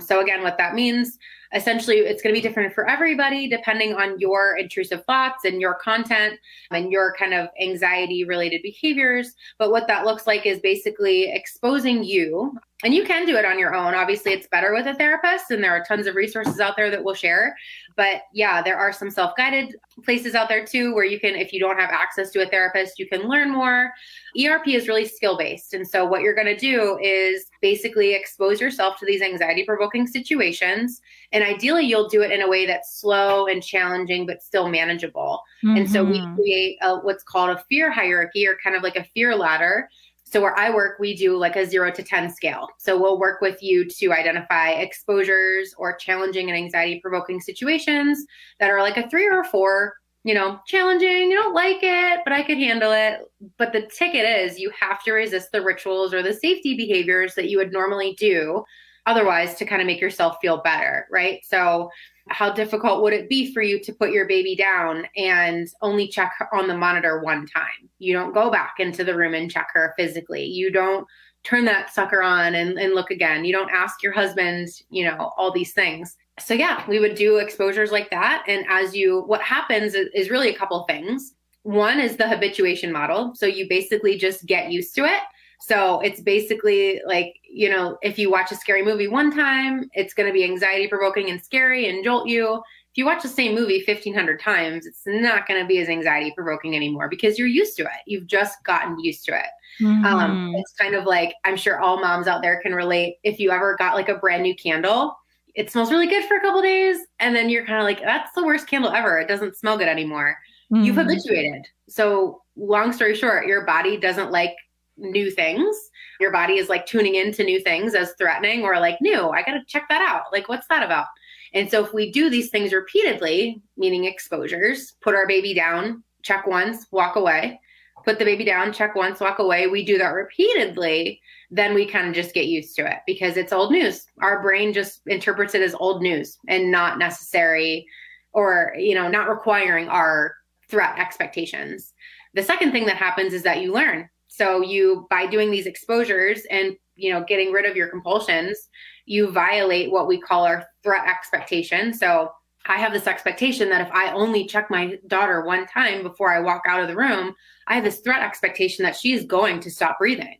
So, 0.00 0.20
again, 0.20 0.42
what 0.42 0.56
that 0.56 0.74
means 0.74 1.18
essentially 1.54 1.98
it's 1.98 2.22
going 2.22 2.34
to 2.34 2.40
be 2.40 2.46
different 2.46 2.74
for 2.74 2.88
everybody 2.88 3.48
depending 3.48 3.94
on 3.94 4.18
your 4.18 4.56
intrusive 4.56 5.04
thoughts 5.04 5.44
and 5.44 5.60
your 5.60 5.74
content 5.74 6.38
and 6.70 6.90
your 6.90 7.14
kind 7.18 7.34
of 7.34 7.48
anxiety 7.60 8.24
related 8.24 8.62
behaviors. 8.62 9.34
But 9.58 9.70
what 9.70 9.86
that 9.88 10.04
looks 10.04 10.26
like 10.26 10.46
is 10.46 10.60
basically 10.60 11.30
exposing 11.32 12.02
you 12.02 12.56
and 12.84 12.94
you 12.94 13.04
can 13.04 13.26
do 13.26 13.36
it 13.36 13.44
on 13.44 13.58
your 13.58 13.74
own. 13.74 13.94
Obviously 13.94 14.32
it's 14.32 14.48
better 14.48 14.72
with 14.72 14.86
a 14.86 14.94
therapist 14.94 15.50
and 15.50 15.62
there 15.62 15.72
are 15.72 15.84
tons 15.84 16.06
of 16.06 16.14
resources 16.14 16.60
out 16.60 16.76
there 16.76 16.90
that 16.90 17.02
we'll 17.02 17.14
share 17.14 17.54
But 17.96 18.22
yeah, 18.32 18.62
there 18.62 18.76
are 18.76 18.92
some 18.92 19.10
self 19.10 19.36
guided 19.36 19.76
places 20.04 20.34
out 20.34 20.48
there 20.48 20.64
too 20.64 20.94
where 20.94 21.04
you 21.04 21.20
can, 21.20 21.34
if 21.34 21.52
you 21.52 21.60
don't 21.60 21.78
have 21.78 21.90
access 21.90 22.30
to 22.30 22.42
a 22.42 22.46
therapist, 22.46 22.98
you 22.98 23.08
can 23.08 23.28
learn 23.28 23.50
more. 23.50 23.92
ERP 24.40 24.68
is 24.68 24.88
really 24.88 25.04
skill 25.04 25.36
based. 25.36 25.74
And 25.74 25.86
so, 25.86 26.04
what 26.04 26.22
you're 26.22 26.34
going 26.34 26.46
to 26.46 26.56
do 26.56 26.98
is 27.02 27.46
basically 27.60 28.14
expose 28.14 28.60
yourself 28.60 28.98
to 28.98 29.06
these 29.06 29.22
anxiety 29.22 29.64
provoking 29.64 30.06
situations. 30.06 31.02
And 31.32 31.44
ideally, 31.44 31.84
you'll 31.84 32.08
do 32.08 32.22
it 32.22 32.30
in 32.30 32.42
a 32.42 32.48
way 32.48 32.66
that's 32.66 33.00
slow 33.00 33.46
and 33.46 33.62
challenging, 33.62 34.26
but 34.26 34.42
still 34.42 34.68
manageable. 34.68 35.42
Mm-hmm. 35.64 35.76
And 35.76 35.90
so, 35.90 36.04
we 36.04 36.20
mm-hmm. 36.20 36.36
create 36.36 36.78
a, 36.82 36.96
what's 36.98 37.22
called 37.22 37.50
a 37.50 37.62
fear 37.68 37.90
hierarchy 37.90 38.46
or 38.46 38.56
kind 38.62 38.76
of 38.76 38.82
like 38.82 38.96
a 38.96 39.04
fear 39.04 39.36
ladder 39.36 39.88
so 40.32 40.40
where 40.40 40.58
I 40.58 40.70
work, 40.70 40.98
we 40.98 41.14
do 41.14 41.36
like 41.36 41.56
a 41.56 41.66
zero 41.66 41.90
to 41.90 42.02
10 42.02 42.30
scale. 42.30 42.66
So 42.78 42.98
we'll 42.98 43.20
work 43.20 43.42
with 43.42 43.62
you 43.62 43.86
to 43.86 44.12
identify 44.12 44.70
exposures 44.70 45.74
or 45.76 45.94
challenging 45.96 46.48
and 46.48 46.56
anxiety 46.56 47.00
provoking 47.00 47.38
situations 47.38 48.24
that 48.58 48.70
are 48.70 48.80
like 48.80 48.96
a 48.96 49.06
three 49.10 49.26
or 49.26 49.40
a 49.40 49.44
four, 49.44 49.92
you 50.24 50.32
know, 50.32 50.58
challenging, 50.66 51.30
you 51.30 51.38
don't 51.38 51.52
like 51.52 51.80
it, 51.82 52.20
but 52.24 52.32
I 52.32 52.42
could 52.42 52.56
handle 52.56 52.92
it. 52.92 53.20
But 53.58 53.74
the 53.74 53.82
ticket 53.94 54.24
is 54.24 54.58
you 54.58 54.72
have 54.78 55.02
to 55.04 55.12
resist 55.12 55.52
the 55.52 55.60
rituals 55.60 56.14
or 56.14 56.22
the 56.22 56.32
safety 56.32 56.76
behaviors 56.76 57.34
that 57.34 57.50
you 57.50 57.58
would 57.58 57.72
normally 57.72 58.14
do 58.18 58.64
otherwise 59.06 59.54
to 59.56 59.64
kind 59.64 59.80
of 59.80 59.86
make 59.86 60.00
yourself 60.00 60.36
feel 60.40 60.62
better, 60.62 61.06
right? 61.10 61.40
So 61.44 61.90
how 62.28 62.52
difficult 62.52 63.02
would 63.02 63.12
it 63.12 63.28
be 63.28 63.52
for 63.52 63.62
you 63.62 63.80
to 63.80 63.92
put 63.92 64.12
your 64.12 64.26
baby 64.26 64.54
down 64.54 65.06
and 65.16 65.68
only 65.80 66.06
check 66.06 66.32
on 66.52 66.68
the 66.68 66.76
monitor 66.76 67.20
one 67.20 67.46
time? 67.46 67.88
You 67.98 68.12
don't 68.12 68.34
go 68.34 68.50
back 68.50 68.74
into 68.78 69.04
the 69.04 69.16
room 69.16 69.34
and 69.34 69.50
check 69.50 69.68
her 69.72 69.92
physically. 69.96 70.44
You 70.44 70.70
don't 70.70 71.06
turn 71.44 71.64
that 71.64 71.92
sucker 71.92 72.22
on 72.22 72.54
and, 72.54 72.78
and 72.78 72.94
look 72.94 73.10
again. 73.10 73.44
You 73.44 73.52
don't 73.52 73.70
ask 73.70 74.02
your 74.02 74.12
husband, 74.12 74.68
you 74.90 75.04
know, 75.04 75.32
all 75.36 75.50
these 75.52 75.72
things. 75.72 76.16
So, 76.38 76.54
yeah, 76.54 76.84
we 76.88 76.98
would 76.98 77.14
do 77.14 77.38
exposures 77.38 77.90
like 77.90 78.10
that. 78.10 78.44
And 78.46 78.64
as 78.68 78.94
you, 78.94 79.22
what 79.22 79.42
happens 79.42 79.94
is, 79.94 80.08
is 80.14 80.30
really 80.30 80.48
a 80.48 80.56
couple 80.56 80.82
things. 80.84 81.34
One 81.64 82.00
is 82.00 82.16
the 82.16 82.28
habituation 82.28 82.92
model. 82.92 83.32
So, 83.34 83.46
you 83.46 83.68
basically 83.68 84.16
just 84.16 84.46
get 84.46 84.70
used 84.70 84.94
to 84.94 85.04
it. 85.04 85.22
So 85.64 86.00
it's 86.00 86.20
basically 86.20 87.00
like, 87.06 87.36
you 87.48 87.70
know, 87.70 87.96
if 88.02 88.18
you 88.18 88.32
watch 88.32 88.50
a 88.50 88.56
scary 88.56 88.84
movie 88.84 89.06
one 89.06 89.30
time, 89.30 89.88
it's 89.94 90.12
going 90.12 90.26
to 90.26 90.32
be 90.32 90.42
anxiety 90.42 90.88
provoking 90.88 91.30
and 91.30 91.40
scary 91.40 91.88
and 91.88 92.02
jolt 92.02 92.26
you. 92.28 92.56
If 92.56 92.98
you 92.98 93.06
watch 93.06 93.22
the 93.22 93.28
same 93.28 93.54
movie 93.54 93.82
1500 93.86 94.40
times, 94.40 94.86
it's 94.86 95.02
not 95.06 95.46
going 95.46 95.60
to 95.60 95.66
be 95.66 95.78
as 95.78 95.88
anxiety 95.88 96.32
provoking 96.34 96.74
anymore 96.74 97.08
because 97.08 97.38
you're 97.38 97.46
used 97.46 97.76
to 97.76 97.84
it. 97.84 98.02
You've 98.06 98.26
just 98.26 98.64
gotten 98.64 98.98
used 98.98 99.24
to 99.26 99.38
it. 99.38 99.46
Um, 99.84 99.86
mm-hmm. 99.86 100.04
Um, 100.04 100.54
it's 100.56 100.72
kind 100.72 100.96
of 100.96 101.04
like, 101.04 101.34
I'm 101.44 101.56
sure 101.56 101.80
all 101.80 102.00
moms 102.00 102.26
out 102.26 102.42
there 102.42 102.60
can 102.60 102.74
relate. 102.74 103.18
If 103.22 103.38
you 103.38 103.52
ever 103.52 103.76
got 103.76 103.94
like 103.94 104.08
a 104.08 104.16
brand 104.16 104.42
new 104.42 104.56
candle, 104.56 105.16
it 105.54 105.70
smells 105.70 105.92
really 105.92 106.08
good 106.08 106.24
for 106.24 106.38
a 106.38 106.40
couple 106.40 106.60
days. 106.60 106.98
And 107.20 107.36
then 107.36 107.48
you're 107.48 107.64
kind 107.64 107.78
of 107.78 107.84
like, 107.84 108.00
that's 108.00 108.32
the 108.34 108.44
worst 108.44 108.66
candle 108.66 108.90
ever. 108.90 109.20
It 109.20 109.28
doesn't 109.28 109.56
smell 109.56 109.78
good 109.78 109.86
anymore. 109.86 110.36
Mm-hmm. 110.72 110.84
You've 110.84 110.96
habituated. 110.96 111.68
So, 111.88 112.42
long 112.56 112.92
story 112.92 113.14
short, 113.14 113.46
your 113.46 113.64
body 113.64 113.96
doesn't 113.96 114.32
like 114.32 114.56
new 114.96 115.30
things. 115.30 115.76
Your 116.20 116.32
body 116.32 116.54
is 116.54 116.68
like 116.68 116.86
tuning 116.86 117.14
into 117.14 117.44
new 117.44 117.60
things 117.60 117.94
as 117.94 118.14
threatening 118.18 118.62
or 118.62 118.78
like 118.78 119.00
new. 119.00 119.28
I 119.30 119.42
got 119.42 119.54
to 119.54 119.64
check 119.66 119.86
that 119.88 120.02
out. 120.02 120.32
Like, 120.32 120.48
what's 120.48 120.68
that 120.68 120.82
about? 120.82 121.06
And 121.54 121.70
so, 121.70 121.84
if 121.84 121.92
we 121.92 122.10
do 122.10 122.30
these 122.30 122.50
things 122.50 122.72
repeatedly, 122.72 123.60
meaning 123.76 124.04
exposures, 124.04 124.94
put 125.00 125.14
our 125.14 125.26
baby 125.26 125.54
down, 125.54 126.02
check 126.22 126.46
once, 126.46 126.86
walk 126.90 127.16
away, 127.16 127.60
put 128.04 128.18
the 128.18 128.24
baby 128.24 128.44
down, 128.44 128.72
check 128.72 128.94
once, 128.94 129.20
walk 129.20 129.38
away, 129.38 129.66
we 129.66 129.84
do 129.84 129.98
that 129.98 130.08
repeatedly, 130.08 131.20
then 131.50 131.74
we 131.74 131.86
kind 131.86 132.08
of 132.08 132.14
just 132.14 132.34
get 132.34 132.46
used 132.46 132.74
to 132.76 132.90
it 132.90 132.98
because 133.06 133.36
it's 133.36 133.52
old 133.52 133.70
news. 133.70 134.06
Our 134.20 134.40
brain 134.40 134.72
just 134.72 135.02
interprets 135.06 135.54
it 135.54 135.62
as 135.62 135.74
old 135.74 136.02
news 136.02 136.38
and 136.48 136.70
not 136.70 136.98
necessary 136.98 137.86
or, 138.32 138.74
you 138.78 138.94
know, 138.94 139.08
not 139.08 139.28
requiring 139.28 139.88
our 139.88 140.34
threat 140.68 140.98
expectations. 140.98 141.92
The 142.34 142.42
second 142.42 142.72
thing 142.72 142.86
that 142.86 142.96
happens 142.96 143.34
is 143.34 143.42
that 143.42 143.60
you 143.60 143.72
learn 143.72 144.08
so 144.34 144.62
you 144.62 145.06
by 145.10 145.26
doing 145.26 145.50
these 145.50 145.66
exposures 145.66 146.42
and 146.50 146.74
you 146.96 147.12
know 147.12 147.22
getting 147.24 147.52
rid 147.52 147.66
of 147.66 147.76
your 147.76 147.88
compulsions, 147.88 148.70
you 149.04 149.30
violate 149.30 149.90
what 149.90 150.08
we 150.08 150.18
call 150.18 150.44
our 150.44 150.64
threat 150.82 151.06
expectation. 151.06 151.92
So 151.92 152.32
I 152.66 152.78
have 152.78 152.92
this 152.92 153.06
expectation 153.06 153.68
that 153.68 153.86
if 153.86 153.92
I 153.92 154.12
only 154.12 154.46
check 154.46 154.70
my 154.70 154.98
daughter 155.08 155.44
one 155.44 155.66
time 155.66 156.02
before 156.02 156.32
I 156.32 156.40
walk 156.40 156.62
out 156.66 156.80
of 156.80 156.88
the 156.88 156.96
room, 156.96 157.34
I 157.66 157.74
have 157.74 157.84
this 157.84 158.00
threat 158.00 158.22
expectation 158.22 158.84
that 158.84 158.96
she's 158.96 159.26
going 159.26 159.60
to 159.60 159.70
stop 159.70 159.98
breathing. 159.98 160.38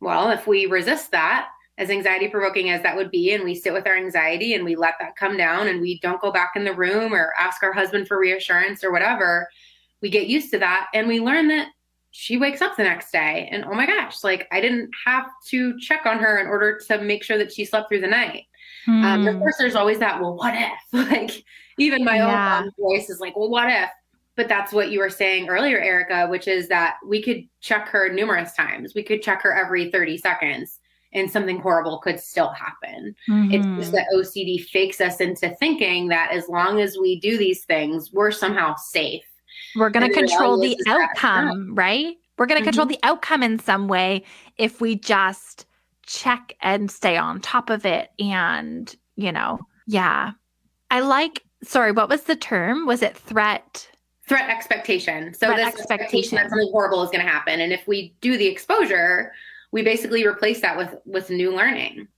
Well, 0.00 0.30
if 0.30 0.46
we 0.46 0.66
resist 0.66 1.10
that, 1.12 1.48
as 1.76 1.90
anxiety 1.90 2.26
provoking 2.26 2.70
as 2.70 2.82
that 2.82 2.96
would 2.96 3.10
be, 3.10 3.34
and 3.34 3.44
we 3.44 3.54
sit 3.54 3.72
with 3.72 3.86
our 3.86 3.96
anxiety 3.96 4.54
and 4.54 4.64
we 4.64 4.74
let 4.74 4.94
that 4.98 5.14
come 5.14 5.36
down 5.36 5.68
and 5.68 5.80
we 5.80 6.00
don't 6.00 6.20
go 6.20 6.32
back 6.32 6.52
in 6.56 6.64
the 6.64 6.74
room 6.74 7.14
or 7.14 7.32
ask 7.38 7.62
our 7.62 7.72
husband 7.72 8.08
for 8.08 8.18
reassurance 8.18 8.82
or 8.82 8.90
whatever, 8.90 9.48
we 10.02 10.10
get 10.10 10.26
used 10.26 10.50
to 10.50 10.58
that 10.58 10.88
and 10.94 11.06
we 11.06 11.20
learn 11.20 11.46
that 11.48 11.68
she 12.18 12.36
wakes 12.36 12.60
up 12.60 12.76
the 12.76 12.82
next 12.82 13.12
day 13.12 13.48
and 13.52 13.64
oh 13.64 13.74
my 13.74 13.86
gosh, 13.86 14.24
like 14.24 14.48
I 14.50 14.60
didn't 14.60 14.90
have 15.06 15.26
to 15.50 15.78
check 15.78 16.04
on 16.04 16.18
her 16.18 16.38
in 16.40 16.48
order 16.48 16.76
to 16.88 17.00
make 17.00 17.22
sure 17.22 17.38
that 17.38 17.52
she 17.52 17.64
slept 17.64 17.88
through 17.88 18.00
the 18.00 18.08
night. 18.08 18.46
Mm. 18.88 19.04
Um, 19.04 19.26
of 19.28 19.34
hmm. 19.34 19.38
course, 19.38 19.54
there's 19.56 19.76
always 19.76 20.00
that, 20.00 20.20
well, 20.20 20.34
what 20.34 20.52
if? 20.56 20.80
like, 21.12 21.44
even 21.78 22.04
my 22.04 22.16
yeah. 22.16 22.62
own 22.64 22.72
voice 22.76 23.08
is 23.08 23.20
like, 23.20 23.36
well, 23.36 23.48
what 23.48 23.70
if? 23.70 23.88
But 24.34 24.48
that's 24.48 24.72
what 24.72 24.90
you 24.90 24.98
were 24.98 25.10
saying 25.10 25.48
earlier, 25.48 25.78
Erica, 25.78 26.26
which 26.26 26.48
is 26.48 26.66
that 26.66 26.96
we 27.06 27.22
could 27.22 27.48
check 27.60 27.86
her 27.86 28.12
numerous 28.12 28.52
times. 28.52 28.96
We 28.96 29.04
could 29.04 29.22
check 29.22 29.40
her 29.42 29.54
every 29.54 29.88
30 29.92 30.18
seconds 30.18 30.80
and 31.12 31.30
something 31.30 31.60
horrible 31.60 31.98
could 31.98 32.18
still 32.18 32.50
happen. 32.50 33.14
Mm-hmm. 33.30 33.54
It's 33.54 33.66
just 33.78 33.92
that 33.92 34.08
OCD 34.12 34.64
fakes 34.64 35.00
us 35.00 35.20
into 35.20 35.54
thinking 35.60 36.08
that 36.08 36.32
as 36.32 36.48
long 36.48 36.80
as 36.80 36.98
we 37.00 37.20
do 37.20 37.38
these 37.38 37.64
things, 37.64 38.12
we're 38.12 38.32
somehow 38.32 38.74
safe. 38.74 39.22
We're 39.76 39.90
going 39.90 40.06
to 40.06 40.14
control 40.14 40.58
the 40.60 40.76
outcome, 40.86 41.74
right? 41.74 42.16
We're 42.36 42.46
going 42.46 42.62
to 42.62 42.62
mm-hmm. 42.62 42.68
control 42.68 42.86
the 42.86 42.98
outcome 43.02 43.42
in 43.42 43.58
some 43.58 43.88
way 43.88 44.24
if 44.56 44.80
we 44.80 44.94
just 44.96 45.66
check 46.06 46.56
and 46.60 46.90
stay 46.90 47.16
on 47.16 47.40
top 47.40 47.70
of 47.70 47.84
it. 47.84 48.10
And, 48.18 48.94
you 49.16 49.32
know, 49.32 49.60
yeah. 49.86 50.32
I 50.90 51.00
like, 51.00 51.44
sorry, 51.62 51.92
what 51.92 52.08
was 52.08 52.24
the 52.24 52.36
term? 52.36 52.86
Was 52.86 53.02
it 53.02 53.16
threat? 53.16 53.88
Threat 54.26 54.48
expectation. 54.48 55.34
So, 55.34 55.46
threat 55.46 55.56
this 55.56 55.66
expectation. 55.66 56.00
expectation 56.00 56.36
that 56.36 56.50
something 56.50 56.68
horrible 56.70 57.02
is 57.02 57.10
going 57.10 57.24
to 57.24 57.30
happen. 57.30 57.60
And 57.60 57.72
if 57.72 57.86
we 57.86 58.14
do 58.20 58.36
the 58.36 58.46
exposure, 58.46 59.32
we 59.72 59.82
basically 59.82 60.26
replace 60.26 60.60
that 60.60 60.76
with 60.76 60.94
with 61.04 61.30
new 61.30 61.54
learning. 61.54 62.08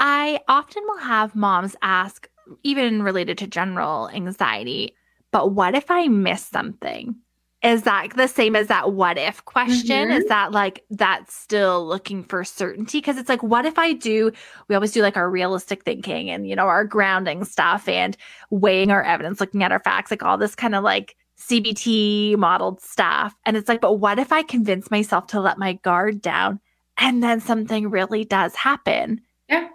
I 0.00 0.40
often 0.48 0.82
will 0.86 0.98
have 0.98 1.34
moms 1.34 1.76
ask, 1.82 2.28
even 2.62 3.02
related 3.02 3.38
to 3.38 3.46
general 3.46 4.08
anxiety, 4.10 4.94
but 5.34 5.50
what 5.50 5.74
if 5.74 5.90
I 5.90 6.06
miss 6.06 6.46
something? 6.46 7.16
Is 7.64 7.82
that 7.82 8.10
the 8.14 8.28
same 8.28 8.54
as 8.54 8.68
that 8.68 8.92
what 8.92 9.18
if 9.18 9.44
question? 9.44 10.10
Mm-hmm. 10.10 10.18
Is 10.18 10.26
that 10.26 10.52
like 10.52 10.84
that's 10.90 11.34
still 11.34 11.84
looking 11.84 12.22
for 12.22 12.44
certainty? 12.44 12.98
Because 12.98 13.18
it's 13.18 13.28
like, 13.28 13.42
what 13.42 13.66
if 13.66 13.76
I 13.76 13.94
do? 13.94 14.30
We 14.68 14.76
always 14.76 14.92
do 14.92 15.02
like 15.02 15.16
our 15.16 15.28
realistic 15.28 15.82
thinking 15.82 16.30
and, 16.30 16.46
you 16.46 16.54
know, 16.54 16.68
our 16.68 16.84
grounding 16.84 17.42
stuff 17.44 17.88
and 17.88 18.16
weighing 18.50 18.92
our 18.92 19.02
evidence, 19.02 19.40
looking 19.40 19.64
at 19.64 19.72
our 19.72 19.80
facts, 19.80 20.12
like 20.12 20.22
all 20.22 20.38
this 20.38 20.54
kind 20.54 20.76
of 20.76 20.84
like 20.84 21.16
CBT 21.36 22.36
modeled 22.36 22.80
stuff. 22.80 23.34
And 23.44 23.56
it's 23.56 23.68
like, 23.68 23.80
but 23.80 23.94
what 23.94 24.20
if 24.20 24.30
I 24.30 24.44
convince 24.44 24.88
myself 24.88 25.26
to 25.28 25.40
let 25.40 25.58
my 25.58 25.72
guard 25.72 26.22
down 26.22 26.60
and 26.96 27.24
then 27.24 27.40
something 27.40 27.90
really 27.90 28.24
does 28.24 28.54
happen? 28.54 29.20
Yeah. 29.48 29.66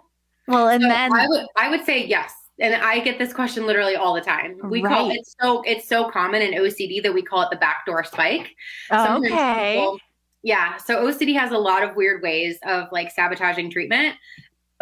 Well, 0.48 0.70
and 0.70 0.82
so 0.82 0.88
then 0.88 1.12
I 1.12 1.28
would 1.28 1.46
I 1.58 1.68
would 1.68 1.84
say 1.84 2.06
yes 2.06 2.32
and 2.60 2.74
I 2.74 3.00
get 3.00 3.18
this 3.18 3.32
question 3.32 3.66
literally 3.66 3.96
all 3.96 4.14
the 4.14 4.20
time. 4.20 4.58
We 4.64 4.82
right. 4.82 4.94
call 4.94 5.10
it 5.10 5.26
so 5.40 5.62
it's 5.62 5.88
so 5.88 6.10
common 6.10 6.42
in 6.42 6.52
OCD 6.52 7.02
that 7.02 7.12
we 7.12 7.22
call 7.22 7.42
it 7.42 7.48
the 7.50 7.56
backdoor 7.56 8.04
spike. 8.04 8.54
Oh, 8.90 9.18
okay. 9.18 9.76
People, 9.76 9.98
yeah. 10.42 10.76
So 10.76 11.06
OCD 11.06 11.34
has 11.36 11.52
a 11.52 11.58
lot 11.58 11.82
of 11.82 11.96
weird 11.96 12.22
ways 12.22 12.58
of 12.64 12.88
like 12.92 13.10
sabotaging 13.10 13.70
treatment. 13.70 14.16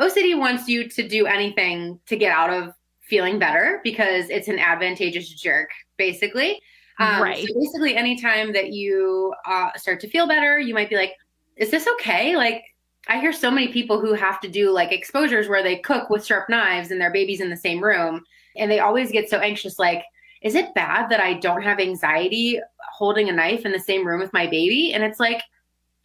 OCD 0.00 0.38
wants 0.38 0.68
you 0.68 0.88
to 0.88 1.08
do 1.08 1.26
anything 1.26 1.98
to 2.06 2.16
get 2.16 2.32
out 2.32 2.50
of 2.50 2.74
feeling 3.00 3.38
better 3.38 3.80
because 3.82 4.28
it's 4.28 4.48
an 4.48 4.58
advantageous 4.58 5.28
jerk, 5.30 5.70
basically. 5.96 6.60
Um, 7.00 7.22
right. 7.22 7.46
So 7.46 7.54
basically, 7.54 7.96
anytime 7.96 8.52
that 8.52 8.72
you 8.72 9.32
uh, 9.46 9.70
start 9.76 10.00
to 10.00 10.08
feel 10.08 10.26
better, 10.26 10.58
you 10.58 10.74
might 10.74 10.90
be 10.90 10.96
like, 10.96 11.14
"Is 11.56 11.70
this 11.70 11.86
okay?" 11.86 12.36
Like 12.36 12.64
I 13.07 13.20
hear 13.20 13.32
so 13.32 13.51
many 13.51 13.68
people 13.68 14.01
who 14.01 14.12
have 14.14 14.40
to 14.40 14.49
do 14.49 14.70
like 14.70 14.92
exposures 14.92 15.49
where 15.49 15.62
they 15.62 15.76
cook 15.76 16.11
with 16.11 16.26
sharp 16.26 16.49
knives 16.49 16.90
and 16.90 17.01
their 17.01 17.12
baby's 17.12 17.40
in 17.40 17.51
the 17.51 17.57
same 17.57 17.82
room. 17.82 18.24
And 18.57 18.70
they 18.70 18.80
always 18.80 19.12
get 19.12 19.30
so 19.30 19.38
anxious 19.38 19.78
like, 19.78 20.05
is 20.42 20.55
it 20.55 20.74
bad 20.74 21.09
that 21.11 21.20
I 21.20 21.34
don't 21.34 21.62
have 21.62 21.80
anxiety 21.80 22.61
holding 22.92 23.28
a 23.28 23.32
knife 23.32 23.64
in 23.64 23.72
the 23.72 23.80
same 23.80 24.07
room 24.07 24.20
with 24.20 24.32
my 24.32 24.46
baby? 24.46 24.92
And 24.92 25.03
it's 25.03 25.20
like, 25.20 25.42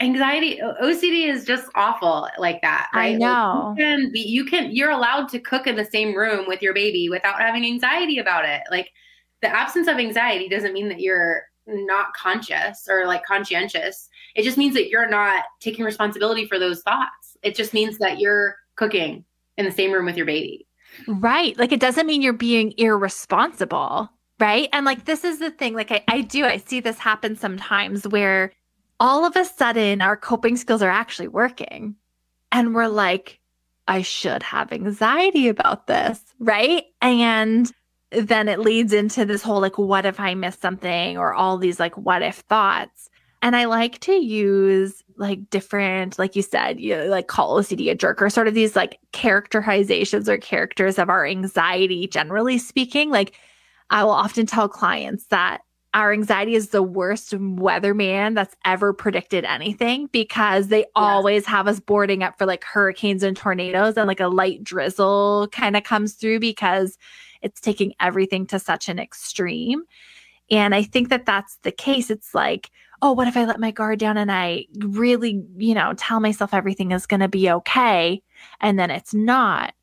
anxiety 0.01 0.59
ocd 0.81 1.29
is 1.29 1.45
just 1.45 1.67
awful 1.75 2.27
like 2.39 2.59
that 2.61 2.89
right? 2.95 3.13
i 3.13 3.17
know 3.17 3.73
like 3.75 3.77
you 3.77 3.85
can 3.85 4.11
be 4.11 4.19
you 4.19 4.43
can 4.43 4.75
you're 4.75 4.89
allowed 4.89 5.29
to 5.29 5.39
cook 5.39 5.67
in 5.67 5.75
the 5.75 5.85
same 5.85 6.15
room 6.15 6.45
with 6.47 6.63
your 6.63 6.73
baby 6.73 7.09
without 7.09 7.39
having 7.39 7.63
anxiety 7.63 8.17
about 8.17 8.43
it 8.43 8.61
like 8.71 8.89
the 9.43 9.47
absence 9.47 9.87
of 9.87 9.97
anxiety 9.97 10.49
doesn't 10.49 10.73
mean 10.73 10.89
that 10.89 10.99
you're 10.99 11.43
not 11.67 12.13
conscious 12.13 12.87
or 12.89 13.05
like 13.05 13.25
conscientious. 13.25 14.09
It 14.35 14.43
just 14.43 14.57
means 14.57 14.73
that 14.73 14.89
you're 14.89 15.09
not 15.09 15.45
taking 15.59 15.85
responsibility 15.85 16.45
for 16.45 16.59
those 16.59 16.81
thoughts. 16.81 17.37
It 17.41 17.55
just 17.55 17.73
means 17.73 17.97
that 17.99 18.19
you're 18.19 18.55
cooking 18.75 19.25
in 19.57 19.65
the 19.65 19.71
same 19.71 19.91
room 19.91 20.05
with 20.05 20.17
your 20.17 20.25
baby. 20.25 20.67
Right. 21.07 21.57
Like 21.57 21.71
it 21.71 21.79
doesn't 21.79 22.05
mean 22.05 22.21
you're 22.21 22.33
being 22.33 22.73
irresponsible. 22.77 24.09
Right. 24.39 24.69
And 24.73 24.85
like 24.85 25.05
this 25.05 25.23
is 25.23 25.39
the 25.39 25.51
thing, 25.51 25.73
like 25.73 25.91
I, 25.91 26.03
I 26.07 26.21
do, 26.21 26.45
I 26.45 26.57
see 26.57 26.79
this 26.79 26.99
happen 26.99 27.35
sometimes 27.35 28.07
where 28.07 28.51
all 28.99 29.25
of 29.25 29.35
a 29.35 29.45
sudden 29.45 30.01
our 30.01 30.17
coping 30.17 30.57
skills 30.57 30.81
are 30.81 30.89
actually 30.89 31.27
working. 31.27 31.95
And 32.51 32.75
we're 32.75 32.87
like, 32.87 33.39
I 33.87 34.01
should 34.01 34.43
have 34.43 34.71
anxiety 34.71 35.47
about 35.47 35.87
this. 35.87 36.19
Right. 36.39 36.85
And 37.01 37.71
then 38.13 38.47
it 38.47 38.59
leads 38.59 38.93
into 38.93 39.25
this 39.25 39.41
whole 39.41 39.61
like, 39.61 39.77
what 39.77 40.05
if 40.05 40.19
I 40.19 40.33
miss 40.35 40.57
something 40.57 41.17
or 41.17 41.33
all 41.33 41.57
these 41.57 41.79
like, 41.79 41.97
what 41.97 42.21
if 42.21 42.37
thoughts. 42.37 43.09
And 43.41 43.55
I 43.55 43.65
like 43.65 43.99
to 43.99 44.13
use 44.13 45.03
like 45.17 45.49
different, 45.49 46.17
like 46.17 46.35
you 46.35 46.41
said, 46.41 46.79
you 46.79 46.95
know, 46.95 47.05
like 47.07 47.27
call 47.27 47.59
OCD 47.59 47.91
a 47.91 47.95
jerk 47.95 48.21
or 48.21 48.29
sort 48.29 48.47
of 48.47 48.53
these 48.53 48.75
like 48.75 48.99
characterizations 49.11 50.29
or 50.29 50.37
characters 50.37 50.97
of 50.97 51.09
our 51.09 51.25
anxiety, 51.25 52.07
generally 52.07 52.57
speaking. 52.57 53.09
Like 53.09 53.35
I 53.89 54.03
will 54.03 54.11
often 54.11 54.45
tell 54.45 54.69
clients 54.69 55.25
that 55.27 55.61
our 55.93 56.11
anxiety 56.11 56.55
is 56.55 56.69
the 56.69 56.81
worst 56.81 57.33
weatherman 57.33 58.33
that's 58.33 58.55
ever 58.65 58.93
predicted 58.93 59.45
anything 59.45 60.07
because 60.07 60.69
they 60.69 60.79
yes. 60.79 60.87
always 60.95 61.45
have 61.45 61.67
us 61.67 61.79
boarding 61.79 62.23
up 62.23 62.37
for 62.37 62.47
like 62.47 62.63
hurricanes 62.63 63.21
and 63.21 63.37
tornadoes 63.37 63.95
and 63.95 64.07
like 64.07 64.19
a 64.19 64.27
light 64.27 64.63
drizzle 64.63 65.47
kind 65.51 65.77
of 65.77 65.83
comes 65.83 66.13
through 66.13 66.39
because 66.39 66.97
it's 67.43 67.61
taking 67.61 67.93
everything 67.99 68.47
to 68.47 68.59
such 68.59 68.89
an 68.89 68.99
extreme. 68.99 69.83
And 70.49 70.73
I 70.73 70.83
think 70.83 71.09
that 71.09 71.25
that's 71.25 71.57
the 71.63 71.71
case. 71.71 72.09
It's 72.09 72.33
like, 72.33 72.71
oh, 73.01 73.11
what 73.11 73.27
if 73.27 73.37
I 73.37 73.45
let 73.45 73.59
my 73.59 73.71
guard 73.71 73.99
down 73.99 74.17
and 74.17 74.31
I 74.31 74.65
really, 74.79 75.43
you 75.57 75.73
know, 75.73 75.93
tell 75.95 76.19
myself 76.19 76.53
everything 76.53 76.91
is 76.91 77.05
going 77.05 77.19
to 77.19 77.27
be 77.27 77.49
okay 77.49 78.21
and 78.59 78.79
then 78.79 78.89
it's 78.89 79.13
not? 79.13 79.73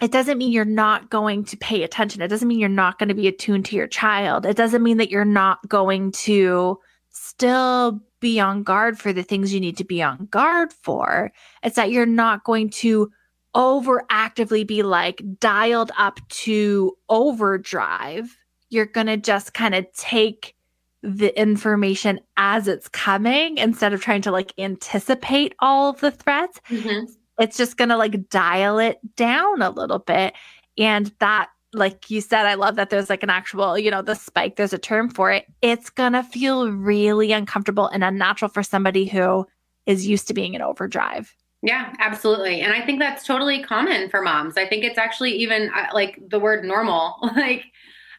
It 0.00 0.12
doesn't 0.12 0.38
mean 0.38 0.50
you're 0.50 0.64
not 0.64 1.10
going 1.10 1.44
to 1.44 1.56
pay 1.58 1.82
attention. 1.82 2.22
It 2.22 2.28
doesn't 2.28 2.48
mean 2.48 2.58
you're 2.58 2.68
not 2.70 2.98
going 2.98 3.10
to 3.10 3.14
be 3.14 3.28
attuned 3.28 3.66
to 3.66 3.76
your 3.76 3.86
child. 3.86 4.46
It 4.46 4.56
doesn't 4.56 4.82
mean 4.82 4.96
that 4.96 5.10
you're 5.10 5.24
not 5.26 5.68
going 5.68 6.12
to 6.12 6.78
still 7.10 8.00
be 8.20 8.40
on 8.40 8.62
guard 8.62 8.98
for 8.98 9.12
the 9.12 9.22
things 9.22 9.52
you 9.52 9.60
need 9.60 9.76
to 9.76 9.84
be 9.84 10.02
on 10.02 10.26
guard 10.26 10.72
for. 10.72 11.32
It's 11.62 11.76
that 11.76 11.90
you're 11.90 12.06
not 12.06 12.44
going 12.44 12.70
to 12.70 13.10
overactively 13.54 14.66
be 14.66 14.82
like 14.82 15.22
dialed 15.38 15.90
up 15.98 16.20
to 16.28 16.96
overdrive. 17.08 18.36
You're 18.68 18.86
going 18.86 19.08
to 19.08 19.16
just 19.16 19.54
kind 19.54 19.74
of 19.74 19.86
take 19.92 20.54
the 21.02 21.38
information 21.40 22.20
as 22.36 22.68
it's 22.68 22.88
coming 22.88 23.58
instead 23.58 23.92
of 23.92 24.02
trying 24.02 24.22
to 24.22 24.30
like 24.30 24.52
anticipate 24.58 25.54
all 25.58 25.90
of 25.90 26.00
the 26.00 26.10
threats. 26.10 26.60
Mm-hmm. 26.68 27.10
It's 27.38 27.56
just 27.56 27.76
going 27.76 27.88
to 27.88 27.96
like 27.96 28.28
dial 28.28 28.78
it 28.78 28.98
down 29.16 29.62
a 29.62 29.70
little 29.70 29.98
bit. 29.98 30.34
And 30.78 31.12
that, 31.18 31.48
like 31.72 32.10
you 32.10 32.20
said, 32.20 32.46
I 32.46 32.54
love 32.54 32.76
that 32.76 32.90
there's 32.90 33.08
like 33.08 33.22
an 33.22 33.30
actual, 33.30 33.78
you 33.78 33.90
know, 33.90 34.02
the 34.02 34.14
spike, 34.14 34.56
there's 34.56 34.72
a 34.72 34.78
term 34.78 35.08
for 35.08 35.32
it. 35.32 35.46
It's 35.62 35.88
going 35.88 36.12
to 36.12 36.22
feel 36.22 36.70
really 36.70 37.32
uncomfortable 37.32 37.86
and 37.86 38.04
unnatural 38.04 38.50
for 38.50 38.62
somebody 38.62 39.06
who 39.06 39.46
is 39.86 40.06
used 40.06 40.28
to 40.28 40.34
being 40.34 40.54
in 40.54 40.62
overdrive. 40.62 41.34
Yeah, 41.62 41.92
absolutely. 41.98 42.62
And 42.62 42.72
I 42.72 42.84
think 42.84 42.98
that's 42.98 43.26
totally 43.26 43.62
common 43.62 44.08
for 44.08 44.22
moms. 44.22 44.56
I 44.56 44.66
think 44.66 44.82
it's 44.84 44.98
actually 44.98 45.32
even 45.32 45.70
uh, 45.74 45.88
like 45.92 46.18
the 46.28 46.38
word 46.38 46.64
normal. 46.64 47.16
like, 47.36 47.64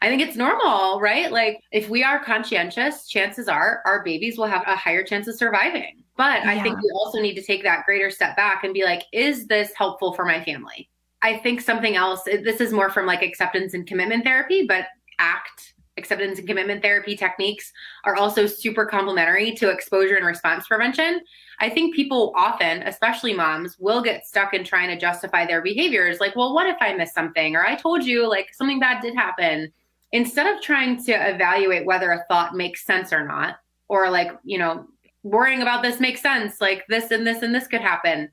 I 0.00 0.08
think 0.08 0.22
it's 0.22 0.36
normal, 0.36 1.00
right? 1.00 1.30
Like 1.30 1.60
if 1.72 1.88
we 1.88 2.04
are 2.04 2.22
conscientious, 2.22 3.08
chances 3.08 3.48
are 3.48 3.82
our 3.84 4.04
babies 4.04 4.38
will 4.38 4.46
have 4.46 4.62
a 4.66 4.76
higher 4.76 5.04
chance 5.04 5.26
of 5.26 5.36
surviving. 5.36 6.02
But 6.16 6.42
yeah. 6.44 6.50
I 6.50 6.62
think 6.62 6.80
we 6.80 6.90
also 6.94 7.20
need 7.20 7.34
to 7.34 7.42
take 7.42 7.62
that 7.64 7.84
greater 7.84 8.10
step 8.10 8.36
back 8.36 8.64
and 8.64 8.74
be 8.74 8.84
like, 8.84 9.04
is 9.12 9.46
this 9.46 9.72
helpful 9.74 10.12
for 10.12 10.24
my 10.24 10.44
family? 10.44 10.88
I 11.22 11.38
think 11.38 11.60
something 11.60 11.96
else, 11.96 12.24
this 12.24 12.60
is 12.60 12.72
more 12.72 12.90
from 12.90 13.06
like 13.06 13.22
acceptance 13.22 13.74
and 13.74 13.86
commitment 13.86 14.24
therapy, 14.24 14.66
but 14.66 14.86
ACT 15.18 15.74
acceptance 15.96 16.38
and 16.38 16.48
commitment 16.48 16.82
therapy 16.82 17.16
techniques 17.16 17.72
are 18.04 18.16
also 18.16 18.46
super 18.46 18.86
complementary 18.86 19.52
to 19.54 19.70
exposure 19.70 20.16
and 20.16 20.26
response 20.26 20.66
prevention. 20.66 21.20
I 21.60 21.68
think 21.68 21.94
people 21.94 22.32
often, 22.36 22.82
especially 22.82 23.34
moms, 23.34 23.78
will 23.78 24.02
get 24.02 24.26
stuck 24.26 24.54
in 24.54 24.64
trying 24.64 24.88
to 24.88 24.98
justify 24.98 25.46
their 25.46 25.62
behaviors 25.62 26.20
like, 26.20 26.34
well, 26.34 26.54
what 26.54 26.66
if 26.66 26.76
I 26.80 26.94
missed 26.94 27.14
something? 27.14 27.54
Or 27.56 27.64
I 27.64 27.74
told 27.74 28.04
you 28.04 28.28
like 28.28 28.52
something 28.52 28.80
bad 28.80 29.00
did 29.02 29.14
happen 29.14 29.72
instead 30.12 30.46
of 30.46 30.62
trying 30.62 31.02
to 31.04 31.12
evaluate 31.12 31.86
whether 31.86 32.10
a 32.12 32.24
thought 32.28 32.54
makes 32.54 32.84
sense 32.84 33.12
or 33.12 33.26
not, 33.26 33.56
or 33.88 34.10
like, 34.10 34.32
you 34.44 34.58
know, 34.58 34.86
worrying 35.22 35.62
about 35.62 35.82
this 35.82 36.00
makes 36.00 36.20
sense, 36.20 36.60
like 36.60 36.84
this 36.88 37.10
and 37.10 37.26
this 37.26 37.42
and 37.42 37.54
this 37.54 37.66
could 37.66 37.80
happen, 37.80 38.28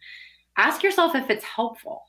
ask 0.58 0.84
yourself 0.84 1.16
if 1.16 1.30
it's 1.30 1.44
helpful. 1.44 2.04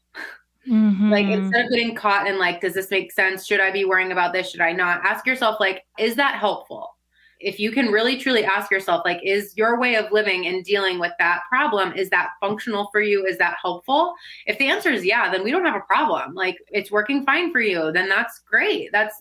Mm-hmm. 0.68 1.10
Like 1.10 1.26
instead 1.26 1.64
of 1.64 1.70
getting 1.70 1.94
caught 1.94 2.26
in 2.26 2.38
like, 2.38 2.60
does 2.60 2.74
this 2.74 2.90
make 2.90 3.12
sense? 3.12 3.46
Should 3.46 3.60
I 3.60 3.70
be 3.70 3.84
worrying 3.84 4.12
about 4.12 4.32
this? 4.32 4.50
Should 4.50 4.60
I 4.60 4.72
not? 4.72 5.04
Ask 5.04 5.26
yourself, 5.26 5.58
like, 5.60 5.84
is 5.98 6.16
that 6.16 6.36
helpful? 6.36 6.96
If 7.40 7.58
you 7.58 7.72
can 7.72 7.86
really 7.86 8.18
truly 8.18 8.44
ask 8.44 8.70
yourself, 8.70 9.02
like, 9.04 9.20
is 9.24 9.56
your 9.56 9.80
way 9.80 9.96
of 9.96 10.12
living 10.12 10.46
and 10.46 10.64
dealing 10.64 10.98
with 10.98 11.12
that 11.18 11.40
problem, 11.48 11.92
is 11.94 12.10
that 12.10 12.30
functional 12.40 12.88
for 12.92 13.00
you? 13.00 13.24
Is 13.24 13.38
that 13.38 13.56
helpful? 13.62 14.14
If 14.46 14.58
the 14.58 14.68
answer 14.68 14.90
is 14.90 15.04
yeah, 15.04 15.30
then 15.30 15.42
we 15.42 15.50
don't 15.50 15.64
have 15.64 15.76
a 15.76 15.80
problem. 15.80 16.34
Like 16.34 16.58
it's 16.68 16.90
working 16.90 17.24
fine 17.24 17.50
for 17.52 17.60
you, 17.60 17.92
then 17.92 18.08
that's 18.08 18.40
great. 18.40 18.90
That's 18.92 19.20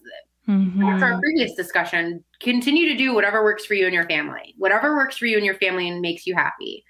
Mm-hmm. 0.50 0.82
That's 0.82 1.04
our 1.04 1.20
previous 1.20 1.54
discussion. 1.54 2.24
Continue 2.40 2.90
to 2.90 2.98
do 2.98 3.14
whatever 3.14 3.44
works 3.44 3.66
for 3.66 3.76
you 3.76 3.86
and 3.86 3.94
your 3.94 4.08
family, 4.08 4.56
whatever 4.58 4.96
works 4.96 5.16
for 5.16 5.28
you 5.28 5.38
and 5.38 5.46
your 5.46 5.56
family 5.56 5.88
and 5.88 6.02
makes 6.02 6.26
you 6.26 6.34
happy. 6.34 6.84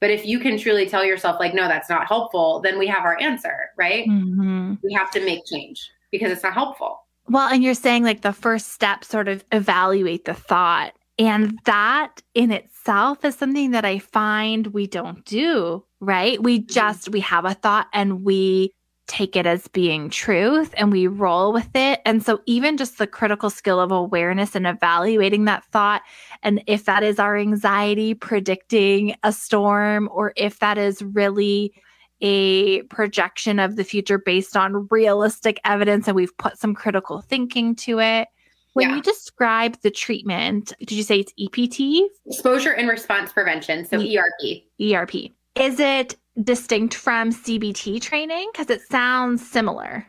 But 0.00 0.10
if 0.10 0.26
you 0.26 0.38
can 0.38 0.58
truly 0.58 0.88
tell 0.88 1.04
yourself, 1.04 1.38
like, 1.38 1.54
no, 1.54 1.68
that's 1.68 1.90
not 1.90 2.08
helpful, 2.08 2.60
then 2.60 2.78
we 2.78 2.86
have 2.86 3.04
our 3.04 3.20
answer, 3.20 3.70
right? 3.76 4.08
Mm-hmm. 4.08 4.74
We 4.82 4.92
have 4.94 5.10
to 5.12 5.24
make 5.24 5.44
change 5.46 5.90
because 6.10 6.32
it's 6.32 6.42
not 6.42 6.54
helpful. 6.54 7.03
Well, 7.28 7.48
and 7.48 7.62
you're 7.62 7.74
saying 7.74 8.04
like 8.04 8.20
the 8.20 8.32
first 8.32 8.72
step, 8.72 9.04
sort 9.04 9.28
of 9.28 9.44
evaluate 9.52 10.24
the 10.24 10.34
thought. 10.34 10.92
And 11.18 11.58
that 11.64 12.22
in 12.34 12.50
itself 12.50 13.24
is 13.24 13.36
something 13.36 13.70
that 13.70 13.84
I 13.84 13.98
find 13.98 14.68
we 14.68 14.86
don't 14.86 15.24
do, 15.24 15.84
right? 16.00 16.42
We 16.42 16.58
mm-hmm. 16.58 16.72
just, 16.72 17.08
we 17.08 17.20
have 17.20 17.44
a 17.44 17.54
thought 17.54 17.86
and 17.92 18.24
we 18.24 18.72
take 19.06 19.36
it 19.36 19.46
as 19.46 19.68
being 19.68 20.08
truth 20.08 20.74
and 20.76 20.90
we 20.90 21.06
roll 21.06 21.52
with 21.52 21.68
it. 21.74 22.00
And 22.04 22.24
so, 22.24 22.40
even 22.46 22.76
just 22.76 22.98
the 22.98 23.06
critical 23.06 23.50
skill 23.50 23.78
of 23.80 23.92
awareness 23.92 24.54
and 24.54 24.66
evaluating 24.66 25.44
that 25.44 25.64
thought, 25.66 26.02
and 26.42 26.62
if 26.66 26.84
that 26.86 27.02
is 27.02 27.18
our 27.18 27.36
anxiety 27.36 28.14
predicting 28.14 29.14
a 29.22 29.32
storm, 29.32 30.08
or 30.12 30.32
if 30.36 30.58
that 30.60 30.78
is 30.78 31.02
really 31.02 31.74
a 32.20 32.82
projection 32.84 33.58
of 33.58 33.76
the 33.76 33.84
future 33.84 34.18
based 34.18 34.56
on 34.56 34.86
realistic 34.90 35.60
evidence 35.64 36.06
and 36.06 36.16
we've 36.16 36.36
put 36.38 36.58
some 36.58 36.74
critical 36.74 37.20
thinking 37.20 37.74
to 37.76 38.00
it. 38.00 38.28
When 38.74 38.88
yeah. 38.88 38.96
you 38.96 39.02
describe 39.02 39.80
the 39.82 39.90
treatment, 39.90 40.72
did 40.80 40.92
you 40.92 41.04
say 41.04 41.20
it's 41.20 41.32
EPT? 41.38 42.10
Exposure 42.26 42.72
and 42.72 42.88
response 42.88 43.32
prevention, 43.32 43.84
so 43.84 44.00
e- 44.00 44.18
ERP. 44.18 44.62
ERP. 44.80 45.14
Is 45.54 45.78
it 45.78 46.16
distinct 46.42 46.94
from 46.94 47.30
CBT 47.30 48.00
training? 48.00 48.50
Because 48.52 48.70
it 48.70 48.80
sounds 48.82 49.48
similar. 49.48 50.06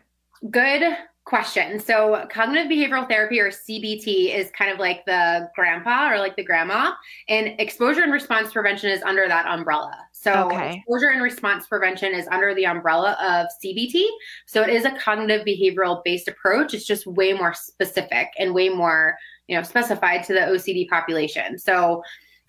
Good 0.49 0.81
question. 1.25 1.79
So, 1.79 2.25
cognitive 2.31 2.71
behavioral 2.71 3.07
therapy 3.07 3.39
or 3.39 3.49
CBT 3.49 4.35
is 4.35 4.51
kind 4.51 4.71
of 4.71 4.79
like 4.79 5.05
the 5.05 5.49
grandpa 5.55 6.11
or 6.11 6.19
like 6.19 6.35
the 6.35 6.43
grandma, 6.43 6.93
and 7.27 7.59
exposure 7.59 8.03
and 8.03 8.13
response 8.13 8.53
prevention 8.53 8.91
is 8.91 9.01
under 9.01 9.27
that 9.27 9.47
umbrella. 9.47 9.97
So, 10.11 10.45
okay. 10.45 10.77
exposure 10.77 11.09
and 11.09 11.21
response 11.21 11.67
prevention 11.67 12.13
is 12.13 12.27
under 12.27 12.53
the 12.53 12.65
umbrella 12.65 13.17
of 13.21 13.47
CBT. 13.63 14.05
So, 14.45 14.61
it 14.61 14.69
is 14.69 14.85
a 14.85 14.91
cognitive 14.91 15.45
behavioral 15.45 16.03
based 16.05 16.27
approach. 16.27 16.73
It's 16.73 16.85
just 16.85 17.07
way 17.07 17.33
more 17.33 17.53
specific 17.53 18.29
and 18.37 18.53
way 18.53 18.69
more, 18.69 19.17
you 19.47 19.57
know, 19.57 19.63
specified 19.63 20.23
to 20.25 20.33
the 20.33 20.41
OCD 20.41 20.87
population. 20.87 21.57
So, 21.57 22.03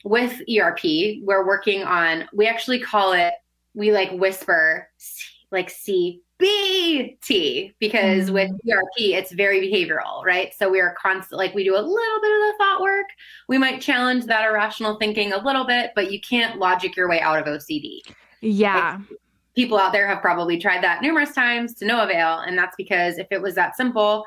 with 0.04 0.40
ERP, 0.54 1.22
we're 1.22 1.46
working 1.46 1.82
on, 1.82 2.28
we 2.32 2.46
actually 2.46 2.80
call 2.80 3.12
it 3.12 3.32
we 3.76 3.92
like 3.92 4.10
whisper 4.12 4.88
like 5.52 5.70
CBT 6.40 7.74
because 7.78 8.26
mm-hmm. 8.26 8.34
with 8.34 8.50
ERP 8.70 8.98
it's 8.98 9.32
very 9.32 9.60
behavioral, 9.60 10.24
right? 10.24 10.52
So 10.56 10.68
we 10.68 10.80
are 10.80 10.94
constant 11.00 11.38
like 11.38 11.54
we 11.54 11.64
do 11.64 11.74
a 11.74 11.80
little 11.80 12.20
bit 12.20 12.32
of 12.32 12.40
the 12.40 12.54
thought 12.58 12.82
work. 12.82 13.06
We 13.48 13.58
might 13.58 13.80
challenge 13.80 14.26
that 14.26 14.48
irrational 14.48 14.96
thinking 14.98 15.32
a 15.32 15.42
little 15.42 15.64
bit, 15.64 15.92
but 15.94 16.12
you 16.12 16.20
can't 16.20 16.58
logic 16.58 16.96
your 16.96 17.08
way 17.08 17.20
out 17.20 17.38
of 17.38 17.46
OCD. 17.46 18.00
Yeah. 18.40 18.98
Like, 18.98 19.18
people 19.54 19.78
out 19.78 19.92
there 19.92 20.06
have 20.06 20.20
probably 20.20 20.58
tried 20.58 20.84
that 20.84 21.00
numerous 21.00 21.32
times 21.32 21.74
to 21.74 21.86
no 21.86 22.02
avail, 22.02 22.40
and 22.40 22.56
that's 22.56 22.76
because 22.76 23.18
if 23.18 23.26
it 23.30 23.40
was 23.40 23.54
that 23.54 23.74
simple, 23.74 24.24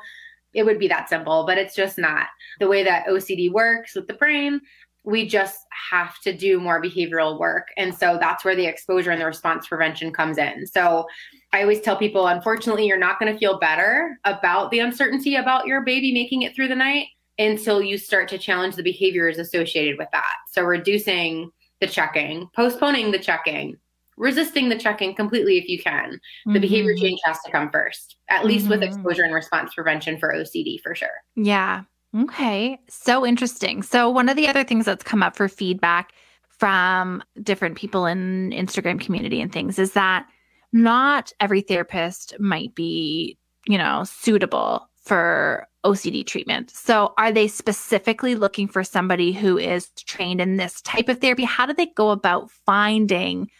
it 0.52 0.64
would 0.64 0.80
be 0.80 0.88
that 0.88 1.08
simple, 1.08 1.46
but 1.46 1.56
it's 1.56 1.76
just 1.76 1.96
not. 1.96 2.26
The 2.58 2.66
way 2.66 2.82
that 2.82 3.06
OCD 3.06 3.52
works 3.52 3.94
with 3.94 4.08
the 4.08 4.14
brain, 4.14 4.60
we 5.04 5.26
just 5.26 5.66
have 5.90 6.18
to 6.20 6.36
do 6.36 6.60
more 6.60 6.82
behavioral 6.82 7.38
work. 7.38 7.68
And 7.76 7.94
so 7.94 8.18
that's 8.20 8.44
where 8.44 8.56
the 8.56 8.66
exposure 8.66 9.12
and 9.12 9.20
the 9.20 9.26
response 9.26 9.68
prevention 9.68 10.12
comes 10.12 10.36
in. 10.36 10.66
So 10.66 11.06
I 11.52 11.62
always 11.62 11.80
tell 11.80 11.96
people, 11.96 12.28
unfortunately, 12.28 12.86
you're 12.86 12.98
not 12.98 13.18
going 13.18 13.32
to 13.32 13.38
feel 13.38 13.58
better 13.58 14.18
about 14.24 14.70
the 14.70 14.78
uncertainty 14.80 15.36
about 15.36 15.66
your 15.66 15.80
baby 15.82 16.12
making 16.12 16.42
it 16.42 16.54
through 16.54 16.68
the 16.68 16.76
night 16.76 17.06
until 17.38 17.82
you 17.82 17.98
start 17.98 18.28
to 18.28 18.38
challenge 18.38 18.76
the 18.76 18.82
behaviors 18.82 19.38
associated 19.38 19.98
with 19.98 20.08
that. 20.12 20.34
So 20.52 20.62
reducing 20.62 21.50
the 21.80 21.86
checking, 21.86 22.48
postponing 22.54 23.10
the 23.10 23.18
checking, 23.18 23.76
resisting 24.16 24.68
the 24.68 24.78
check-in 24.78 25.14
completely 25.14 25.56
if 25.56 25.66
you 25.66 25.82
can. 25.82 26.20
The 26.44 26.50
mm-hmm. 26.52 26.60
behavior 26.60 26.94
change 26.94 27.20
has 27.24 27.40
to 27.44 27.50
come 27.50 27.70
first, 27.70 28.16
at 28.28 28.44
least 28.44 28.64
mm-hmm. 28.64 28.72
with 28.72 28.82
exposure 28.82 29.22
and 29.22 29.34
response 29.34 29.74
prevention 29.74 30.18
for 30.18 30.32
OCD 30.34 30.80
for 30.82 30.94
sure. 30.94 31.08
Yeah. 31.34 31.84
Okay. 32.14 32.78
So 32.88 33.24
interesting. 33.24 33.82
So 33.82 34.10
one 34.10 34.28
of 34.28 34.36
the 34.36 34.46
other 34.46 34.62
things 34.62 34.84
that's 34.84 35.04
come 35.04 35.22
up 35.22 35.36
for 35.36 35.48
feedback 35.48 36.12
from 36.48 37.22
different 37.42 37.76
people 37.76 38.04
in 38.04 38.50
Instagram 38.50 39.00
community 39.00 39.40
and 39.40 39.50
things 39.50 39.78
is 39.78 39.92
that 39.92 40.26
not 40.72 41.32
every 41.40 41.60
therapist 41.60 42.34
might 42.38 42.74
be, 42.74 43.36
you 43.66 43.78
know, 43.78 44.04
suitable 44.04 44.88
for 45.02 45.66
OCD 45.84 46.26
treatment. 46.26 46.70
So, 46.70 47.14
are 47.16 47.32
they 47.32 47.48
specifically 47.48 48.34
looking 48.34 48.68
for 48.68 48.84
somebody 48.84 49.32
who 49.32 49.58
is 49.58 49.88
trained 49.90 50.40
in 50.40 50.56
this 50.56 50.80
type 50.82 51.08
of 51.08 51.20
therapy? 51.20 51.44
How 51.44 51.66
do 51.66 51.72
they 51.72 51.86
go 51.86 52.10
about 52.10 52.50
finding 52.50 53.50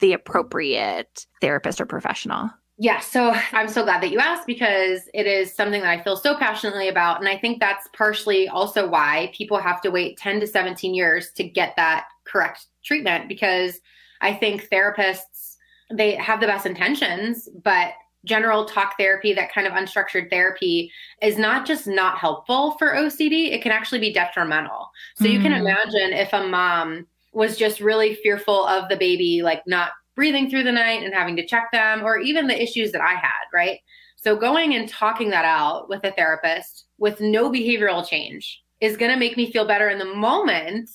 the 0.00 0.12
appropriate 0.12 1.26
therapist 1.40 1.80
or 1.80 1.86
professional? 1.86 2.50
Yeah, 2.80 3.00
so 3.00 3.34
I'm 3.52 3.66
so 3.66 3.82
glad 3.82 4.02
that 4.02 4.12
you 4.12 4.20
asked 4.20 4.46
because 4.46 5.08
it 5.12 5.26
is 5.26 5.52
something 5.52 5.82
that 5.82 5.98
I 5.98 6.02
feel 6.02 6.16
so 6.16 6.36
passionately 6.36 6.88
about. 6.88 7.18
And 7.18 7.28
I 7.28 7.36
think 7.36 7.58
that's 7.58 7.88
partially 7.92 8.48
also 8.48 8.88
why 8.88 9.32
people 9.34 9.58
have 9.58 9.80
to 9.80 9.90
wait 9.90 10.16
10 10.16 10.38
to 10.40 10.46
17 10.46 10.94
years 10.94 11.32
to 11.32 11.42
get 11.42 11.74
that 11.74 12.06
correct 12.24 12.66
treatment 12.84 13.28
because 13.28 13.80
I 14.20 14.32
think 14.32 14.68
therapists, 14.68 15.37
they 15.92 16.14
have 16.16 16.40
the 16.40 16.46
best 16.46 16.66
intentions, 16.66 17.48
but 17.62 17.92
general 18.24 18.64
talk 18.64 18.96
therapy, 18.98 19.32
that 19.32 19.52
kind 19.52 19.66
of 19.66 19.72
unstructured 19.72 20.28
therapy, 20.30 20.92
is 21.22 21.38
not 21.38 21.66
just 21.66 21.86
not 21.86 22.18
helpful 22.18 22.72
for 22.78 22.94
OCD, 22.94 23.52
it 23.52 23.62
can 23.62 23.72
actually 23.72 24.00
be 24.00 24.12
detrimental. 24.12 24.90
So 25.16 25.24
mm. 25.24 25.32
you 25.32 25.40
can 25.40 25.52
mm. 25.52 25.60
imagine 25.60 26.12
if 26.12 26.32
a 26.32 26.46
mom 26.46 27.06
was 27.32 27.56
just 27.56 27.80
really 27.80 28.14
fearful 28.16 28.66
of 28.66 28.88
the 28.88 28.96
baby, 28.96 29.42
like 29.42 29.62
not 29.66 29.92
breathing 30.14 30.50
through 30.50 30.64
the 30.64 30.72
night 30.72 31.02
and 31.04 31.14
having 31.14 31.36
to 31.36 31.46
check 31.46 31.70
them, 31.72 32.02
or 32.04 32.18
even 32.18 32.46
the 32.46 32.60
issues 32.60 32.92
that 32.92 33.00
I 33.00 33.14
had, 33.14 33.44
right? 33.54 33.78
So 34.16 34.36
going 34.36 34.74
and 34.74 34.88
talking 34.88 35.30
that 35.30 35.44
out 35.44 35.88
with 35.88 36.02
a 36.04 36.10
therapist 36.10 36.86
with 36.98 37.20
no 37.20 37.50
behavioral 37.50 38.06
change 38.06 38.62
is 38.80 38.96
going 38.96 39.12
to 39.12 39.16
make 39.16 39.36
me 39.36 39.50
feel 39.50 39.64
better 39.64 39.88
in 39.88 39.98
the 39.98 40.04
moment. 40.04 40.90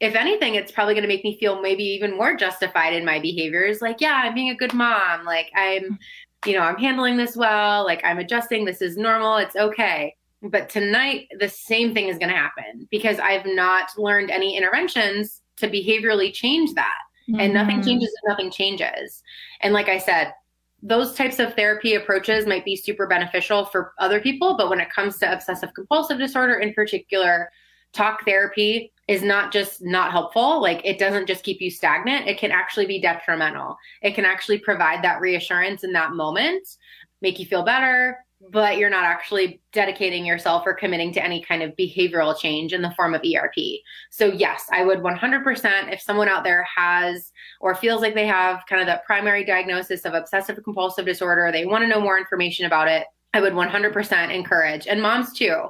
If 0.00 0.14
anything, 0.14 0.54
it's 0.54 0.70
probably 0.70 0.94
going 0.94 1.02
to 1.02 1.08
make 1.08 1.24
me 1.24 1.38
feel 1.40 1.60
maybe 1.60 1.82
even 1.82 2.16
more 2.16 2.36
justified 2.36 2.92
in 2.92 3.04
my 3.04 3.18
behaviors. 3.18 3.82
Like, 3.82 4.00
yeah, 4.00 4.22
I'm 4.24 4.34
being 4.34 4.50
a 4.50 4.54
good 4.54 4.72
mom. 4.72 5.24
Like, 5.24 5.50
I'm 5.56 5.98
you 6.46 6.52
know, 6.54 6.60
I'm 6.60 6.78
handling 6.78 7.16
this 7.16 7.36
well, 7.36 7.84
like 7.84 8.04
I'm 8.04 8.18
adjusting, 8.18 8.64
this 8.64 8.80
is 8.80 8.96
normal, 8.96 9.36
it's 9.36 9.56
okay. 9.56 10.14
But 10.42 10.68
tonight, 10.68 11.26
the 11.38 11.48
same 11.48 11.94
thing 11.94 12.08
is 12.08 12.18
going 12.18 12.30
to 12.30 12.36
happen 12.36 12.86
because 12.90 13.18
I've 13.18 13.46
not 13.46 13.90
learned 13.98 14.30
any 14.30 14.56
interventions 14.56 15.42
to 15.56 15.68
behaviorally 15.68 16.32
change 16.32 16.74
that. 16.74 16.98
Mm-hmm. 17.28 17.40
And 17.40 17.54
nothing 17.54 17.76
mm-hmm. 17.78 17.88
changes 17.88 18.08
if 18.08 18.28
nothing 18.28 18.50
changes. 18.50 19.22
And 19.60 19.74
like 19.74 19.88
I 19.88 19.98
said, 19.98 20.32
those 20.80 21.14
types 21.14 21.40
of 21.40 21.54
therapy 21.54 21.94
approaches 21.94 22.46
might 22.46 22.64
be 22.64 22.76
super 22.76 23.08
beneficial 23.08 23.64
for 23.64 23.92
other 23.98 24.20
people. 24.20 24.56
But 24.56 24.70
when 24.70 24.80
it 24.80 24.92
comes 24.92 25.18
to 25.18 25.32
obsessive 25.32 25.74
compulsive 25.74 26.18
disorder 26.18 26.54
in 26.54 26.72
particular, 26.72 27.50
talk 27.92 28.24
therapy 28.24 28.92
is 29.08 29.22
not 29.22 29.52
just 29.52 29.82
not 29.82 30.12
helpful. 30.12 30.60
Like 30.60 30.82
it 30.84 30.98
doesn't 30.98 31.26
just 31.26 31.42
keep 31.42 31.60
you 31.60 31.70
stagnant. 31.70 32.28
It 32.28 32.38
can 32.38 32.52
actually 32.52 32.86
be 32.86 33.00
detrimental. 33.00 33.76
It 34.02 34.14
can 34.14 34.26
actually 34.26 34.58
provide 34.58 35.02
that 35.02 35.20
reassurance 35.20 35.82
in 35.82 35.92
that 35.94 36.12
moment, 36.12 36.68
make 37.22 37.38
you 37.38 37.46
feel 37.46 37.64
better, 37.64 38.18
but 38.50 38.78
you're 38.78 38.90
not 38.90 39.04
actually 39.04 39.60
dedicating 39.72 40.24
yourself 40.24 40.62
or 40.64 40.74
committing 40.74 41.12
to 41.12 41.24
any 41.24 41.42
kind 41.42 41.62
of 41.62 41.74
behavioral 41.76 42.38
change 42.38 42.72
in 42.72 42.82
the 42.82 42.92
form 42.92 43.14
of 43.14 43.22
ERP. 43.22 43.80
So, 44.10 44.26
yes, 44.26 44.68
I 44.70 44.84
would 44.84 45.00
100% 45.00 45.92
if 45.92 46.00
someone 46.00 46.28
out 46.28 46.44
there 46.44 46.64
has 46.76 47.32
or 47.60 47.74
feels 47.74 48.00
like 48.00 48.14
they 48.14 48.26
have 48.26 48.64
kind 48.68 48.80
of 48.80 48.86
that 48.86 49.04
primary 49.04 49.44
diagnosis 49.44 50.04
of 50.04 50.14
obsessive 50.14 50.62
compulsive 50.62 51.06
disorder, 51.06 51.50
they 51.50 51.66
want 51.66 51.82
to 51.82 51.88
know 51.88 52.00
more 52.00 52.18
information 52.18 52.66
about 52.66 52.86
it, 52.86 53.06
I 53.34 53.40
would 53.40 53.52
100% 53.52 54.34
encourage, 54.34 54.86
and 54.86 55.02
moms 55.02 55.32
too. 55.32 55.64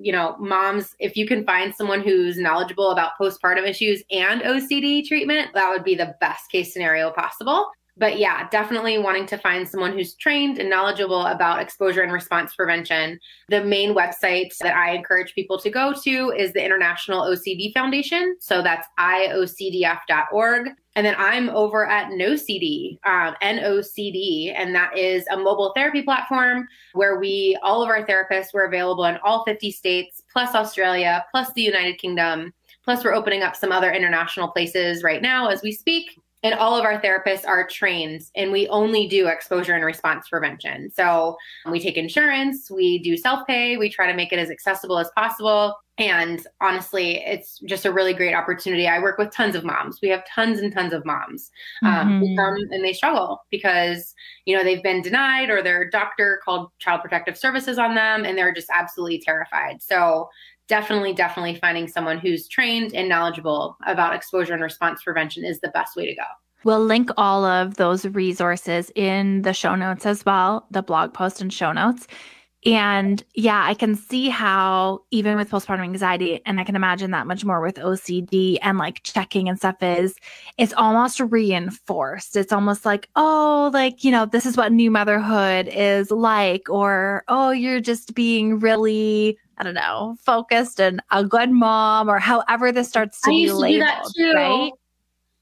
You 0.00 0.12
know, 0.12 0.36
moms, 0.38 0.96
if 0.98 1.16
you 1.16 1.26
can 1.26 1.44
find 1.44 1.74
someone 1.74 2.00
who's 2.00 2.38
knowledgeable 2.38 2.90
about 2.90 3.12
postpartum 3.20 3.68
issues 3.68 4.02
and 4.10 4.42
OCD 4.42 5.06
treatment, 5.06 5.50
that 5.54 5.70
would 5.70 5.84
be 5.84 5.94
the 5.94 6.14
best 6.20 6.50
case 6.50 6.72
scenario 6.72 7.10
possible 7.10 7.70
but 7.96 8.18
yeah, 8.18 8.48
definitely 8.48 8.98
wanting 8.98 9.26
to 9.26 9.38
find 9.38 9.68
someone 9.68 9.92
who's 9.92 10.14
trained 10.14 10.58
and 10.58 10.68
knowledgeable 10.68 11.26
about 11.26 11.60
exposure 11.60 12.02
and 12.02 12.12
response 12.12 12.54
prevention. 12.54 13.20
The 13.48 13.62
main 13.62 13.94
website 13.94 14.56
that 14.58 14.76
I 14.76 14.94
encourage 14.94 15.34
people 15.34 15.58
to 15.60 15.70
go 15.70 15.94
to 16.02 16.32
is 16.36 16.52
the 16.52 16.64
International 16.64 17.22
OCD 17.22 17.72
Foundation. 17.72 18.36
So 18.40 18.62
that's 18.62 18.88
iocdf.org. 18.98 20.70
And 20.96 21.04
then 21.04 21.14
I'm 21.18 21.50
over 21.50 21.86
at 21.86 22.10
NOCD, 22.10 22.98
um, 23.04 23.34
NOCD, 23.42 24.52
and 24.54 24.74
that 24.74 24.96
is 24.96 25.24
a 25.30 25.36
mobile 25.36 25.72
therapy 25.74 26.02
platform 26.02 26.68
where 26.92 27.18
we, 27.18 27.58
all 27.62 27.82
of 27.82 27.88
our 27.88 28.04
therapists, 28.06 28.54
were 28.54 28.66
available 28.66 29.04
in 29.04 29.18
all 29.24 29.44
50 29.44 29.72
states, 29.72 30.22
plus 30.32 30.54
Australia, 30.54 31.24
plus 31.32 31.52
the 31.52 31.62
United 31.62 31.98
Kingdom. 31.98 32.52
Plus, 32.84 33.02
we're 33.02 33.14
opening 33.14 33.42
up 33.42 33.56
some 33.56 33.72
other 33.72 33.90
international 33.90 34.48
places 34.48 35.02
right 35.02 35.22
now 35.22 35.48
as 35.48 35.62
we 35.62 35.72
speak 35.72 36.18
and 36.44 36.54
all 36.54 36.76
of 36.76 36.84
our 36.84 37.00
therapists 37.00 37.48
are 37.48 37.66
trained 37.66 38.22
and 38.36 38.52
we 38.52 38.68
only 38.68 39.08
do 39.08 39.26
exposure 39.26 39.72
and 39.72 39.84
response 39.84 40.28
prevention. 40.28 40.90
So 40.90 41.36
we 41.70 41.80
take 41.80 41.96
insurance, 41.96 42.70
we 42.70 42.98
do 42.98 43.16
self 43.16 43.46
pay, 43.46 43.78
we 43.78 43.88
try 43.88 44.06
to 44.06 44.14
make 44.14 44.32
it 44.32 44.38
as 44.38 44.50
accessible 44.50 44.98
as 44.98 45.10
possible. 45.16 45.74
And 45.96 46.44
honestly, 46.60 47.22
it's 47.24 47.60
just 47.60 47.86
a 47.86 47.92
really 47.92 48.12
great 48.12 48.34
opportunity. 48.34 48.88
I 48.88 48.98
work 48.98 49.16
with 49.16 49.30
tons 49.30 49.54
of 49.54 49.64
moms. 49.64 50.00
We 50.02 50.08
have 50.08 50.24
tons 50.26 50.58
and 50.58 50.72
tons 50.72 50.92
of 50.92 51.06
moms 51.06 51.50
um, 51.84 51.92
mm-hmm. 51.92 52.18
who 52.18 52.36
come 52.36 52.56
and 52.72 52.84
they 52.84 52.92
struggle 52.92 53.40
because 53.50 54.12
you 54.44 54.56
know 54.56 54.64
they've 54.64 54.82
been 54.82 55.02
denied 55.02 55.50
or 55.50 55.62
their 55.62 55.88
doctor 55.88 56.40
called 56.44 56.70
Child 56.80 57.00
Protective 57.00 57.38
Services 57.38 57.78
on 57.78 57.94
them, 57.94 58.24
and 58.24 58.36
they're 58.36 58.52
just 58.52 58.70
absolutely 58.72 59.20
terrified. 59.20 59.80
So 59.80 60.28
definitely, 60.68 61.12
definitely 61.12 61.56
finding 61.56 61.88
someone 61.88 62.18
who's 62.18 62.48
trained 62.48 62.94
and 62.94 63.08
knowledgeable 63.08 63.76
about 63.86 64.14
exposure 64.14 64.54
and 64.54 64.62
response 64.62 65.02
prevention 65.02 65.44
is 65.44 65.60
the 65.60 65.68
best 65.68 65.96
way 65.96 66.06
to 66.06 66.14
go. 66.14 66.22
We'll 66.64 66.84
link 66.84 67.10
all 67.18 67.44
of 67.44 67.76
those 67.76 68.06
resources 68.06 68.90
in 68.94 69.42
the 69.42 69.52
show 69.52 69.74
notes 69.74 70.06
as 70.06 70.24
well, 70.24 70.66
the 70.70 70.82
blog 70.82 71.12
post 71.12 71.42
and 71.42 71.52
show 71.52 71.72
notes. 71.72 72.06
And 72.66 73.22
yeah, 73.34 73.62
I 73.62 73.74
can 73.74 73.94
see 73.94 74.30
how 74.30 75.02
even 75.10 75.36
with 75.36 75.50
postpartum 75.50 75.82
anxiety, 75.82 76.40
and 76.46 76.58
I 76.58 76.64
can 76.64 76.76
imagine 76.76 77.10
that 77.10 77.26
much 77.26 77.44
more 77.44 77.60
with 77.60 77.74
OCD 77.74 78.56
and 78.62 78.78
like 78.78 79.02
checking 79.02 79.50
and 79.50 79.58
stuff 79.58 79.76
is 79.82 80.16
it's 80.56 80.72
almost 80.72 81.20
reinforced. 81.20 82.36
It's 82.36 82.52
almost 82.52 82.86
like, 82.86 83.10
oh, 83.16 83.70
like, 83.74 84.02
you 84.02 84.10
know, 84.10 84.24
this 84.24 84.46
is 84.46 84.56
what 84.56 84.72
new 84.72 84.90
motherhood 84.90 85.68
is 85.68 86.10
like, 86.10 86.70
or 86.70 87.24
oh, 87.28 87.50
you're 87.50 87.80
just 87.80 88.14
being 88.14 88.58
really 88.58 89.38
I 89.58 89.62
don't 89.62 89.74
know, 89.74 90.16
focused 90.24 90.80
and 90.80 91.00
a 91.10 91.24
good 91.24 91.50
mom, 91.50 92.08
or 92.08 92.18
however 92.18 92.72
this 92.72 92.88
starts 92.88 93.20
to 93.22 93.30
I 93.30 93.32
be 93.32 93.52
labeled, 93.52 94.14
to 94.16 94.32
right? 94.34 94.72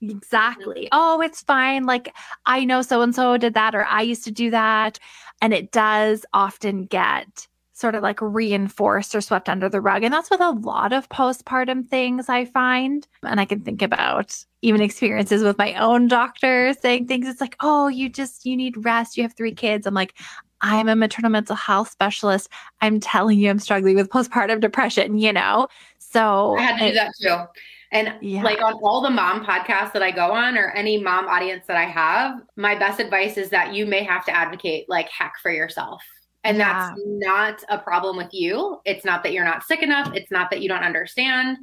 Exactly. 0.02 0.88
Oh, 0.90 1.20
it's 1.20 1.42
fine. 1.42 1.86
Like, 1.86 2.12
I 2.46 2.64
know 2.64 2.82
so 2.82 3.02
and 3.02 3.14
so 3.14 3.36
did 3.36 3.54
that, 3.54 3.74
or 3.74 3.84
I 3.84 4.02
used 4.02 4.24
to 4.24 4.30
do 4.32 4.50
that. 4.50 4.98
And 5.40 5.52
it 5.52 5.72
does 5.72 6.26
often 6.32 6.86
get 6.86 7.46
sort 7.74 7.94
of 7.94 8.02
like 8.02 8.20
reinforced 8.20 9.14
or 9.14 9.20
swept 9.20 9.48
under 9.48 9.68
the 9.68 9.80
rug. 9.80 10.04
And 10.04 10.12
that's 10.12 10.30
with 10.30 10.40
a 10.40 10.50
lot 10.50 10.92
of 10.92 11.08
postpartum 11.08 11.88
things 11.88 12.28
I 12.28 12.44
find. 12.44 13.06
And 13.24 13.40
I 13.40 13.44
can 13.44 13.60
think 13.60 13.82
about 13.82 14.36
even 14.60 14.80
experiences 14.80 15.42
with 15.42 15.58
my 15.58 15.74
own 15.74 16.06
doctor 16.06 16.74
saying 16.80 17.06
things. 17.06 17.26
It's 17.26 17.40
like, 17.40 17.56
oh, 17.60 17.88
you 17.88 18.08
just, 18.08 18.46
you 18.46 18.56
need 18.56 18.84
rest. 18.84 19.16
You 19.16 19.24
have 19.24 19.34
three 19.34 19.54
kids. 19.54 19.86
I'm 19.86 19.94
like, 19.94 20.16
I'm 20.62 20.88
a 20.88 20.96
maternal 20.96 21.30
mental 21.30 21.56
health 21.56 21.90
specialist. 21.90 22.48
I'm 22.80 23.00
telling 23.00 23.38
you, 23.38 23.50
I'm 23.50 23.58
struggling 23.58 23.96
with 23.96 24.08
postpartum 24.08 24.60
depression, 24.60 25.18
you 25.18 25.32
know? 25.32 25.68
So 25.98 26.56
I 26.56 26.62
had 26.62 26.78
to 26.78 26.88
do 26.88 26.94
that 26.94 27.12
too. 27.20 27.60
And 27.92 28.14
yeah. 28.22 28.42
like 28.42 28.62
on 28.62 28.74
all 28.82 29.02
the 29.02 29.10
mom 29.10 29.44
podcasts 29.44 29.92
that 29.92 30.02
I 30.02 30.10
go 30.10 30.32
on 30.32 30.56
or 30.56 30.70
any 30.70 30.98
mom 30.98 31.26
audience 31.26 31.66
that 31.66 31.76
I 31.76 31.84
have, 31.84 32.40
my 32.56 32.74
best 32.74 33.00
advice 33.00 33.36
is 33.36 33.50
that 33.50 33.74
you 33.74 33.84
may 33.84 34.02
have 34.02 34.24
to 34.24 34.34
advocate 34.34 34.88
like 34.88 35.10
heck 35.10 35.34
for 35.42 35.50
yourself. 35.50 36.02
And 36.44 36.56
yeah. 36.56 36.72
that's 36.72 37.00
not 37.04 37.62
a 37.68 37.78
problem 37.78 38.16
with 38.16 38.32
you. 38.32 38.80
It's 38.84 39.04
not 39.04 39.22
that 39.22 39.32
you're 39.32 39.44
not 39.44 39.62
sick 39.62 39.82
enough. 39.82 40.12
It's 40.14 40.30
not 40.30 40.50
that 40.50 40.60
you 40.60 40.68
don't 40.68 40.82
understand. 40.82 41.58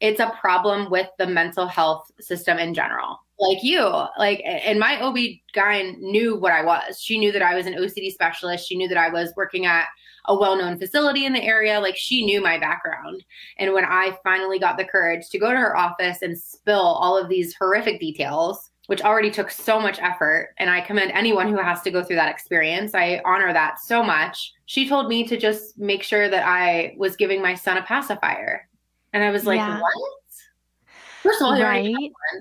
It's 0.00 0.20
a 0.20 0.32
problem 0.40 0.90
with 0.90 1.08
the 1.18 1.26
mental 1.26 1.66
health 1.66 2.10
system 2.20 2.58
in 2.58 2.74
general. 2.74 3.18
Like 3.42 3.64
you, 3.64 3.82
like, 4.18 4.40
and 4.44 4.78
my 4.78 5.00
OB 5.00 5.16
guy 5.52 5.82
knew 5.98 6.38
what 6.38 6.52
I 6.52 6.64
was. 6.64 7.00
She 7.00 7.18
knew 7.18 7.32
that 7.32 7.42
I 7.42 7.56
was 7.56 7.66
an 7.66 7.74
OCD 7.74 8.12
specialist. 8.12 8.68
She 8.68 8.76
knew 8.76 8.86
that 8.86 8.96
I 8.96 9.08
was 9.08 9.32
working 9.36 9.66
at 9.66 9.86
a 10.26 10.38
well 10.38 10.56
known 10.56 10.78
facility 10.78 11.26
in 11.26 11.32
the 11.32 11.42
area. 11.42 11.80
Like 11.80 11.96
she 11.96 12.24
knew 12.24 12.40
my 12.40 12.56
background. 12.56 13.24
And 13.58 13.72
when 13.72 13.84
I 13.84 14.16
finally 14.22 14.60
got 14.60 14.76
the 14.76 14.84
courage 14.84 15.28
to 15.30 15.40
go 15.40 15.50
to 15.50 15.58
her 15.58 15.76
office 15.76 16.22
and 16.22 16.38
spill 16.38 16.80
all 16.80 17.18
of 17.18 17.28
these 17.28 17.54
horrific 17.56 17.98
details, 17.98 18.70
which 18.86 19.02
already 19.02 19.30
took 19.30 19.50
so 19.50 19.80
much 19.80 19.98
effort, 20.00 20.54
and 20.58 20.70
I 20.70 20.80
commend 20.80 21.10
anyone 21.10 21.48
who 21.48 21.60
has 21.60 21.82
to 21.82 21.90
go 21.90 22.04
through 22.04 22.16
that 22.16 22.30
experience, 22.30 22.94
I 22.94 23.20
honor 23.24 23.52
that 23.52 23.80
so 23.80 24.04
much. 24.04 24.52
She 24.66 24.88
told 24.88 25.08
me 25.08 25.26
to 25.26 25.36
just 25.36 25.78
make 25.78 26.04
sure 26.04 26.28
that 26.28 26.46
I 26.46 26.94
was 26.96 27.16
giving 27.16 27.42
my 27.42 27.54
son 27.54 27.76
a 27.76 27.82
pacifier. 27.82 28.68
And 29.12 29.24
I 29.24 29.30
was 29.30 29.46
like, 29.46 29.58
yeah. 29.58 29.80
what? 29.80 29.92
First 31.22 31.40
of 31.40 31.46
all, 31.46 31.60
right. 31.60 31.94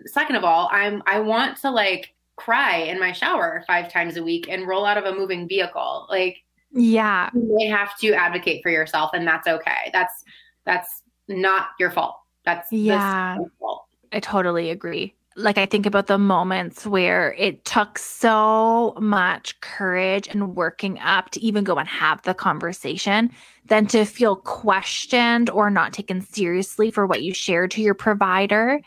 Second 0.06 0.36
of 0.36 0.44
all, 0.44 0.68
I'm 0.72 1.04
I 1.06 1.20
want 1.20 1.58
to 1.58 1.70
like 1.70 2.14
cry 2.36 2.78
in 2.78 3.00
my 3.00 3.12
shower 3.12 3.64
five 3.68 3.92
times 3.92 4.18
a 4.18 4.24
week 4.24 4.48
and 4.50 4.68
roll 4.68 4.86
out 4.86 4.98
of 4.98 5.06
a 5.06 5.14
moving 5.14 5.48
vehicle. 5.48 6.08
Like, 6.10 6.38
yeah, 6.72 7.30
you 7.34 7.56
may 7.56 7.68
have 7.68 7.96
to 8.00 8.14
advocate 8.14 8.64
for 8.64 8.70
yourself, 8.70 9.12
and 9.14 9.28
that's 9.28 9.48
okay. 9.48 9.92
That's 9.94 10.24
that's 10.66 11.04
not 11.28 11.70
your 11.80 11.92
fault. 11.92 12.16
That's 12.44 12.72
yeah. 12.72 13.38
fault. 13.60 13.86
I 14.12 14.20
totally 14.20 14.72
agree. 14.72 15.14
Like 15.36 15.58
I 15.58 15.66
think 15.66 15.86
about 15.86 16.08
the 16.08 16.18
moments 16.18 16.86
where 16.86 17.34
it 17.34 17.64
took 17.64 17.98
so 17.98 18.94
much 19.00 19.60
courage 19.62 20.28
and 20.28 20.56
working 20.56 21.00
up 21.00 21.30
to 21.32 21.40
even 21.42 21.64
go 21.64 21.76
and 21.76 21.88
have 21.88 22.22
the 22.24 22.34
conversation, 22.34 23.32
then 23.66 23.88
to 23.88 24.04
feel 24.04 24.36
questioned 24.36 25.50
or 25.50 25.70
not 25.70 25.94
taken 25.94 26.22
seriously 26.22 26.92
for 26.92 27.08
what 27.08 27.24
you 27.24 27.34
shared 27.34 27.72
to 27.72 27.82
your 27.82 27.94
provider 27.94 28.82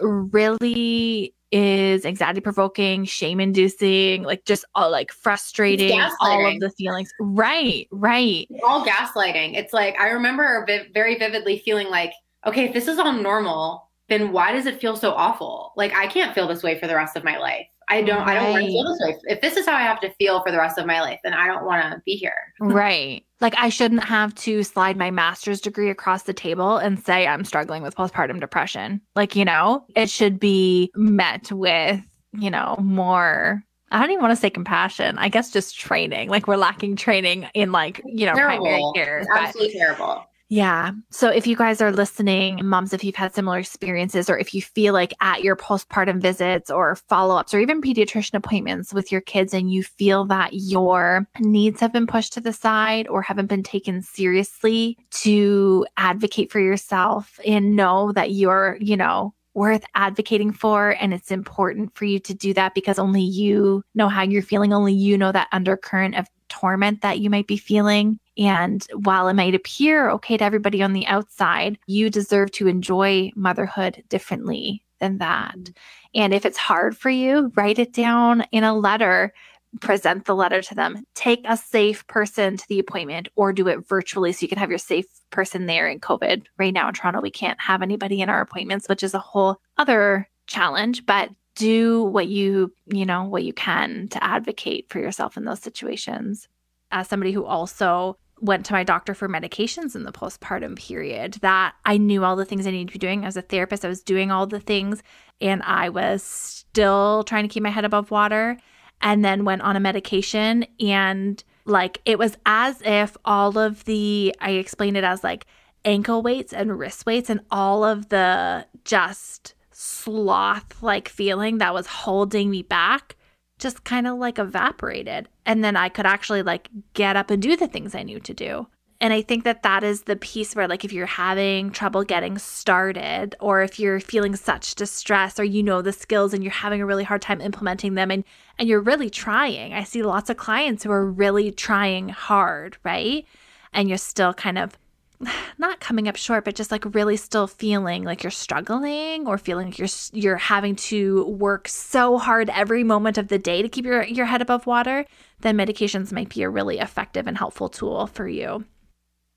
really 0.00 1.34
is 1.52 2.04
anxiety 2.04 2.40
provoking, 2.40 3.04
shame 3.04 3.38
inducing, 3.38 4.24
like 4.24 4.44
just 4.44 4.64
all 4.74 4.90
like 4.90 5.12
frustrating, 5.12 6.00
all 6.20 6.46
of 6.46 6.58
the 6.58 6.70
feelings. 6.70 7.08
Right, 7.20 7.86
right. 7.92 8.48
It's 8.50 8.64
all 8.64 8.84
gaslighting. 8.84 9.54
It's 9.56 9.72
like 9.72 9.98
I 10.00 10.08
remember 10.08 10.64
vi- 10.66 10.88
very 10.92 11.16
vividly 11.16 11.58
feeling 11.64 11.88
like, 11.88 12.12
okay, 12.44 12.64
if 12.64 12.72
this 12.72 12.88
is 12.88 12.98
all 12.98 13.12
normal, 13.12 13.83
then 14.08 14.32
why 14.32 14.52
does 14.52 14.66
it 14.66 14.80
feel 14.80 14.96
so 14.96 15.12
awful? 15.12 15.72
Like 15.76 15.94
I 15.94 16.06
can't 16.06 16.34
feel 16.34 16.48
this 16.48 16.62
way 16.62 16.78
for 16.78 16.86
the 16.86 16.94
rest 16.94 17.16
of 17.16 17.24
my 17.24 17.38
life. 17.38 17.66
I 17.88 18.02
don't 18.02 18.20
right. 18.20 18.36
I 18.38 18.42
don't 18.42 18.52
want 18.52 18.64
to 18.64 18.70
feel 18.70 18.84
this 18.84 19.00
way. 19.00 19.16
If 19.24 19.40
this 19.40 19.56
is 19.56 19.66
how 19.66 19.74
I 19.74 19.82
have 19.82 20.00
to 20.00 20.12
feel 20.14 20.42
for 20.42 20.50
the 20.50 20.58
rest 20.58 20.78
of 20.78 20.86
my 20.86 21.00
life, 21.00 21.20
then 21.22 21.34
I 21.34 21.46
don't 21.46 21.64
want 21.64 21.82
to 21.92 22.00
be 22.06 22.12
here. 22.12 22.36
right. 22.60 23.24
Like 23.40 23.54
I 23.58 23.68
shouldn't 23.68 24.04
have 24.04 24.34
to 24.36 24.62
slide 24.62 24.96
my 24.96 25.10
master's 25.10 25.60
degree 25.60 25.90
across 25.90 26.22
the 26.22 26.32
table 26.32 26.78
and 26.78 26.98
say 26.98 27.26
I'm 27.26 27.44
struggling 27.44 27.82
with 27.82 27.94
postpartum 27.94 28.40
depression. 28.40 29.00
Like, 29.14 29.36
you 29.36 29.44
know, 29.44 29.84
it 29.94 30.08
should 30.08 30.40
be 30.40 30.90
met 30.94 31.52
with, 31.52 32.00
you 32.32 32.50
know, 32.50 32.76
more 32.80 33.62
I 33.94 34.00
don't 34.00 34.10
even 34.10 34.22
want 34.22 34.32
to 34.32 34.40
say 34.40 34.50
compassion. 34.50 35.18
I 35.18 35.28
guess 35.28 35.52
just 35.52 35.78
training. 35.78 36.28
Like 36.28 36.48
we're 36.48 36.56
lacking 36.56 36.96
training 36.96 37.46
in 37.54 37.70
like, 37.70 38.00
you 38.04 38.26
know, 38.26 38.34
terrible. 38.34 38.66
primary 38.66 38.92
care. 38.94 39.24
absolutely 39.32 39.78
terrible. 39.78 40.26
Yeah. 40.50 40.92
So 41.10 41.30
if 41.30 41.46
you 41.46 41.56
guys 41.56 41.80
are 41.80 41.90
listening, 41.90 42.60
moms, 42.64 42.92
if 42.92 43.02
you've 43.02 43.16
had 43.16 43.34
similar 43.34 43.58
experiences, 43.58 44.28
or 44.28 44.38
if 44.38 44.54
you 44.54 44.60
feel 44.60 44.92
like 44.92 45.14
at 45.20 45.42
your 45.42 45.56
postpartum 45.56 46.20
visits 46.20 46.70
or 46.70 46.96
follow 46.96 47.36
ups 47.36 47.54
or 47.54 47.60
even 47.60 47.80
pediatrician 47.80 48.34
appointments 48.34 48.92
with 48.92 49.10
your 49.10 49.22
kids 49.22 49.54
and 49.54 49.72
you 49.72 49.82
feel 49.82 50.26
that 50.26 50.50
your 50.52 51.26
needs 51.40 51.80
have 51.80 51.92
been 51.92 52.06
pushed 52.06 52.34
to 52.34 52.40
the 52.40 52.52
side 52.52 53.08
or 53.08 53.22
haven't 53.22 53.46
been 53.46 53.62
taken 53.62 54.02
seriously 54.02 54.98
to 55.10 55.86
advocate 55.96 56.52
for 56.52 56.60
yourself 56.60 57.40
and 57.46 57.74
know 57.74 58.12
that 58.12 58.32
you're, 58.32 58.76
you 58.80 58.96
know, 58.98 59.34
worth 59.54 59.84
advocating 59.94 60.52
for. 60.52 60.90
And 61.00 61.14
it's 61.14 61.30
important 61.30 61.96
for 61.96 62.04
you 62.04 62.18
to 62.20 62.34
do 62.34 62.52
that 62.54 62.74
because 62.74 62.98
only 62.98 63.22
you 63.22 63.82
know 63.94 64.08
how 64.08 64.22
you're 64.22 64.42
feeling. 64.42 64.72
Only 64.72 64.92
you 64.92 65.16
know 65.16 65.32
that 65.32 65.48
undercurrent 65.52 66.16
of 66.16 66.26
torment 66.54 67.02
that 67.02 67.18
you 67.18 67.30
might 67.30 67.46
be 67.46 67.56
feeling. 67.56 68.18
And 68.36 68.86
while 68.94 69.28
it 69.28 69.34
might 69.34 69.54
appear 69.54 70.10
okay 70.10 70.36
to 70.36 70.44
everybody 70.44 70.82
on 70.82 70.92
the 70.92 71.06
outside, 71.06 71.78
you 71.86 72.10
deserve 72.10 72.52
to 72.52 72.68
enjoy 72.68 73.32
motherhood 73.34 74.02
differently 74.08 74.82
than 75.00 75.18
that. 75.18 75.56
Mm-hmm. 75.56 75.72
And 76.14 76.34
if 76.34 76.46
it's 76.46 76.58
hard 76.58 76.96
for 76.96 77.10
you, 77.10 77.52
write 77.56 77.78
it 77.78 77.92
down 77.92 78.44
in 78.52 78.64
a 78.64 78.76
letter 78.76 79.32
present 79.80 80.24
the 80.24 80.34
letter 80.34 80.62
to 80.62 80.74
them. 80.74 81.04
Take 81.14 81.44
a 81.46 81.56
safe 81.56 82.06
person 82.06 82.56
to 82.56 82.68
the 82.68 82.78
appointment 82.78 83.28
or 83.34 83.52
do 83.52 83.68
it 83.68 83.86
virtually 83.86 84.32
so 84.32 84.42
you 84.42 84.48
can 84.48 84.58
have 84.58 84.70
your 84.70 84.78
safe 84.78 85.06
person 85.30 85.66
there 85.66 85.88
in 85.88 86.00
COVID. 86.00 86.44
Right 86.58 86.72
now 86.72 86.88
in 86.88 86.94
Toronto, 86.94 87.20
we 87.20 87.30
can't 87.30 87.60
have 87.60 87.82
anybody 87.82 88.20
in 88.20 88.28
our 88.28 88.40
appointments, 88.40 88.88
which 88.88 89.02
is 89.02 89.14
a 89.14 89.18
whole 89.18 89.56
other 89.76 90.28
challenge, 90.46 91.06
but 91.06 91.30
do 91.54 92.04
what 92.04 92.28
you, 92.28 92.72
you 92.86 93.06
know, 93.06 93.24
what 93.24 93.44
you 93.44 93.52
can 93.52 94.08
to 94.08 94.22
advocate 94.22 94.88
for 94.90 94.98
yourself 94.98 95.36
in 95.36 95.44
those 95.44 95.60
situations. 95.60 96.48
As 96.90 97.08
somebody 97.08 97.32
who 97.32 97.44
also 97.44 98.18
went 98.40 98.66
to 98.66 98.72
my 98.72 98.84
doctor 98.84 99.14
for 99.14 99.28
medications 99.28 99.94
in 99.94 100.02
the 100.02 100.12
postpartum 100.12 100.76
period 100.76 101.34
that 101.40 101.74
I 101.84 101.96
knew 101.96 102.24
all 102.24 102.36
the 102.36 102.44
things 102.44 102.66
I 102.66 102.70
needed 102.70 102.88
to 102.88 102.92
be 102.92 102.98
doing. 102.98 103.24
As 103.24 103.36
a 103.36 103.42
therapist, 103.42 103.84
I 103.84 103.88
was 103.88 104.02
doing 104.02 104.30
all 104.30 104.46
the 104.46 104.60
things 104.60 105.02
and 105.40 105.62
I 105.62 105.88
was 105.88 106.22
still 106.22 107.24
trying 107.24 107.44
to 107.44 107.48
keep 107.48 107.62
my 107.62 107.70
head 107.70 107.84
above 107.84 108.10
water 108.10 108.58
and 109.00 109.24
then 109.24 109.44
went 109.44 109.62
on 109.62 109.76
a 109.76 109.80
medication 109.80 110.66
and 110.80 111.42
like 111.64 112.00
it 112.04 112.18
was 112.18 112.36
as 112.44 112.82
if 112.84 113.16
all 113.24 113.58
of 113.58 113.84
the 113.84 114.34
I 114.40 114.50
explained 114.50 114.96
it 114.96 115.04
as 115.04 115.24
like 115.24 115.46
ankle 115.84 116.22
weights 116.22 116.52
and 116.52 116.78
wrist 116.78 117.06
weights 117.06 117.30
and 117.30 117.40
all 117.50 117.84
of 117.84 118.08
the 118.08 118.66
just 118.84 119.54
sloth 119.84 120.82
like 120.82 121.08
feeling 121.08 121.58
that 121.58 121.74
was 121.74 121.86
holding 121.86 122.50
me 122.50 122.62
back 122.62 123.16
just 123.58 123.84
kind 123.84 124.06
of 124.06 124.18
like 124.18 124.38
evaporated. 124.38 125.28
And 125.46 125.62
then 125.62 125.76
I 125.76 125.88
could 125.88 126.06
actually 126.06 126.42
like 126.42 126.70
get 126.94 127.16
up 127.16 127.30
and 127.30 127.40
do 127.40 127.56
the 127.56 127.68
things 127.68 127.94
I 127.94 128.02
knew 128.02 128.18
to 128.20 128.34
do. 128.34 128.66
And 129.00 129.12
I 129.12 129.20
think 129.22 129.44
that 129.44 129.62
that 129.64 129.84
is 129.84 130.02
the 130.02 130.16
piece 130.16 130.54
where, 130.54 130.68
like, 130.68 130.84
if 130.84 130.92
you're 130.92 131.04
having 131.04 131.70
trouble 131.70 132.04
getting 132.04 132.38
started, 132.38 133.34
or 133.40 133.60
if 133.60 133.78
you're 133.78 134.00
feeling 134.00 134.34
such 134.36 134.76
distress, 134.76 135.38
or 135.38 135.44
you 135.44 135.62
know 135.62 135.82
the 135.82 135.92
skills 135.92 136.32
and 136.32 136.42
you're 136.42 136.52
having 136.52 136.80
a 136.80 136.86
really 136.86 137.04
hard 137.04 137.20
time 137.20 137.40
implementing 137.40 137.94
them, 137.94 138.10
and 138.10 138.24
and 138.58 138.68
you're 138.68 138.80
really 138.80 139.10
trying. 139.10 139.74
I 139.74 139.82
see 139.82 140.02
lots 140.02 140.30
of 140.30 140.36
clients 140.36 140.84
who 140.84 140.92
are 140.92 141.04
really 141.04 141.50
trying 141.50 142.08
hard, 142.08 142.78
right? 142.84 143.26
And 143.74 143.88
you're 143.88 143.98
still 143.98 144.32
kind 144.32 144.56
of 144.56 144.78
not 145.58 145.80
coming 145.80 146.08
up 146.08 146.16
short, 146.16 146.44
but 146.44 146.54
just 146.54 146.70
like 146.70 146.94
really 146.94 147.16
still 147.16 147.46
feeling 147.46 148.04
like 148.04 148.22
you're 148.22 148.30
struggling 148.30 149.26
or 149.26 149.38
feeling 149.38 149.66
like 149.66 149.78
you're 149.78 149.88
you're 150.12 150.36
having 150.36 150.76
to 150.76 151.24
work 151.26 151.68
so 151.68 152.18
hard 152.18 152.50
every 152.50 152.84
moment 152.84 153.18
of 153.18 153.28
the 153.28 153.38
day 153.38 153.62
to 153.62 153.68
keep 153.68 153.84
your 153.84 154.04
your 154.04 154.26
head 154.26 154.42
above 154.42 154.66
water, 154.66 155.04
then 155.40 155.56
medications 155.56 156.12
might 156.12 156.28
be 156.28 156.42
a 156.42 156.50
really 156.50 156.78
effective 156.78 157.26
and 157.26 157.38
helpful 157.38 157.68
tool 157.68 158.06
for 158.08 158.28
you. 158.28 158.64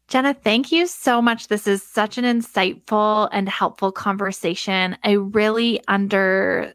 Jenna, 0.08 0.34
thank 0.34 0.72
you 0.72 0.88
so 0.88 1.22
much. 1.22 1.50
This 1.50 1.68
is 1.68 1.84
such 1.84 2.18
an 2.18 2.24
insightful 2.24 3.28
and 3.34 3.50
helpful 3.50 3.92
conversation. 3.92 4.98
A 5.04 5.18
really 5.18 5.82
underserved 5.90 6.74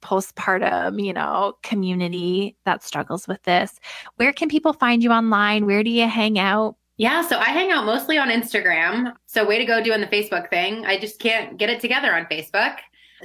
postpartum, 0.00 1.04
you 1.04 1.12
know, 1.12 1.54
community 1.64 2.56
that 2.64 2.84
struggles 2.84 3.26
with 3.26 3.42
this. 3.42 3.80
Where 4.16 4.32
can 4.32 4.48
people 4.48 4.72
find 4.72 5.02
you 5.02 5.10
online? 5.10 5.66
Where 5.66 5.82
do 5.82 5.90
you 5.90 6.06
hang 6.06 6.38
out? 6.38 6.76
Yeah, 6.96 7.26
so 7.26 7.38
I 7.38 7.46
hang 7.46 7.72
out 7.72 7.84
mostly 7.84 8.18
on 8.18 8.28
Instagram. 8.28 9.14
So 9.26 9.44
way 9.44 9.58
to 9.58 9.64
go 9.64 9.82
doing 9.82 10.00
the 10.00 10.06
Facebook 10.06 10.48
thing. 10.48 10.86
I 10.86 10.98
just 10.98 11.18
can't 11.18 11.58
get 11.58 11.68
it 11.68 11.80
together 11.80 12.14
on 12.14 12.26
Facebook. 12.26 12.76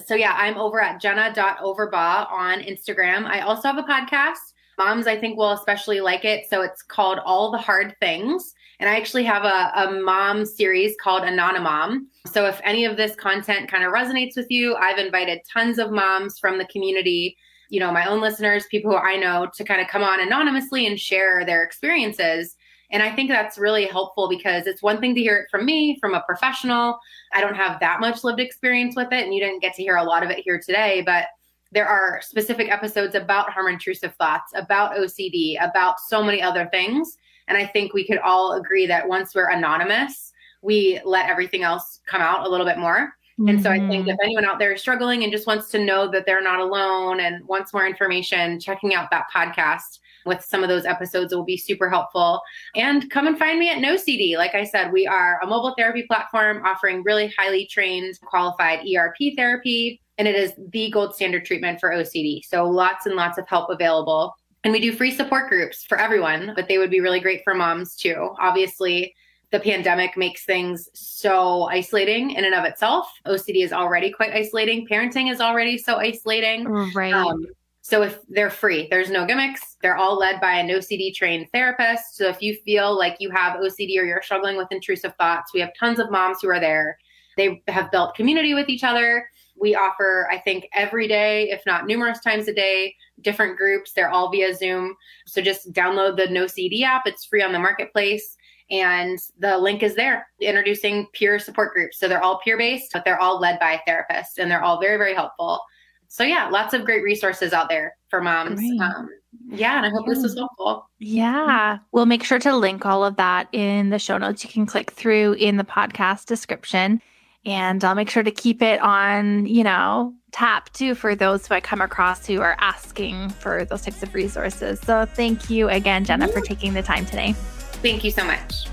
So 0.05 0.15
yeah, 0.15 0.33
I'm 0.35 0.57
over 0.57 0.81
at 0.81 0.99
jenna.overbaugh 0.99 2.31
on 2.31 2.61
Instagram. 2.61 3.25
I 3.25 3.41
also 3.41 3.67
have 3.67 3.77
a 3.77 3.83
podcast. 3.83 4.37
Moms, 4.79 5.07
I 5.07 5.19
think, 5.19 5.37
will 5.37 5.51
especially 5.51 5.99
like 5.99 6.25
it. 6.25 6.49
So 6.49 6.61
it's 6.61 6.81
called 6.81 7.19
All 7.25 7.51
the 7.51 7.57
Hard 7.57 7.95
Things. 7.99 8.53
And 8.79 8.89
I 8.89 8.95
actually 8.95 9.25
have 9.25 9.43
a, 9.43 9.71
a 9.75 10.01
mom 10.01 10.45
series 10.45 10.95
called 11.01 11.23
Anonymom. 11.23 12.05
So 12.25 12.45
if 12.45 12.61
any 12.63 12.85
of 12.85 12.95
this 12.95 13.13
content 13.15 13.69
kind 13.69 13.83
of 13.83 13.91
resonates 13.91 14.37
with 14.37 14.49
you, 14.49 14.75
I've 14.77 14.97
invited 14.97 15.41
tons 15.51 15.79
of 15.79 15.91
moms 15.91 16.39
from 16.39 16.57
the 16.57 16.65
community, 16.67 17.35
you 17.69 17.81
know, 17.81 17.91
my 17.91 18.05
own 18.05 18.21
listeners, 18.21 18.65
people 18.71 18.91
who 18.91 18.97
I 18.97 19.17
know 19.17 19.49
to 19.53 19.63
kind 19.65 19.81
of 19.81 19.87
come 19.89 20.01
on 20.01 20.21
anonymously 20.21 20.87
and 20.87 20.97
share 20.97 21.45
their 21.45 21.61
experiences 21.61 22.55
and 22.91 23.03
I 23.03 23.15
think 23.15 23.29
that's 23.29 23.57
really 23.57 23.85
helpful 23.85 24.27
because 24.27 24.65
it's 24.65 24.81
one 24.81 24.99
thing 24.99 25.13
to 25.15 25.21
hear 25.21 25.37
it 25.37 25.49
from 25.51 25.65
me, 25.65 25.97
from 25.99 26.15
a 26.15 26.21
professional. 26.21 26.99
I 27.33 27.41
don't 27.41 27.55
have 27.55 27.79
that 27.79 27.99
much 27.99 28.23
lived 28.23 28.39
experience 28.39 28.95
with 28.95 29.11
it, 29.11 29.23
and 29.23 29.33
you 29.33 29.39
didn't 29.39 29.61
get 29.61 29.75
to 29.75 29.83
hear 29.83 29.97
a 29.97 30.03
lot 30.03 30.23
of 30.23 30.29
it 30.29 30.39
here 30.39 30.59
today, 30.59 31.03
but 31.05 31.25
there 31.71 31.87
are 31.87 32.19
specific 32.21 32.71
episodes 32.71 33.13
about 33.15 33.51
harm 33.51 33.67
intrusive 33.67 34.15
thoughts, 34.15 34.53
about 34.55 34.95
OCD, 34.95 35.55
about 35.63 35.99
so 35.99 36.23
many 36.23 36.41
other 36.41 36.67
things. 36.71 37.17
And 37.47 37.57
I 37.57 37.65
think 37.65 37.93
we 37.93 38.05
could 38.07 38.17
all 38.19 38.53
agree 38.53 38.87
that 38.87 39.07
once 39.07 39.35
we're 39.35 39.49
anonymous, 39.49 40.31
we 40.61 40.99
let 41.05 41.29
everything 41.29 41.63
else 41.63 41.99
come 42.07 42.21
out 42.21 42.45
a 42.45 42.49
little 42.49 42.65
bit 42.65 42.79
more. 42.79 43.13
Mm-hmm. 43.39 43.49
And 43.49 43.63
so 43.63 43.69
I 43.69 43.77
think 43.77 44.01
mm-hmm. 44.01 44.09
if 44.09 44.17
anyone 44.23 44.45
out 44.45 44.59
there 44.59 44.73
is 44.73 44.81
struggling 44.81 45.23
and 45.23 45.31
just 45.31 45.47
wants 45.47 45.69
to 45.69 45.83
know 45.83 46.09
that 46.11 46.25
they're 46.25 46.41
not 46.41 46.59
alone 46.59 47.21
and 47.21 47.45
wants 47.47 47.73
more 47.73 47.85
information, 47.85 48.59
checking 48.59 48.95
out 48.95 49.09
that 49.11 49.27
podcast 49.33 49.98
with 50.25 50.43
some 50.43 50.63
of 50.63 50.69
those 50.69 50.85
episodes 50.85 51.33
will 51.33 51.43
be 51.43 51.57
super 51.57 51.89
helpful. 51.89 52.41
And 52.75 53.09
come 53.09 53.27
and 53.27 53.37
find 53.37 53.59
me 53.59 53.69
at 53.69 53.77
NOCD. 53.77 54.37
Like 54.37 54.55
I 54.55 54.63
said, 54.63 54.91
we 54.91 55.07
are 55.07 55.39
a 55.41 55.47
mobile 55.47 55.73
therapy 55.77 56.03
platform 56.03 56.61
offering 56.65 57.03
really 57.03 57.33
highly 57.37 57.65
trained, 57.67 58.19
qualified 58.21 58.85
ERP 58.87 59.35
therapy. 59.35 60.01
And 60.17 60.27
it 60.27 60.35
is 60.35 60.53
the 60.71 60.91
gold 60.91 61.15
standard 61.15 61.45
treatment 61.45 61.79
for 61.79 61.91
OCD. 61.91 62.41
So 62.45 62.65
lots 62.65 63.05
and 63.05 63.15
lots 63.15 63.37
of 63.37 63.47
help 63.47 63.69
available. 63.69 64.35
And 64.63 64.73
we 64.73 64.81
do 64.81 64.91
free 64.91 65.11
support 65.11 65.49
groups 65.49 65.85
for 65.85 65.97
everyone, 65.97 66.51
but 66.55 66.67
they 66.67 66.77
would 66.77 66.91
be 66.91 66.99
really 66.99 67.21
great 67.21 67.41
for 67.43 67.53
moms 67.53 67.95
too. 67.95 68.35
Obviously, 68.39 69.15
the 69.51 69.59
pandemic 69.59 70.15
makes 70.15 70.45
things 70.45 70.89
so 70.93 71.63
isolating 71.63 72.31
in 72.31 72.45
and 72.45 72.53
of 72.53 72.65
itself. 72.65 73.11
OCD 73.25 73.63
is 73.63 73.73
already 73.73 74.11
quite 74.11 74.31
isolating. 74.31 74.87
Parenting 74.87 75.31
is 75.31 75.41
already 75.41 75.77
so 75.77 75.95
isolating. 75.95 76.65
Right. 76.93 77.13
Um, 77.13 77.45
so 77.89 78.03
if 78.03 78.19
they're 78.29 78.51
free, 78.51 78.87
there's 78.91 79.09
no 79.09 79.25
gimmicks. 79.25 79.77
They're 79.81 79.97
all 79.97 80.15
led 80.15 80.39
by 80.39 80.51
an 80.51 80.67
OCD 80.67 81.11
trained 81.11 81.47
therapist. 81.51 82.17
So 82.17 82.27
if 82.27 82.39
you 82.39 82.55
feel 82.63 82.95
like 82.95 83.15
you 83.19 83.31
have 83.31 83.59
OCD 83.59 83.97
or 83.97 84.03
you're 84.03 84.21
struggling 84.21 84.57
with 84.57 84.71
intrusive 84.71 85.15
thoughts, 85.15 85.55
we 85.55 85.59
have 85.59 85.71
tons 85.73 85.99
of 85.99 86.11
moms 86.11 86.37
who 86.39 86.49
are 86.49 86.59
there. 86.59 86.99
They 87.35 87.63
have 87.67 87.89
built 87.89 88.13
community 88.13 88.53
with 88.53 88.69
each 88.69 88.83
other. 88.83 89.27
We 89.59 89.73
offer, 89.73 90.29
I 90.31 90.37
think, 90.37 90.67
every 90.71 91.07
day, 91.07 91.49
if 91.49 91.63
not 91.65 91.87
numerous 91.87 92.19
times 92.19 92.47
a 92.47 92.53
day, 92.53 92.95
different 93.21 93.57
groups. 93.57 93.91
They're 93.93 94.11
all 94.11 94.31
via 94.31 94.53
Zoom. 94.53 94.95
So 95.25 95.41
just 95.41 95.73
download 95.73 96.15
the 96.15 96.27
NOCD 96.27 96.83
app. 96.83 97.07
It's 97.07 97.25
free 97.25 97.41
on 97.41 97.53
the 97.53 97.59
marketplace. 97.59 98.37
And 98.69 99.17
the 99.39 99.57
link 99.57 99.81
is 99.81 99.95
there 99.95 100.27
introducing 100.39 101.07
peer 101.13 101.39
support 101.39 101.73
groups. 101.73 101.97
So 101.97 102.07
they're 102.07 102.23
all 102.23 102.39
peer 102.41 102.55
based, 102.55 102.91
but 102.93 103.03
they're 103.03 103.19
all 103.19 103.39
led 103.39 103.59
by 103.59 103.71
a 103.71 103.79
therapist 103.87 104.37
and 104.37 104.51
they're 104.51 104.63
all 104.63 104.79
very, 104.79 104.97
very 104.97 105.15
helpful. 105.15 105.63
So, 106.09 106.23
yeah, 106.23 106.49
lots 106.49 106.73
of 106.73 106.83
great 106.85 107.03
resources 107.03 107.53
out 107.53 107.69
there 107.69 107.95
for 108.09 108.21
moms. 108.21 108.59
Um, 108.81 109.09
yeah, 109.47 109.77
and 109.77 109.85
I 109.85 109.89
hope 109.89 110.07
this 110.07 110.21
was 110.21 110.35
helpful. 110.35 110.89
Yeah, 110.97 111.77
we'll 111.91 112.07
make 112.07 112.23
sure 112.23 112.39
to 112.39 112.55
link 112.55 112.85
all 112.85 113.05
of 113.05 113.15
that 113.17 113.47
in 113.51 113.89
the 113.89 113.99
show 113.99 114.17
notes. 114.17 114.43
You 114.43 114.49
can 114.49 114.65
click 114.65 114.91
through 114.91 115.33
in 115.33 115.57
the 115.57 115.63
podcast 115.63 116.25
description. 116.25 117.01
And 117.45 117.83
I'll 117.83 117.95
make 117.95 118.09
sure 118.09 118.23
to 118.23 118.31
keep 118.31 118.61
it 118.61 118.81
on, 118.81 119.45
you 119.45 119.63
know, 119.63 120.13
tap 120.31 120.71
too 120.73 120.93
for 120.93 121.15
those 121.15 121.47
who 121.47 121.55
I 121.55 121.61
come 121.61 121.81
across 121.81 122.25
who 122.25 122.41
are 122.41 122.57
asking 122.59 123.29
for 123.29 123.65
those 123.65 123.83
types 123.83 124.03
of 124.03 124.13
resources. 124.13 124.79
So 124.81 125.05
thank 125.05 125.49
you 125.49 125.69
again, 125.69 126.03
Jenna, 126.03 126.27
for 126.27 126.41
taking 126.41 126.73
the 126.73 126.83
time 126.83 127.05
today. 127.05 127.33
Thank 127.81 128.03
you 128.03 128.11
so 128.11 128.25
much. 128.25 128.67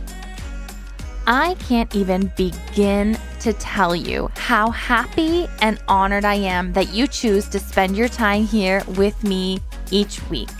I 1.26 1.54
can't 1.54 1.94
even 1.96 2.30
begin 2.36 3.18
to 3.40 3.52
tell 3.54 3.96
you 3.96 4.30
how 4.36 4.70
happy 4.70 5.48
and 5.60 5.82
honored 5.88 6.24
I 6.24 6.34
am 6.34 6.72
that 6.74 6.92
you 6.94 7.08
choose 7.08 7.48
to 7.48 7.58
spend 7.58 7.96
your 7.96 8.08
time 8.08 8.44
here 8.44 8.84
with 8.96 9.24
me 9.24 9.58
each 9.90 10.22
week. 10.30 10.50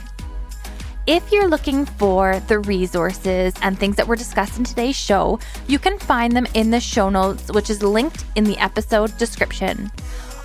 If 1.06 1.30
you're 1.30 1.48
looking 1.48 1.86
for 1.86 2.40
the 2.48 2.58
resources 2.58 3.54
and 3.62 3.78
things 3.78 3.94
that 3.94 4.08
were 4.08 4.16
discussed 4.16 4.58
in 4.58 4.64
today's 4.64 4.96
show, 4.96 5.38
you 5.68 5.78
can 5.78 6.00
find 6.00 6.32
them 6.32 6.48
in 6.54 6.72
the 6.72 6.80
show 6.80 7.10
notes, 7.10 7.48
which 7.52 7.70
is 7.70 7.80
linked 7.80 8.24
in 8.34 8.42
the 8.42 8.58
episode 8.58 9.16
description. 9.18 9.88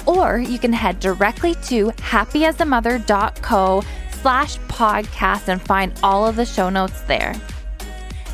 Or 0.06 0.38
you 0.38 0.60
can 0.60 0.72
head 0.72 1.00
directly 1.00 1.56
to 1.64 1.88
happyasamother.co 1.88 3.84
slash 4.22 4.60
podcast 4.60 5.48
and 5.48 5.60
find 5.60 6.00
all 6.04 6.28
of 6.28 6.36
the 6.36 6.46
show 6.46 6.70
notes 6.70 7.02
there. 7.02 7.34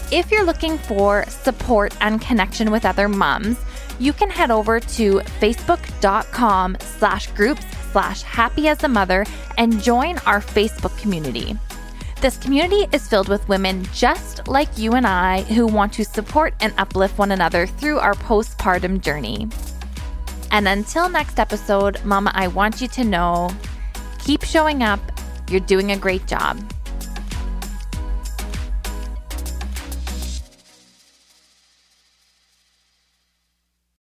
If 0.10 0.32
you're 0.32 0.45
looking 0.45 0.78
for 0.78 1.26
support 1.28 1.93
and 1.99 2.22
connection 2.22 2.72
with 2.72 2.86
other 2.86 3.10
moms, 3.10 3.58
you 3.99 4.14
can 4.14 4.30
head 4.30 4.51
over 4.51 4.80
to 4.80 5.20
facebook.com 5.41 6.78
slash 6.80 7.28
groups 7.32 7.66
slash 7.91 8.22
happy 8.22 8.70
as 8.70 8.84
a 8.86 8.88
mother 8.88 9.26
and 9.58 9.84
join 9.84 10.18
our 10.20 10.39
Facebook 10.39 10.97
community. 10.97 11.58
This 12.22 12.38
community 12.38 12.88
is 12.93 13.05
filled 13.05 13.28
with 13.28 13.47
women 13.49 13.86
just 13.93 14.47
like 14.47 14.78
you 14.78 14.93
and 14.93 15.05
I 15.05 15.41
who 15.41 15.68
want 15.68 15.91
to 15.93 16.05
support 16.05 16.53
and 16.62 16.74
uplift 16.78 17.18
one 17.18 17.34
another 17.34 17.68
through 17.68 17.99
our 17.99 18.14
postpartum 18.14 19.01
journey. 19.01 19.49
And 20.51 20.70
until 20.70 21.10
next 21.10 21.38
episode, 21.38 22.03
Mama, 22.05 22.32
I 22.34 22.47
want 22.47 22.80
you 22.80 22.88
to 22.88 23.03
know 23.03 23.49
keep 24.20 24.43
showing 24.43 24.84
up. 24.84 25.01
You're 25.49 25.60
doing 25.60 25.91
a 25.91 25.97
great 25.97 26.26
job. 26.28 26.58